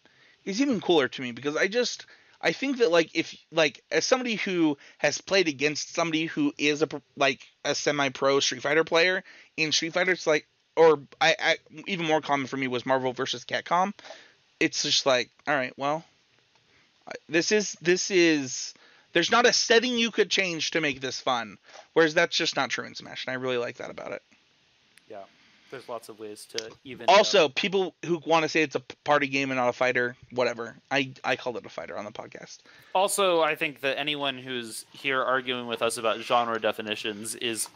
is 0.45 0.61
even 0.61 0.81
cooler 0.81 1.07
to 1.07 1.21
me 1.21 1.31
because 1.31 1.55
I 1.55 1.67
just 1.67 2.07
I 2.41 2.53
think 2.53 2.79
that 2.79 2.91
like 2.91 3.11
if 3.13 3.35
like 3.51 3.83
as 3.91 4.03
somebody 4.03 4.35
who 4.35 4.77
has 4.97 5.21
played 5.21 5.47
against 5.47 5.93
somebody 5.93 6.25
who 6.25 6.53
is 6.57 6.81
a 6.81 6.87
like 7.15 7.41
a 7.63 7.75
semi-pro 7.75 8.39
Street 8.39 8.63
Fighter 8.63 8.83
player 8.83 9.23
in 9.57 9.71
Street 9.71 9.93
Fighter, 9.93 10.13
it's 10.13 10.25
like 10.25 10.47
or 10.79 10.99
I, 11.19 11.35
I 11.39 11.57
even 11.87 12.05
more 12.05 12.21
common 12.21 12.47
for 12.47 12.57
me 12.57 12.67
was 12.67 12.85
Marvel 12.85 13.11
versus 13.11 13.43
Capcom. 13.43 13.93
It's 14.59 14.81
just 14.83 15.05
like 15.05 15.29
all 15.47 15.55
right, 15.55 15.73
well, 15.77 16.05
this 17.27 17.51
is 17.51 17.73
this 17.81 18.09
is 18.09 18.73
there's 19.13 19.31
not 19.31 19.45
a 19.45 19.53
setting 19.53 19.97
you 19.97 20.09
could 20.09 20.29
change 20.29 20.71
to 20.71 20.81
make 20.81 21.01
this 21.01 21.19
fun, 21.19 21.57
whereas 21.93 22.13
that's 22.13 22.35
just 22.35 22.55
not 22.55 22.69
true 22.69 22.85
in 22.85 22.95
Smash, 22.95 23.25
and 23.25 23.31
I 23.31 23.35
really 23.35 23.57
like 23.57 23.77
that 23.77 23.91
about 23.91 24.13
it. 24.13 24.21
yeah. 25.09 25.23
There's 25.71 25.87
lots 25.87 26.09
of 26.09 26.17
ways 26.17 26.47
to 26.57 26.71
even. 26.83 27.05
Also, 27.07 27.47
people 27.47 27.93
who 28.03 28.19
want 28.25 28.41
to 28.41 28.49
say 28.49 28.63
it's 28.63 28.73
a 28.73 28.79
party 29.03 29.27
game 29.27 29.51
and 29.51 29.59
not 29.59 29.69
a 29.69 29.73
fighter, 29.73 30.15
whatever. 30.31 30.75
I 30.89 31.11
I 31.23 31.35
called 31.35 31.57
it 31.57 31.65
a 31.65 31.69
fighter 31.69 31.95
on 31.95 32.05
the 32.05 32.11
podcast. 32.11 32.57
Also, 32.95 33.41
I 33.41 33.53
think 33.53 33.81
that 33.81 33.99
anyone 33.99 34.39
who's 34.39 34.85
here 34.93 35.21
arguing 35.21 35.67
with 35.67 35.83
us 35.83 35.97
about 35.97 36.21
genre 36.21 36.59
definitions 36.59 37.35
is, 37.35 37.69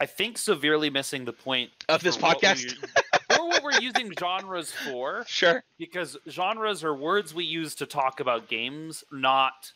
I 0.00 0.06
think, 0.06 0.38
severely 0.38 0.88
missing 0.90 1.26
the 1.26 1.32
point 1.32 1.70
Of 1.88 2.02
this 2.02 2.16
for 2.16 2.22
what 2.22 2.40
we 2.40 2.48
podcast? 2.48 2.74
or 3.38 3.48
what 3.48 3.62
we're 3.62 3.80
using 3.80 4.12
genres 4.18 4.72
for, 4.72 5.24
Sure. 5.28 5.62
because 5.78 6.16
genres 6.28 6.82
are 6.82 6.94
words 6.94 7.34
we 7.34 7.44
use 7.44 7.74
to 7.76 7.86
talk 7.86 8.18
about 8.20 8.48
games, 8.48 9.04
not 9.12 9.72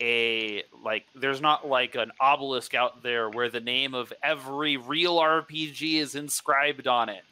a 0.00 0.62
like. 0.82 1.04
There's 1.14 1.42
not 1.42 1.68
like 1.68 1.94
an 1.94 2.10
obelisk 2.18 2.74
out 2.74 3.02
there 3.02 3.28
where 3.28 3.50
the 3.50 3.60
name 3.60 3.94
of 3.94 4.12
every 4.22 4.78
real 4.78 5.18
RPG 5.18 5.96
is 6.00 6.14
inscribed 6.14 6.86
on 6.88 7.10
it. 7.10 7.22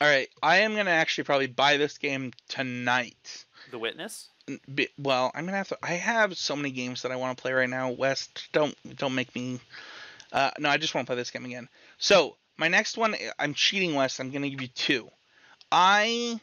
All 0.00 0.06
right, 0.06 0.28
I 0.42 0.58
am 0.58 0.76
gonna 0.76 0.90
actually 0.90 1.24
probably 1.24 1.46
buy 1.46 1.78
this 1.78 1.96
game 1.98 2.32
tonight. 2.48 3.44
The 3.70 3.78
Witness. 3.78 4.28
Well, 4.98 5.32
I'm 5.34 5.46
gonna 5.46 5.56
have 5.56 5.68
to. 5.68 5.78
I 5.82 5.92
have 5.94 6.36
so 6.36 6.54
many 6.54 6.70
games 6.70 7.00
that 7.02 7.10
I 7.10 7.16
want 7.16 7.36
to 7.36 7.40
play 7.42 7.52
right 7.52 7.70
now. 7.70 7.88
West, 7.90 8.48
don't 8.52 8.76
don't 8.96 9.14
make 9.14 9.34
me. 9.34 9.60
Uh, 10.34 10.50
no, 10.58 10.68
I 10.68 10.76
just 10.76 10.94
want 10.94 11.06
to 11.06 11.10
play 11.10 11.16
this 11.16 11.30
game 11.30 11.44
again. 11.44 11.68
So 11.96 12.36
my 12.58 12.66
next 12.66 12.98
one, 12.98 13.14
I'm 13.38 13.54
cheating, 13.54 13.94
West. 13.94 14.18
I'm 14.18 14.30
gonna 14.30 14.50
give 14.50 14.60
you 14.60 14.68
two. 14.68 15.08
I 15.70 16.40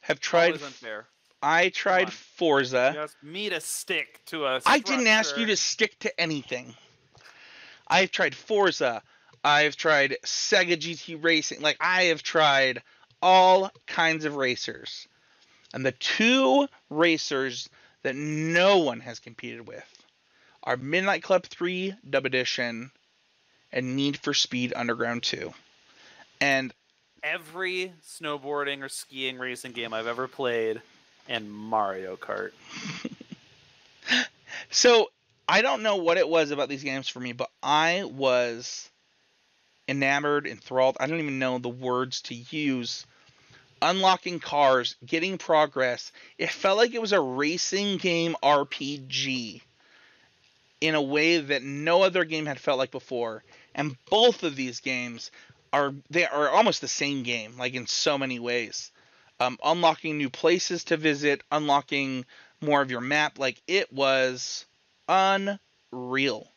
have 0.00 0.18
tried. 0.18 0.54
Unfair. 0.54 1.06
I 1.42 1.68
tried. 1.68 2.10
Forza. 2.10 2.92
You 2.94 3.00
asked 3.00 3.22
me 3.22 3.50
to 3.50 3.60
stick 3.60 4.20
to 4.26 4.46
a. 4.46 4.60
I 4.64 4.78
didn't 4.78 5.06
ask 5.06 5.36
you 5.36 5.46
to 5.46 5.56
stick 5.56 5.98
to 6.00 6.20
anything. 6.20 6.74
I've 7.86 8.10
tried 8.10 8.34
Forza. 8.34 9.02
I've 9.44 9.76
tried 9.76 10.16
Sega 10.24 10.76
GT 10.76 11.22
Racing. 11.22 11.60
Like 11.60 11.76
I 11.80 12.04
have 12.04 12.22
tried 12.22 12.82
all 13.20 13.70
kinds 13.86 14.24
of 14.24 14.36
racers. 14.36 15.06
And 15.74 15.84
the 15.84 15.92
two 15.92 16.66
racers 16.88 17.68
that 18.02 18.16
no 18.16 18.78
one 18.78 19.00
has 19.00 19.20
competed 19.20 19.68
with 19.68 19.84
are 20.62 20.76
Midnight 20.76 21.22
Club 21.22 21.44
3 21.44 21.94
Dub 22.08 22.24
Edition 22.24 22.90
and 23.72 23.96
Need 23.96 24.18
for 24.18 24.34
Speed 24.34 24.72
Underground 24.74 25.22
2. 25.22 25.52
And 26.40 26.72
every 27.22 27.92
snowboarding 28.06 28.82
or 28.82 28.88
skiing 28.88 29.38
racing 29.38 29.72
game 29.72 29.92
I've 29.92 30.06
ever 30.06 30.28
played, 30.28 30.80
and 31.28 31.50
Mario 31.50 32.16
Kart. 32.16 32.52
So 34.70 35.10
I 35.48 35.62
don't 35.62 35.82
know 35.82 35.96
what 35.96 36.18
it 36.18 36.28
was 36.28 36.50
about 36.50 36.68
these 36.68 36.82
games 36.82 37.08
for 37.08 37.20
me, 37.20 37.32
but 37.32 37.50
I 37.62 38.04
was 38.04 38.88
enamored, 39.86 40.46
enthralled. 40.46 40.96
I 41.00 41.06
don't 41.06 41.20
even 41.20 41.38
know 41.38 41.58
the 41.58 41.68
words 41.68 42.22
to 42.22 42.34
use. 42.34 43.06
Unlocking 43.80 44.40
cars, 44.40 44.96
getting 45.06 45.38
progress. 45.38 46.12
It 46.36 46.50
felt 46.50 46.78
like 46.78 46.94
it 46.94 47.00
was 47.00 47.12
a 47.12 47.20
racing 47.20 47.98
game 47.98 48.36
RPG 48.42 49.62
in 50.80 50.94
a 50.94 51.02
way 51.02 51.38
that 51.38 51.62
no 51.62 52.02
other 52.02 52.24
game 52.24 52.46
had 52.46 52.60
felt 52.60 52.78
like 52.78 52.90
before. 52.90 53.44
And 53.78 53.96
both 54.10 54.42
of 54.42 54.56
these 54.56 54.80
games 54.80 55.30
are 55.72 55.94
they 56.10 56.26
are 56.26 56.50
almost 56.50 56.80
the 56.80 56.88
same 56.88 57.22
game, 57.22 57.56
like 57.56 57.74
in 57.74 57.86
so 57.86 58.18
many 58.18 58.40
ways. 58.40 58.90
Um, 59.40 59.56
unlocking 59.64 60.18
new 60.18 60.28
places 60.28 60.82
to 60.84 60.96
visit, 60.96 61.42
unlocking 61.52 62.26
more 62.60 62.82
of 62.82 62.90
your 62.90 63.00
map, 63.00 63.38
like 63.38 63.62
it 63.68 63.92
was 63.92 64.66
unreal. 65.08 66.50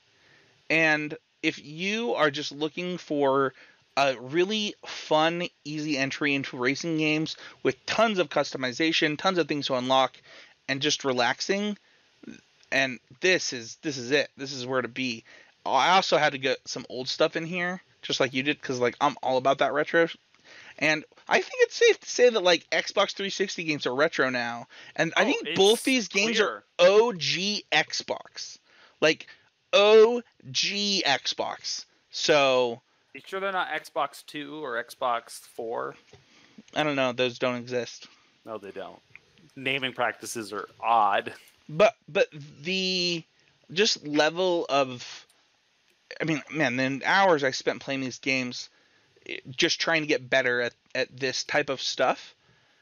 And 0.70 1.16
if 1.44 1.64
you 1.64 2.16
are 2.16 2.32
just 2.32 2.52
looking 2.52 2.98
for 2.98 3.54
a 3.96 4.16
really 4.20 4.74
fun, 4.86 5.48
easy 5.64 6.00
entry 6.00 6.34
into 6.34 6.58
racing 6.58 6.98
games 6.98 7.38
with 7.62 7.86
tons 7.86 8.18
of 8.18 8.30
customization, 8.30 9.18
tons 9.18 9.38
of 9.38 9.48
things 9.48 9.68
to 9.68 9.76
unlock, 9.76 10.18
and 10.68 10.82
just 10.82 11.04
relaxing, 11.06 11.78
and 12.72 13.00
this 13.20 13.54
is 13.54 13.78
this 13.84 13.98
is 13.98 14.10
it. 14.10 14.32
This 14.38 14.54
is 14.54 14.66
where 14.66 14.82
to 14.82 14.88
be. 14.88 15.24
Oh, 15.66 15.72
I 15.74 15.92
also 15.92 16.18
had 16.18 16.32
to 16.34 16.38
get 16.38 16.58
some 16.68 16.86
old 16.90 17.08
stuff 17.08 17.36
in 17.36 17.46
here, 17.46 17.82
just 18.02 18.20
like 18.20 18.34
you 18.34 18.44
did, 18.44 18.60
because 18.60 18.80
like 18.80 18.96
I'm 19.02 19.16
all 19.22 19.38
about 19.38 19.60
that 19.60 19.74
retro. 19.74 20.08
And 20.80 21.06
I 21.30 21.36
think 21.42 21.54
it's 21.60 21.76
safe 21.76 22.00
to 22.00 22.10
say 22.10 22.30
that 22.30 22.40
like 22.44 22.68
Xbox 22.72 23.12
360 23.14 23.64
games 23.64 23.86
are 23.86 23.94
retro 23.96 24.30
now, 24.30 24.68
and 24.96 25.14
I 25.16 25.22
Oh, 25.24 25.26
think 25.26 25.56
both 25.56 25.84
these 25.84 26.08
games 26.08 26.38
clear. 26.38 26.64
are 26.80 26.88
OG 27.10 27.62
Xbox, 27.72 28.58
like 29.00 29.28
OG 29.74 30.24
Xbox. 31.06 31.86
So 32.10 32.82
You 33.14 33.22
sure 33.26 33.40
they're 33.40 33.52
not 33.52 33.70
Xbox 33.70 34.26
Two 34.26 34.64
or 34.64 34.84
Xbox 34.84 35.40
Four? 35.42 35.96
I 36.76 36.84
don't 36.84 36.96
know; 36.96 37.12
those 37.12 37.38
don't 37.40 37.56
exist. 37.58 38.08
No, 38.46 38.58
they 38.58 38.72
don't. 38.72 39.00
Naming 39.56 39.94
practices 39.94 40.52
are 40.54 40.68
odd. 40.82 41.34
but 41.70 41.94
but 42.10 42.28
the 42.62 43.24
just 43.72 44.06
level 44.08 44.66
of 44.70 45.26
i 46.20 46.24
mean 46.24 46.42
man 46.52 46.76
the 46.76 47.02
hours 47.06 47.44
i 47.44 47.52
spent 47.52 47.82
playing 47.82 48.02
these 48.02 48.20
games 48.20 48.70
eh, 49.28 49.38
just 49.50 49.80
trying 49.80 50.02
to 50.02 50.08
get 50.08 50.30
better 50.30 50.62
at, 50.62 50.74
at 50.96 51.16
this 51.18 51.44
type 51.44 51.70
of 51.70 51.82
stuff 51.82 52.36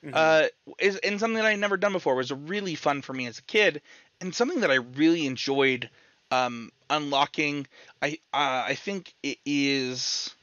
Mhm. 0.04 0.14
uh 0.14 0.48
is 0.80 0.96
and 0.98 1.20
something 1.20 1.36
that 1.36 1.46
i 1.46 1.56
never 1.56 1.76
done 1.76 1.92
before 1.92 2.16
was 2.16 2.32
really 2.32 2.76
fun 2.76 3.02
for 3.02 3.12
me 3.14 3.28
as 3.28 3.40
a 3.40 3.44
kid 3.44 3.82
and 4.22 4.34
something 4.34 4.62
that 4.62 4.72
i 4.72 4.76
really 4.76 5.26
enjoyed 5.28 5.90
um 6.32 6.72
unlocking 6.90 7.68
i 8.02 8.18
uh, 8.34 8.64
i 8.68 8.76
think 8.76 9.14
it 9.24 9.38
is 9.46 10.34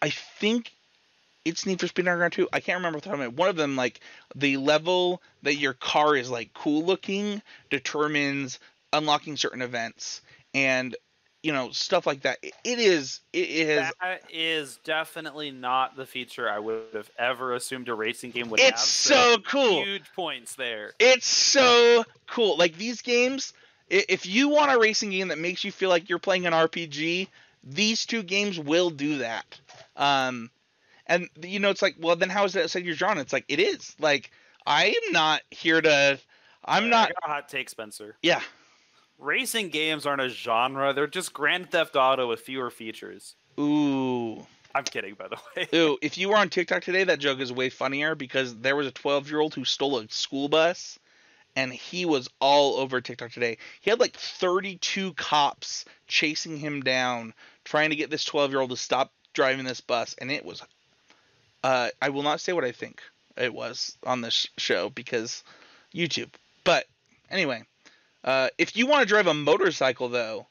i 0.00 0.08
think 0.08 0.72
it's 1.44 1.64
Need 1.66 1.80
for 1.80 1.86
Speed 1.86 2.06
Underground 2.06 2.34
2. 2.34 2.48
I 2.52 2.60
can't 2.60 2.76
remember 2.76 3.00
the 3.00 3.08
top 3.08 3.18
of. 3.18 3.38
One 3.38 3.48
of 3.48 3.56
them, 3.56 3.76
like 3.76 4.00
the 4.34 4.58
level 4.58 5.22
that 5.42 5.54
your 5.56 5.72
car 5.72 6.14
is 6.14 6.30
like 6.30 6.52
cool 6.52 6.84
looking, 6.84 7.40
determines 7.70 8.58
unlocking 8.92 9.36
certain 9.36 9.62
events, 9.62 10.20
and 10.54 10.94
you 11.42 11.52
know 11.52 11.70
stuff 11.70 12.06
like 12.06 12.22
that. 12.22 12.38
It, 12.42 12.78
is. 12.78 13.20
It 13.32 13.48
is. 13.50 13.92
that 14.00 14.22
is 14.32 14.78
definitely 14.84 15.50
not 15.50 15.96
the 15.96 16.06
feature 16.06 16.48
I 16.48 16.58
would 16.58 16.82
have 16.92 17.10
ever 17.18 17.54
assumed 17.54 17.88
a 17.88 17.94
racing 17.94 18.32
game 18.32 18.50
would 18.50 18.60
It's 18.60 18.68
have. 18.68 18.78
It's 18.78 18.88
so 18.88 19.38
cool. 19.46 19.84
Huge 19.84 20.12
points 20.14 20.54
there. 20.54 20.92
It's 20.98 21.26
so 21.26 22.04
cool. 22.26 22.56
Like 22.56 22.76
these 22.76 23.02
games, 23.02 23.52
if 23.88 24.26
you 24.26 24.48
want 24.48 24.72
a 24.72 24.78
racing 24.78 25.10
game 25.10 25.28
that 25.28 25.38
makes 25.38 25.64
you 25.64 25.72
feel 25.72 25.88
like 25.88 26.08
you're 26.08 26.18
playing 26.18 26.46
an 26.46 26.52
RPG, 26.52 27.28
these 27.64 28.06
two 28.06 28.22
games 28.22 28.58
will 28.58 28.90
do 28.90 29.18
that. 29.18 29.60
Um, 29.96 30.50
and 31.06 31.28
you 31.42 31.58
know, 31.58 31.70
it's 31.70 31.82
like, 31.82 31.96
well, 31.98 32.16
then 32.16 32.30
how 32.30 32.44
is 32.44 32.52
that 32.52 32.64
outside 32.64 32.84
your 32.84 32.94
genre? 32.94 33.20
It's 33.22 33.32
like 33.32 33.46
it 33.48 33.60
is. 33.60 33.94
Like 33.98 34.30
I 34.66 34.86
am 34.86 35.12
not 35.12 35.42
here 35.50 35.80
to. 35.80 36.18
I'm 36.64 36.84
I 36.84 36.88
not. 36.88 37.08
got 37.08 37.30
a 37.30 37.32
hot 37.32 37.48
take, 37.48 37.70
Spencer. 37.70 38.16
Yeah. 38.22 38.42
Racing 39.20 39.68
games 39.68 40.06
aren't 40.06 40.22
a 40.22 40.30
genre. 40.30 40.94
They're 40.94 41.06
just 41.06 41.34
Grand 41.34 41.70
Theft 41.70 41.94
Auto 41.94 42.26
with 42.28 42.40
fewer 42.40 42.70
features. 42.70 43.34
Ooh. 43.58 44.46
I'm 44.74 44.84
kidding, 44.84 45.14
by 45.14 45.28
the 45.28 45.36
way. 45.54 45.68
Ooh. 45.74 45.98
If 46.02 46.16
you 46.16 46.30
were 46.30 46.36
on 46.36 46.48
TikTok 46.48 46.82
today, 46.82 47.04
that 47.04 47.18
joke 47.18 47.40
is 47.40 47.52
way 47.52 47.68
funnier 47.68 48.14
because 48.14 48.56
there 48.56 48.76
was 48.76 48.86
a 48.86 48.92
12 48.92 49.28
year 49.28 49.40
old 49.40 49.54
who 49.54 49.64
stole 49.66 49.98
a 49.98 50.08
school 50.08 50.48
bus, 50.48 50.98
and 51.54 51.70
he 51.70 52.06
was 52.06 52.30
all 52.40 52.76
over 52.76 53.00
TikTok 53.00 53.32
today. 53.32 53.58
He 53.82 53.90
had 53.90 54.00
like 54.00 54.16
32 54.16 55.12
cops 55.14 55.84
chasing 56.08 56.56
him 56.56 56.80
down, 56.80 57.34
trying 57.64 57.90
to 57.90 57.96
get 57.96 58.10
this 58.10 58.24
12 58.24 58.52
year 58.52 58.60
old 58.60 58.70
to 58.70 58.76
stop 58.76 59.12
driving 59.34 59.66
this 59.66 59.82
bus, 59.82 60.14
and 60.18 60.30
it 60.30 60.44
was. 60.44 60.62
Uh, 61.62 61.90
I 62.00 62.08
will 62.08 62.22
not 62.22 62.40
say 62.40 62.54
what 62.54 62.64
I 62.64 62.72
think 62.72 63.02
it 63.36 63.52
was 63.52 63.98
on 64.04 64.22
this 64.22 64.46
show 64.56 64.88
because 64.88 65.44
YouTube. 65.94 66.30
But 66.64 66.86
anyway, 67.30 67.64
uh, 68.24 68.48
if 68.58 68.76
you 68.76 68.86
want 68.86 69.02
to 69.02 69.06
drive 69.06 69.26
a 69.26 69.34
motorcycle 69.34 70.08
though, 70.08 70.46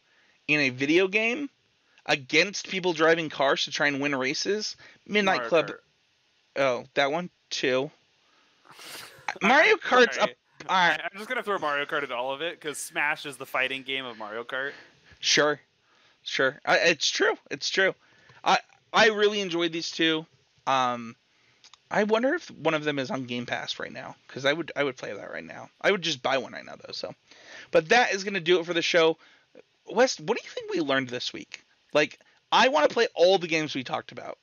in 0.47 0.59
a 0.59 0.69
video 0.69 1.07
game 1.07 1.49
against 2.05 2.69
people 2.69 2.93
driving 2.93 3.29
cars 3.29 3.65
to 3.65 3.71
try 3.71 3.87
and 3.87 4.01
win 4.01 4.15
races, 4.15 4.75
Midnight 5.05 5.35
Mario 5.37 5.49
Club. 5.49 5.67
Kart. 5.67 5.77
Oh, 6.55 6.83
that 6.95 7.11
one 7.11 7.29
too. 7.49 7.91
Mario 9.41 9.75
Kart's 9.85 10.17
up. 10.17 10.29
All 10.67 10.75
right, 10.75 10.99
I'm 11.01 11.17
just 11.17 11.29
gonna 11.29 11.43
throw 11.43 11.57
Mario 11.57 11.85
Kart 11.85 12.03
at 12.03 12.11
all 12.11 12.33
of 12.33 12.41
it 12.41 12.59
because 12.59 12.77
Smash 12.77 13.25
is 13.25 13.37
the 13.37 13.45
fighting 13.45 13.83
game 13.83 14.05
of 14.05 14.17
Mario 14.17 14.43
Kart. 14.43 14.71
sure, 15.19 15.59
sure. 16.23 16.59
I, 16.65 16.77
it's 16.79 17.09
true. 17.09 17.35
It's 17.49 17.69
true. 17.69 17.93
I 18.43 18.57
I 18.91 19.07
really 19.07 19.39
enjoyed 19.39 19.71
these 19.71 19.91
two. 19.91 20.25
Um, 20.67 21.15
I 21.91 22.03
wonder 22.03 22.35
if 22.35 22.51
one 22.51 22.73
of 22.73 22.83
them 22.83 22.99
is 22.99 23.09
on 23.09 23.25
Game 23.25 23.45
Pass 23.45 23.79
right 23.79 23.91
now 23.91 24.15
because 24.27 24.45
I 24.45 24.53
would 24.53 24.71
I 24.75 24.83
would 24.83 24.97
play 24.97 25.13
that 25.13 25.31
right 25.31 25.43
now. 25.43 25.69
I 25.81 25.91
would 25.91 26.01
just 26.01 26.21
buy 26.21 26.37
one 26.37 26.53
right 26.53 26.65
now 26.65 26.75
though. 26.75 26.93
So, 26.93 27.13
but 27.71 27.89
that 27.89 28.13
is 28.13 28.23
gonna 28.23 28.39
do 28.39 28.59
it 28.59 28.65
for 28.65 28.73
the 28.73 28.81
show. 28.81 29.17
West, 29.89 30.19
what 30.19 30.37
do 30.37 30.43
you 30.43 30.49
think 30.49 30.71
we 30.71 30.81
learned 30.81 31.09
this 31.09 31.33
week? 31.33 31.63
Like, 31.93 32.19
I 32.51 32.67
want 32.69 32.87
to 32.87 32.93
play 32.93 33.07
all 33.15 33.37
the 33.37 33.47
games 33.47 33.75
we 33.75 33.83
talked 33.83 34.11
about. 34.11 34.37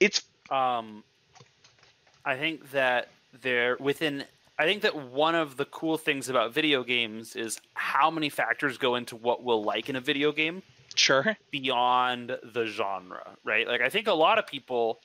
It's 0.00 0.22
Um, 0.50 1.04
I 2.24 2.36
think 2.36 2.70
that 2.72 3.08
they're 3.40 3.76
within. 3.78 4.24
I 4.58 4.64
think 4.64 4.82
that 4.82 4.94
one 4.94 5.34
of 5.34 5.56
the 5.56 5.64
cool 5.64 5.96
things 5.96 6.28
about 6.28 6.52
video 6.52 6.84
games 6.84 7.34
is 7.34 7.58
how 7.74 8.10
many 8.10 8.28
factors 8.28 8.76
go 8.78 8.96
into 8.96 9.16
what 9.16 9.42
we'll 9.42 9.64
like 9.64 9.88
in 9.88 9.96
a 9.96 10.00
video 10.00 10.30
game 10.30 10.62
sure. 10.94 11.36
beyond 11.50 12.38
the 12.42 12.66
genre, 12.66 13.36
right? 13.44 13.66
Like 13.66 13.80
I 13.80 13.88
think 13.88 14.06
a 14.06 14.12
lot 14.12 14.38
of 14.38 14.46
people 14.46 15.00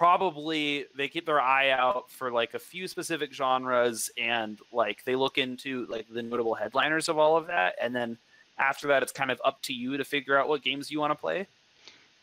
probably 0.00 0.86
they 0.96 1.08
keep 1.08 1.26
their 1.26 1.42
eye 1.42 1.68
out 1.68 2.10
for 2.10 2.32
like 2.32 2.54
a 2.54 2.58
few 2.58 2.88
specific 2.88 3.34
genres 3.34 4.10
and 4.16 4.58
like 4.72 5.04
they 5.04 5.14
look 5.14 5.36
into 5.36 5.84
like 5.90 6.06
the 6.08 6.22
notable 6.22 6.54
headliners 6.54 7.10
of 7.10 7.18
all 7.18 7.36
of 7.36 7.48
that 7.48 7.74
and 7.78 7.94
then 7.94 8.16
after 8.58 8.88
that 8.88 9.02
it's 9.02 9.12
kind 9.12 9.30
of 9.30 9.38
up 9.44 9.60
to 9.60 9.74
you 9.74 9.98
to 9.98 10.04
figure 10.04 10.38
out 10.38 10.48
what 10.48 10.62
games 10.62 10.90
you 10.90 10.98
want 10.98 11.10
to 11.10 11.14
play. 11.14 11.46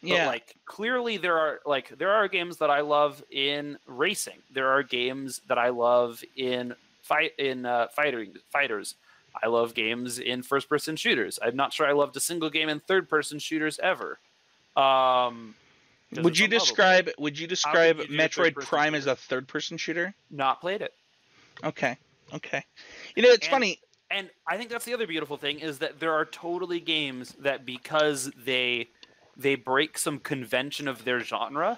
Yeah. 0.01 0.25
But 0.25 0.27
like 0.27 0.55
clearly 0.65 1.17
there 1.17 1.37
are 1.37 1.59
like 1.67 1.95
there 1.99 2.09
are 2.09 2.27
games 2.27 2.57
that 2.57 2.71
I 2.71 2.81
love 2.81 3.23
in 3.29 3.77
racing. 3.85 4.39
There 4.51 4.69
are 4.69 4.81
games 4.81 5.41
that 5.47 5.59
I 5.59 5.69
love 5.69 6.23
in 6.35 6.73
fight 7.03 7.33
in 7.37 7.67
uh, 7.67 7.89
fighting 7.95 8.33
fighters. 8.49 8.95
I 9.43 9.49
love 9.49 9.75
games 9.75 10.17
in 10.17 10.41
first 10.41 10.67
person 10.67 10.95
shooters. 10.95 11.37
I'm 11.43 11.55
not 11.55 11.73
sure 11.73 11.85
I 11.85 11.91
loved 11.91 12.17
a 12.17 12.21
single 12.21 12.49
game 12.49 12.69
in 12.69 12.79
third 12.79 13.07
person 13.07 13.37
shooters 13.37 13.77
ever. 13.83 14.17
Um 14.75 15.53
would 16.15 16.37
you 16.37 16.47
describe 16.47 17.09
Would 17.17 17.37
you 17.37 17.47
describe 17.47 17.97
you 17.99 18.05
Metroid 18.17 18.55
Prime 18.55 18.95
as 18.95 19.05
a 19.07 19.15
third 19.15 19.47
person 19.47 19.77
shooter? 19.77 20.13
not 20.29 20.61
played 20.61 20.81
it? 20.81 20.93
Okay. 21.63 21.97
Okay. 22.33 22.63
You 23.15 23.23
know, 23.23 23.29
it's 23.29 23.47
And- 23.47 23.51
funny. 23.51 23.79
And 24.09 24.29
I 24.47 24.55
think 24.55 24.69
that's 24.69 24.85
the 24.85 24.93
other 24.93 25.05
beautiful 25.07 25.35
thing 25.35 25.59
is 25.59 25.79
that 25.79 25.99
there 25.99 26.13
are 26.13 26.23
totally 26.23 26.79
games 26.79 27.33
that 27.39 27.65
because 27.65 28.31
they 28.37 28.87
they 29.35 29.55
break 29.55 29.97
some 29.97 30.17
convention 30.19 30.87
of 30.87 31.03
their 31.03 31.19
genre, 31.19 31.77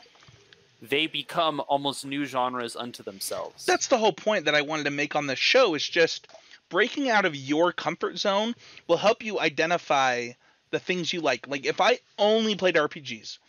they 0.82 1.08
become 1.08 1.60
almost 1.68 2.06
new 2.06 2.26
genres 2.26 2.76
unto 2.76 3.02
themselves. 3.04 3.66
That's 3.66 3.88
the 3.88 3.98
whole 3.98 4.14
point 4.14 4.46
that 4.46 4.54
I 4.56 4.62
wanted 4.62 4.84
to 4.84 4.92
make 4.92 5.16
on 5.16 5.26
the 5.28 5.36
show 5.36 5.74
is 5.74 5.86
just 5.88 6.28
breaking 6.70 7.10
out 7.10 7.26
of 7.26 7.36
your 7.36 7.74
comfort 7.74 8.18
zone 8.20 8.54
will 8.88 8.98
help 8.98 9.24
you 9.24 9.40
identify 9.40 10.30
the 10.70 10.80
things 10.80 11.12
you 11.12 11.20
like. 11.22 11.48
Like 11.48 11.66
if 11.66 11.82
I 11.82 11.98
only 12.20 12.56
played 12.56 12.76
RPGs 12.76 13.40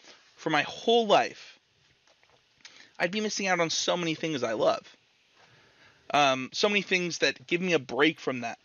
for 0.40 0.48
my 0.50 0.62
whole 0.62 1.06
life, 1.06 1.58
I'd 2.98 3.10
be 3.10 3.20
missing 3.20 3.46
out 3.46 3.60
on 3.60 3.68
so 3.68 3.94
many 3.96 4.14
things 4.14 4.42
I 4.42 4.54
love. 4.54 4.96
Um, 6.12 6.48
so 6.52 6.68
many 6.68 6.80
things 6.82 7.18
that 7.18 7.46
give 7.46 7.60
me 7.60 7.74
a 7.74 7.78
break 7.78 8.18
from 8.18 8.40
that. 8.40 8.58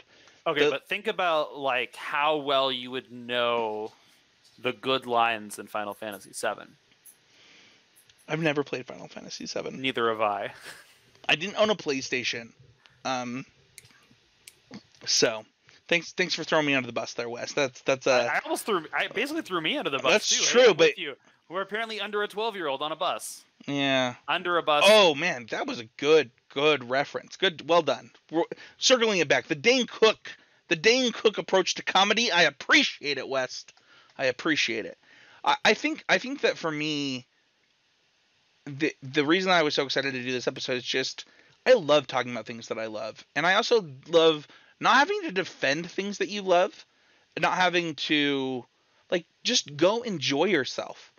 Okay, 0.48 0.64
The- 0.66 0.70
but 0.72 0.88
think 0.88 1.08
about 1.08 1.58
like 1.58 1.96
how 1.98 2.38
well 2.38 2.72
you 2.72 2.92
would 2.92 3.12
know 3.12 3.92
the 4.58 4.72
good 4.72 5.06
lines 5.06 5.60
in 5.60 5.68
Final 5.68 5.94
Fantasy 5.94 6.32
VII. 6.34 6.66
I've 8.28 8.40
never 8.42 8.64
played 8.64 8.88
Final 8.88 9.08
Fantasy 9.10 9.46
VII. 9.46 9.72
Neither 9.72 10.10
have 10.10 10.22
I. 10.22 10.54
I 11.28 11.36
didn't 11.36 11.58
own 11.58 11.70
a 11.70 11.76
PlayStation. 11.76 12.54
Um, 13.04 13.46
so 15.06 15.46
thanks 15.88 16.14
thanks 16.14 16.34
for 16.34 16.44
throwing 16.44 16.66
me 16.66 16.74
under 16.74 16.88
the 16.88 16.94
bus 16.94 17.14
there, 17.14 17.30
Wes. 17.30 17.54
That's 17.54 17.82
that's 17.82 18.08
uh 18.08 18.30
I, 18.32 18.38
I 18.38 18.42
almost 18.46 18.66
threw. 18.66 18.86
I 18.94 19.08
basically 19.08 19.42
threw 19.44 19.62
me 19.62 19.78
under 19.78 19.90
the 19.92 20.00
bus 20.00 20.12
That's 20.12 20.30
too. 20.52 20.60
True, 20.60 20.74
but- 20.74 20.98
you. 20.98 21.16
Who 21.48 21.56
are 21.56 21.62
apparently 21.62 22.00
under 22.00 22.24
a 22.24 22.28
12 22.28 22.56
year 22.56 22.68
old 22.68 22.82
on 22.82 22.92
a 22.92 22.96
bus. 22.96 23.44
Yeah. 23.68 24.16
Under 24.28 24.58
a 24.58 24.64
bus. 24.64 24.84
Oh 24.88 25.16
man, 25.16 25.48
that 25.52 25.68
was 25.68 25.80
a 25.80 25.86
good, 25.98 26.32
good 26.54 26.90
reference. 26.90 27.38
Good, 27.38 27.68
well 27.68 27.82
done. 27.82 28.12
We're 28.32 28.44
circling 28.78 29.20
it 29.20 29.28
back. 29.28 29.48
The 29.48 29.56
Dane 29.56 29.88
Cook, 29.88 30.36
the 30.68 30.76
Dane 30.76 31.12
Cook 31.12 31.38
approach 31.38 31.76
to 31.76 31.84
comedy. 31.84 32.32
I 32.32 32.44
appreciate 32.44 33.18
it, 33.18 33.28
West. 33.28 33.74
I 34.18 34.26
appreciate 34.26 34.86
it. 34.86 34.98
I, 35.44 35.56
I 35.64 35.74
think, 35.74 36.04
I 36.10 36.18
think 36.18 36.42
that 36.42 36.58
for 36.58 36.72
me, 36.72 37.26
the 38.66 38.94
the 39.04 39.26
reason 39.26 39.52
I 39.52 39.64
was 39.64 39.76
so 39.76 39.84
excited 39.84 40.14
to 40.14 40.24
do 40.24 40.32
this 40.32 40.48
episode 40.48 40.78
is 40.78 40.84
just 40.84 41.26
I 41.66 41.74
love 41.74 42.08
talking 42.08 42.32
about 42.32 42.46
things 42.46 42.68
that 42.70 42.80
I 42.80 42.88
love, 42.88 43.24
and 43.36 43.46
I 43.46 43.56
also 43.56 43.88
love 44.08 44.48
not 44.80 44.96
having 44.96 45.22
to 45.24 45.32
defend 45.32 45.90
things 45.90 46.18
that 46.18 46.30
you 46.30 46.42
love, 46.42 46.86
not 47.40 47.54
having 47.54 47.96
to 47.96 48.66
like 49.12 49.26
just 49.44 49.76
go 49.78 50.02
enjoy 50.02 50.46
yourself. 50.46 51.12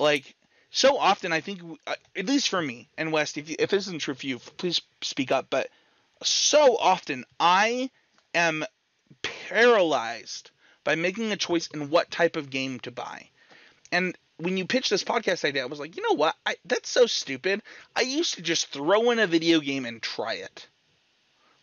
Like 0.00 0.34
so 0.70 0.96
often, 0.96 1.30
I 1.30 1.40
think 1.40 1.60
uh, 1.86 1.94
at 2.16 2.26
least 2.26 2.48
for 2.48 2.62
me 2.62 2.88
and 2.96 3.12
West, 3.12 3.36
if 3.36 3.50
if 3.50 3.70
this 3.70 3.86
isn't 3.86 4.00
true 4.00 4.14
for 4.14 4.26
you, 4.26 4.38
please 4.38 4.80
speak 5.02 5.30
up. 5.30 5.46
But 5.50 5.68
so 6.22 6.76
often, 6.78 7.24
I 7.38 7.90
am 8.34 8.64
paralyzed 9.22 10.50
by 10.84 10.94
making 10.94 11.30
a 11.30 11.36
choice 11.36 11.68
in 11.68 11.90
what 11.90 12.10
type 12.10 12.36
of 12.36 12.48
game 12.48 12.80
to 12.80 12.90
buy, 12.90 13.28
and 13.92 14.16
when 14.38 14.56
you 14.56 14.64
pitched 14.64 14.88
this 14.88 15.04
podcast 15.04 15.44
idea, 15.44 15.62
I 15.62 15.66
was 15.66 15.78
like, 15.78 15.96
you 15.96 16.02
know 16.02 16.16
what? 16.16 16.34
I, 16.46 16.56
that's 16.64 16.88
so 16.88 17.04
stupid. 17.04 17.60
I 17.94 18.00
used 18.00 18.36
to 18.36 18.42
just 18.42 18.68
throw 18.68 19.10
in 19.10 19.18
a 19.18 19.26
video 19.26 19.60
game 19.60 19.84
and 19.84 20.00
try 20.00 20.34
it. 20.34 20.66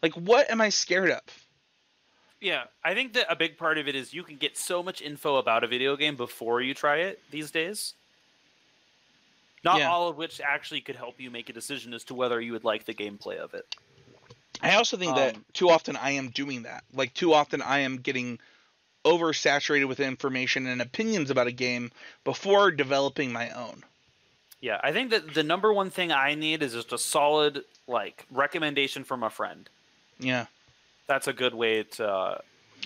Like, 0.04 0.14
what 0.14 0.52
am 0.52 0.62
I 0.62 0.70
scared 0.70 1.10
of? 1.10 1.22
Yeah, 2.40 2.66
I 2.84 2.94
think 2.94 3.14
that 3.14 3.26
a 3.32 3.36
big 3.36 3.58
part 3.58 3.80
of 3.80 3.88
it 3.88 3.96
is 3.96 4.14
you 4.14 4.22
can 4.22 4.36
get 4.36 4.60
so 4.60 4.84
much 4.84 5.02
info 5.02 5.38
about 5.38 5.64
a 5.64 5.68
video 5.68 5.96
game 5.96 6.16
before 6.16 6.62
you 6.62 6.76
try 6.76 6.98
it 6.98 7.20
these 7.32 7.50
days. 7.50 7.96
Not 9.68 9.80
Yeah. 9.80 9.92
all 9.92 10.08
of 10.08 10.16
which 10.16 10.40
actually 10.40 10.80
could 10.80 10.96
help 10.96 11.20
you 11.20 11.30
make 11.30 11.50
a 11.50 11.54
decision 11.54 11.94
as 11.94 12.06
to 12.06 12.14
whether 12.14 12.40
you 12.40 12.54
would 12.54 12.64
like 12.64 12.86
the 12.86 12.94
gameplay 12.94 13.36
of 13.36 13.54
it. 13.54 13.76
I 14.62 14.76
also 14.76 14.96
think 14.96 15.16
that 15.16 15.36
Um, 15.36 15.46
too 15.52 15.70
often 15.70 15.98
I 15.98 16.12
am 16.12 16.30
doing 16.30 16.64
that. 16.64 16.86
Like, 16.94 17.14
too 17.14 17.34
often 17.34 17.62
I 17.62 17.80
am 17.80 17.98
getting 17.98 18.40
oversaturated 19.04 19.88
with 19.90 20.00
information 20.00 20.66
and 20.68 20.82
opinions 20.82 21.30
about 21.30 21.48
a 21.48 21.52
game 21.52 21.92
before 22.24 22.72
developing 22.72 23.34
my 23.34 23.50
own. 23.50 23.84
Yeah, 24.62 24.80
I 24.82 24.94
think 24.94 25.12
that 25.12 25.34
the 25.34 25.44
number 25.44 25.72
one 25.74 25.90
thing 25.90 26.12
I 26.14 26.34
need 26.34 26.64
is 26.64 26.74
just 26.74 26.94
a 26.94 26.98
solid 26.98 27.66
like 27.88 28.26
recommendation 28.32 29.04
from 29.04 29.22
a 29.22 29.30
friend. 29.30 29.70
Yeah. 30.18 30.46
That's 31.08 31.28
a 31.28 31.34
good 31.34 31.54
way 31.54 31.84
to. 31.84 32.42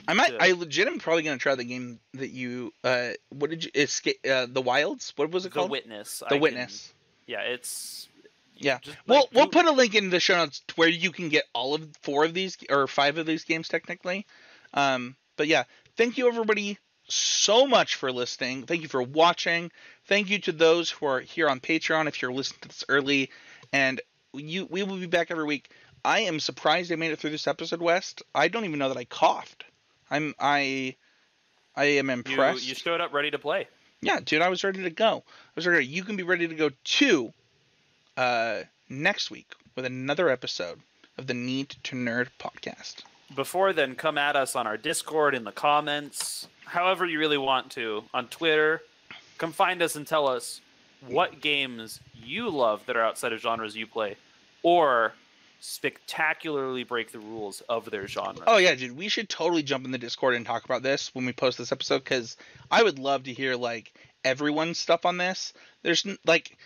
I 0.08 0.14
might. 0.14 0.30
to- 0.30 0.42
I 0.42 0.52
legit 0.52 0.88
am 0.88 1.00
probably 1.00 1.24
gonna 1.24 1.38
try 1.38 1.56
the 1.56 1.64
game 1.64 2.00
that 2.14 2.30
you. 2.32 2.74
Uh, 2.84 3.12
what 3.30 3.50
did 3.50 3.66
you 3.66 3.72
escape? 3.76 4.18
Uh, 4.30 4.48
the 4.50 4.62
Wilds. 4.62 5.14
What 5.16 5.32
was 5.32 5.46
it 5.46 5.50
the 5.50 5.56
called? 5.56 5.70
The 5.70 5.72
Witness. 5.74 6.24
I 6.24 6.30
the 6.30 6.36
can- 6.36 6.42
Witness. 6.42 6.94
yeah, 7.28 7.42
it's. 7.42 8.08
Yeah. 8.56 8.78
Just, 8.84 8.98
We'll 9.08 9.20
like, 9.22 9.30
we'll 9.34 9.46
do- 9.46 9.52
put 9.52 9.66
a 9.66 9.72
link 9.72 9.96
in 9.96 10.10
the 10.12 10.20
show 10.20 10.36
notes 10.38 10.62
to 10.68 10.74
where 10.76 10.88
you 10.88 11.12
can 11.12 11.30
get 11.30 11.46
all 11.54 11.74
of 11.74 11.88
four 12.04 12.26
of 12.26 12.34
these 12.36 12.58
or 12.70 12.86
five 12.88 13.18
of 13.18 13.26
these 13.26 13.44
games 13.44 13.68
technically. 13.68 14.28
Um, 14.74 15.16
but 15.36 15.48
yeah, 15.48 15.64
thank 15.98 16.18
you 16.20 16.28
everybody 16.28 16.78
so 17.08 17.66
much 17.66 17.96
for 17.96 18.12
listening. 18.12 18.64
Thank 18.68 18.84
you 18.84 18.88
for 18.88 19.02
watching. 19.02 19.72
Thank 20.06 20.30
you 20.30 20.38
to 20.40 20.52
those 20.52 20.92
who 20.92 21.08
are 21.08 21.20
here 21.22 21.50
on 21.50 21.60
Patreon 21.60 22.08
if 22.08 22.22
you're 22.22 22.32
listening 22.32 22.60
to 22.62 22.68
this 22.68 22.84
early. 22.88 23.32
And 23.74 24.00
you 24.34 24.68
we 24.70 24.84
will 24.84 24.98
be 24.98 25.08
back 25.08 25.32
every 25.32 25.46
week. 25.46 25.72
I 26.06 26.20
am 26.22 26.40
surprised 26.40 26.92
I 26.92 26.96
made 26.96 27.12
it 27.12 27.20
through 27.20 27.32
this 27.32 27.48
episode, 27.48 27.82
West. 27.82 28.22
I 28.36 28.48
don't 28.48 28.66
even 28.66 28.78
know 28.80 28.90
that 28.90 28.98
I 28.98 29.06
coughed. 29.06 29.64
I'm 30.12 30.36
I 30.40 30.96
I 31.76 31.86
am 31.86 32.08
You, 32.10 32.14
impressed. 32.14 32.68
you 32.68 32.76
showed 32.76 33.02
up 33.02 33.14
ready 33.14 33.32
to 33.32 33.40
play. 33.40 33.68
Yeah, 34.02 34.20
dude, 34.24 34.42
I 34.42 34.50
was 34.50 34.64
ready 34.64 34.84
to 34.84 34.90
go. 34.90 35.24
I 35.28 35.52
was 35.56 35.66
ready. 35.66 35.86
You 35.86 36.04
can 36.04 36.16
be 36.18 36.24
ready 36.24 36.48
to 36.48 36.54
go 36.56 36.70
too 36.84 37.34
uh, 38.18 38.62
next 38.90 39.32
week 39.32 39.54
with 39.76 39.86
another 39.86 40.28
episode 40.30 40.80
of 41.18 41.28
the 41.28 41.34
Need 41.34 41.76
2 41.84 41.96
Nerd 41.96 42.28
podcast. 42.40 43.04
Before 43.36 43.72
then, 43.74 43.96
come 43.96 44.18
at 44.18 44.36
us 44.36 44.56
on 44.56 44.68
our 44.68 44.76
Discord 44.76 45.34
in 45.36 45.44
the 45.46 45.52
comments, 45.52 46.48
however 46.66 47.06
you 47.06 47.20
really 47.20 47.38
want 47.38 47.70
to, 47.72 48.04
on 48.14 48.28
Twitter. 48.28 48.82
Come 49.38 49.52
find 49.54 49.82
us 49.82 49.96
and 49.96 50.06
tell 50.06 50.28
us 50.28 50.62
what 51.08 51.40
games 51.40 52.00
you 52.22 52.50
love 52.50 52.86
that 52.88 52.96
are 52.98 53.04
outside 53.04 53.34
of 53.34 53.40
genres 53.40 53.76
you 53.76 53.88
play, 53.88 54.18
or 54.64 55.14
spectacularly 55.62 56.84
break 56.84 57.12
the 57.12 57.20
rules 57.20 57.62
of 57.70 57.90
their 57.90 58.08
genre. 58.08 58.44
Oh 58.48 58.58
yeah, 58.58 58.76
dude, 58.76 58.98
we 58.98 59.08
should 59.08 59.30
totally 59.30 59.64
jump 59.64 59.86
in 59.86 59.92
the 59.92 59.98
Discord 59.98 60.34
and 60.36 60.46
talk 60.46 60.66
about 60.66 60.82
this 60.84 61.14
when 61.16 61.26
we 61.26 61.34
post 61.34 61.58
this 61.58 61.72
episode 61.72 62.04
because 62.04 62.36
I 62.70 62.84
would 62.84 63.00
love 63.00 63.24
to 63.24 63.34
hear 63.34 63.56
like 63.56 63.94
everyone's 64.26 64.80
stuff 64.80 65.06
on 65.06 65.18
this. 65.18 65.54
There's 65.84 66.06
like. 66.26 66.58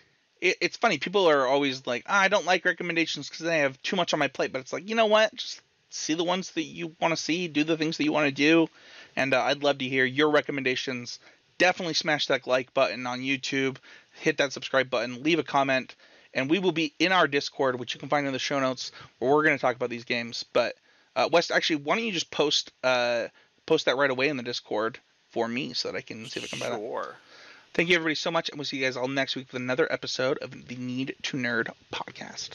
It, 0.41 0.57
it's 0.59 0.75
funny. 0.75 0.97
People 0.97 1.29
are 1.29 1.47
always 1.47 1.87
like, 1.87 2.03
ah, 2.07 2.19
"I 2.21 2.27
don't 2.27 2.45
like 2.45 2.65
recommendations 2.65 3.29
because 3.29 3.45
they 3.45 3.59
have 3.59 3.81
too 3.81 3.95
much 3.95 4.13
on 4.13 4.19
my 4.19 4.27
plate." 4.27 4.51
But 4.51 4.59
it's 4.59 4.73
like, 4.73 4.89
you 4.89 4.95
know 4.95 5.05
what? 5.05 5.33
Just 5.33 5.61
see 5.89 6.13
the 6.13 6.25
ones 6.25 6.51
that 6.51 6.63
you 6.63 6.93
want 6.99 7.13
to 7.13 7.21
see, 7.21 7.47
do 7.47 7.63
the 7.63 7.77
things 7.77 7.97
that 7.97 8.03
you 8.03 8.11
want 8.11 8.27
to 8.27 8.33
do, 8.33 8.67
and 9.15 9.33
uh, 9.33 9.41
I'd 9.41 9.63
love 9.63 9.77
to 9.77 9.85
hear 9.87 10.03
your 10.05 10.29
recommendations. 10.29 11.19
Definitely 11.57 11.93
smash 11.93 12.27
that 12.27 12.47
like 12.47 12.73
button 12.73 13.07
on 13.07 13.21
YouTube, 13.21 13.77
hit 14.11 14.37
that 14.37 14.51
subscribe 14.51 14.89
button, 14.89 15.23
leave 15.23 15.39
a 15.39 15.43
comment, 15.43 15.95
and 16.36 16.49
we 16.49 16.59
will 16.59 16.73
be 16.73 16.93
in 16.99 17.11
our 17.11 17.27
Discord, 17.27 17.79
which 17.79 17.93
you 17.93 17.99
can 17.99 18.09
find 18.09 18.27
in 18.27 18.33
the 18.33 18.39
show 18.39 18.59
notes, 18.59 18.91
where 19.17 19.31
we're 19.31 19.43
going 19.43 19.57
to 19.57 19.61
talk 19.61 19.75
about 19.75 19.89
these 19.89 20.03
games. 20.03 20.45
But 20.53 20.75
uh, 21.15 21.29
West, 21.31 21.49
actually, 21.49 21.77
why 21.77 21.95
don't 21.95 22.05
you 22.05 22.11
just 22.11 22.29
post 22.29 22.71
uh, 22.83 23.29
post 23.65 23.86
that 23.86 23.97
right 23.97 24.11
away 24.11 24.27
in 24.27 24.38
the 24.38 24.43
Discord 24.43 24.99
for 25.29 25.47
me 25.47 25.73
so 25.73 25.91
that 25.91 25.97
I 25.97 26.01
can 26.01 26.25
see 26.27 26.41
if 26.41 26.45
I 26.45 26.47
can 26.47 26.59
buy 26.59 26.69
that. 26.69 26.79
sure. 26.79 27.15
Thank 27.73 27.89
you 27.89 27.95
everybody 27.95 28.15
so 28.15 28.31
much, 28.31 28.49
and 28.49 28.57
we'll 28.57 28.65
see 28.65 28.77
you 28.77 28.86
guys 28.86 28.95
all 28.95 29.07
next 29.07 29.36
week 29.36 29.51
with 29.51 29.61
another 29.61 29.91
episode 29.91 30.38
of 30.38 30.67
the 30.67 30.75
Need 30.75 31.15
2 31.23 31.38
Nerd 31.38 31.69
podcast. 31.91 32.51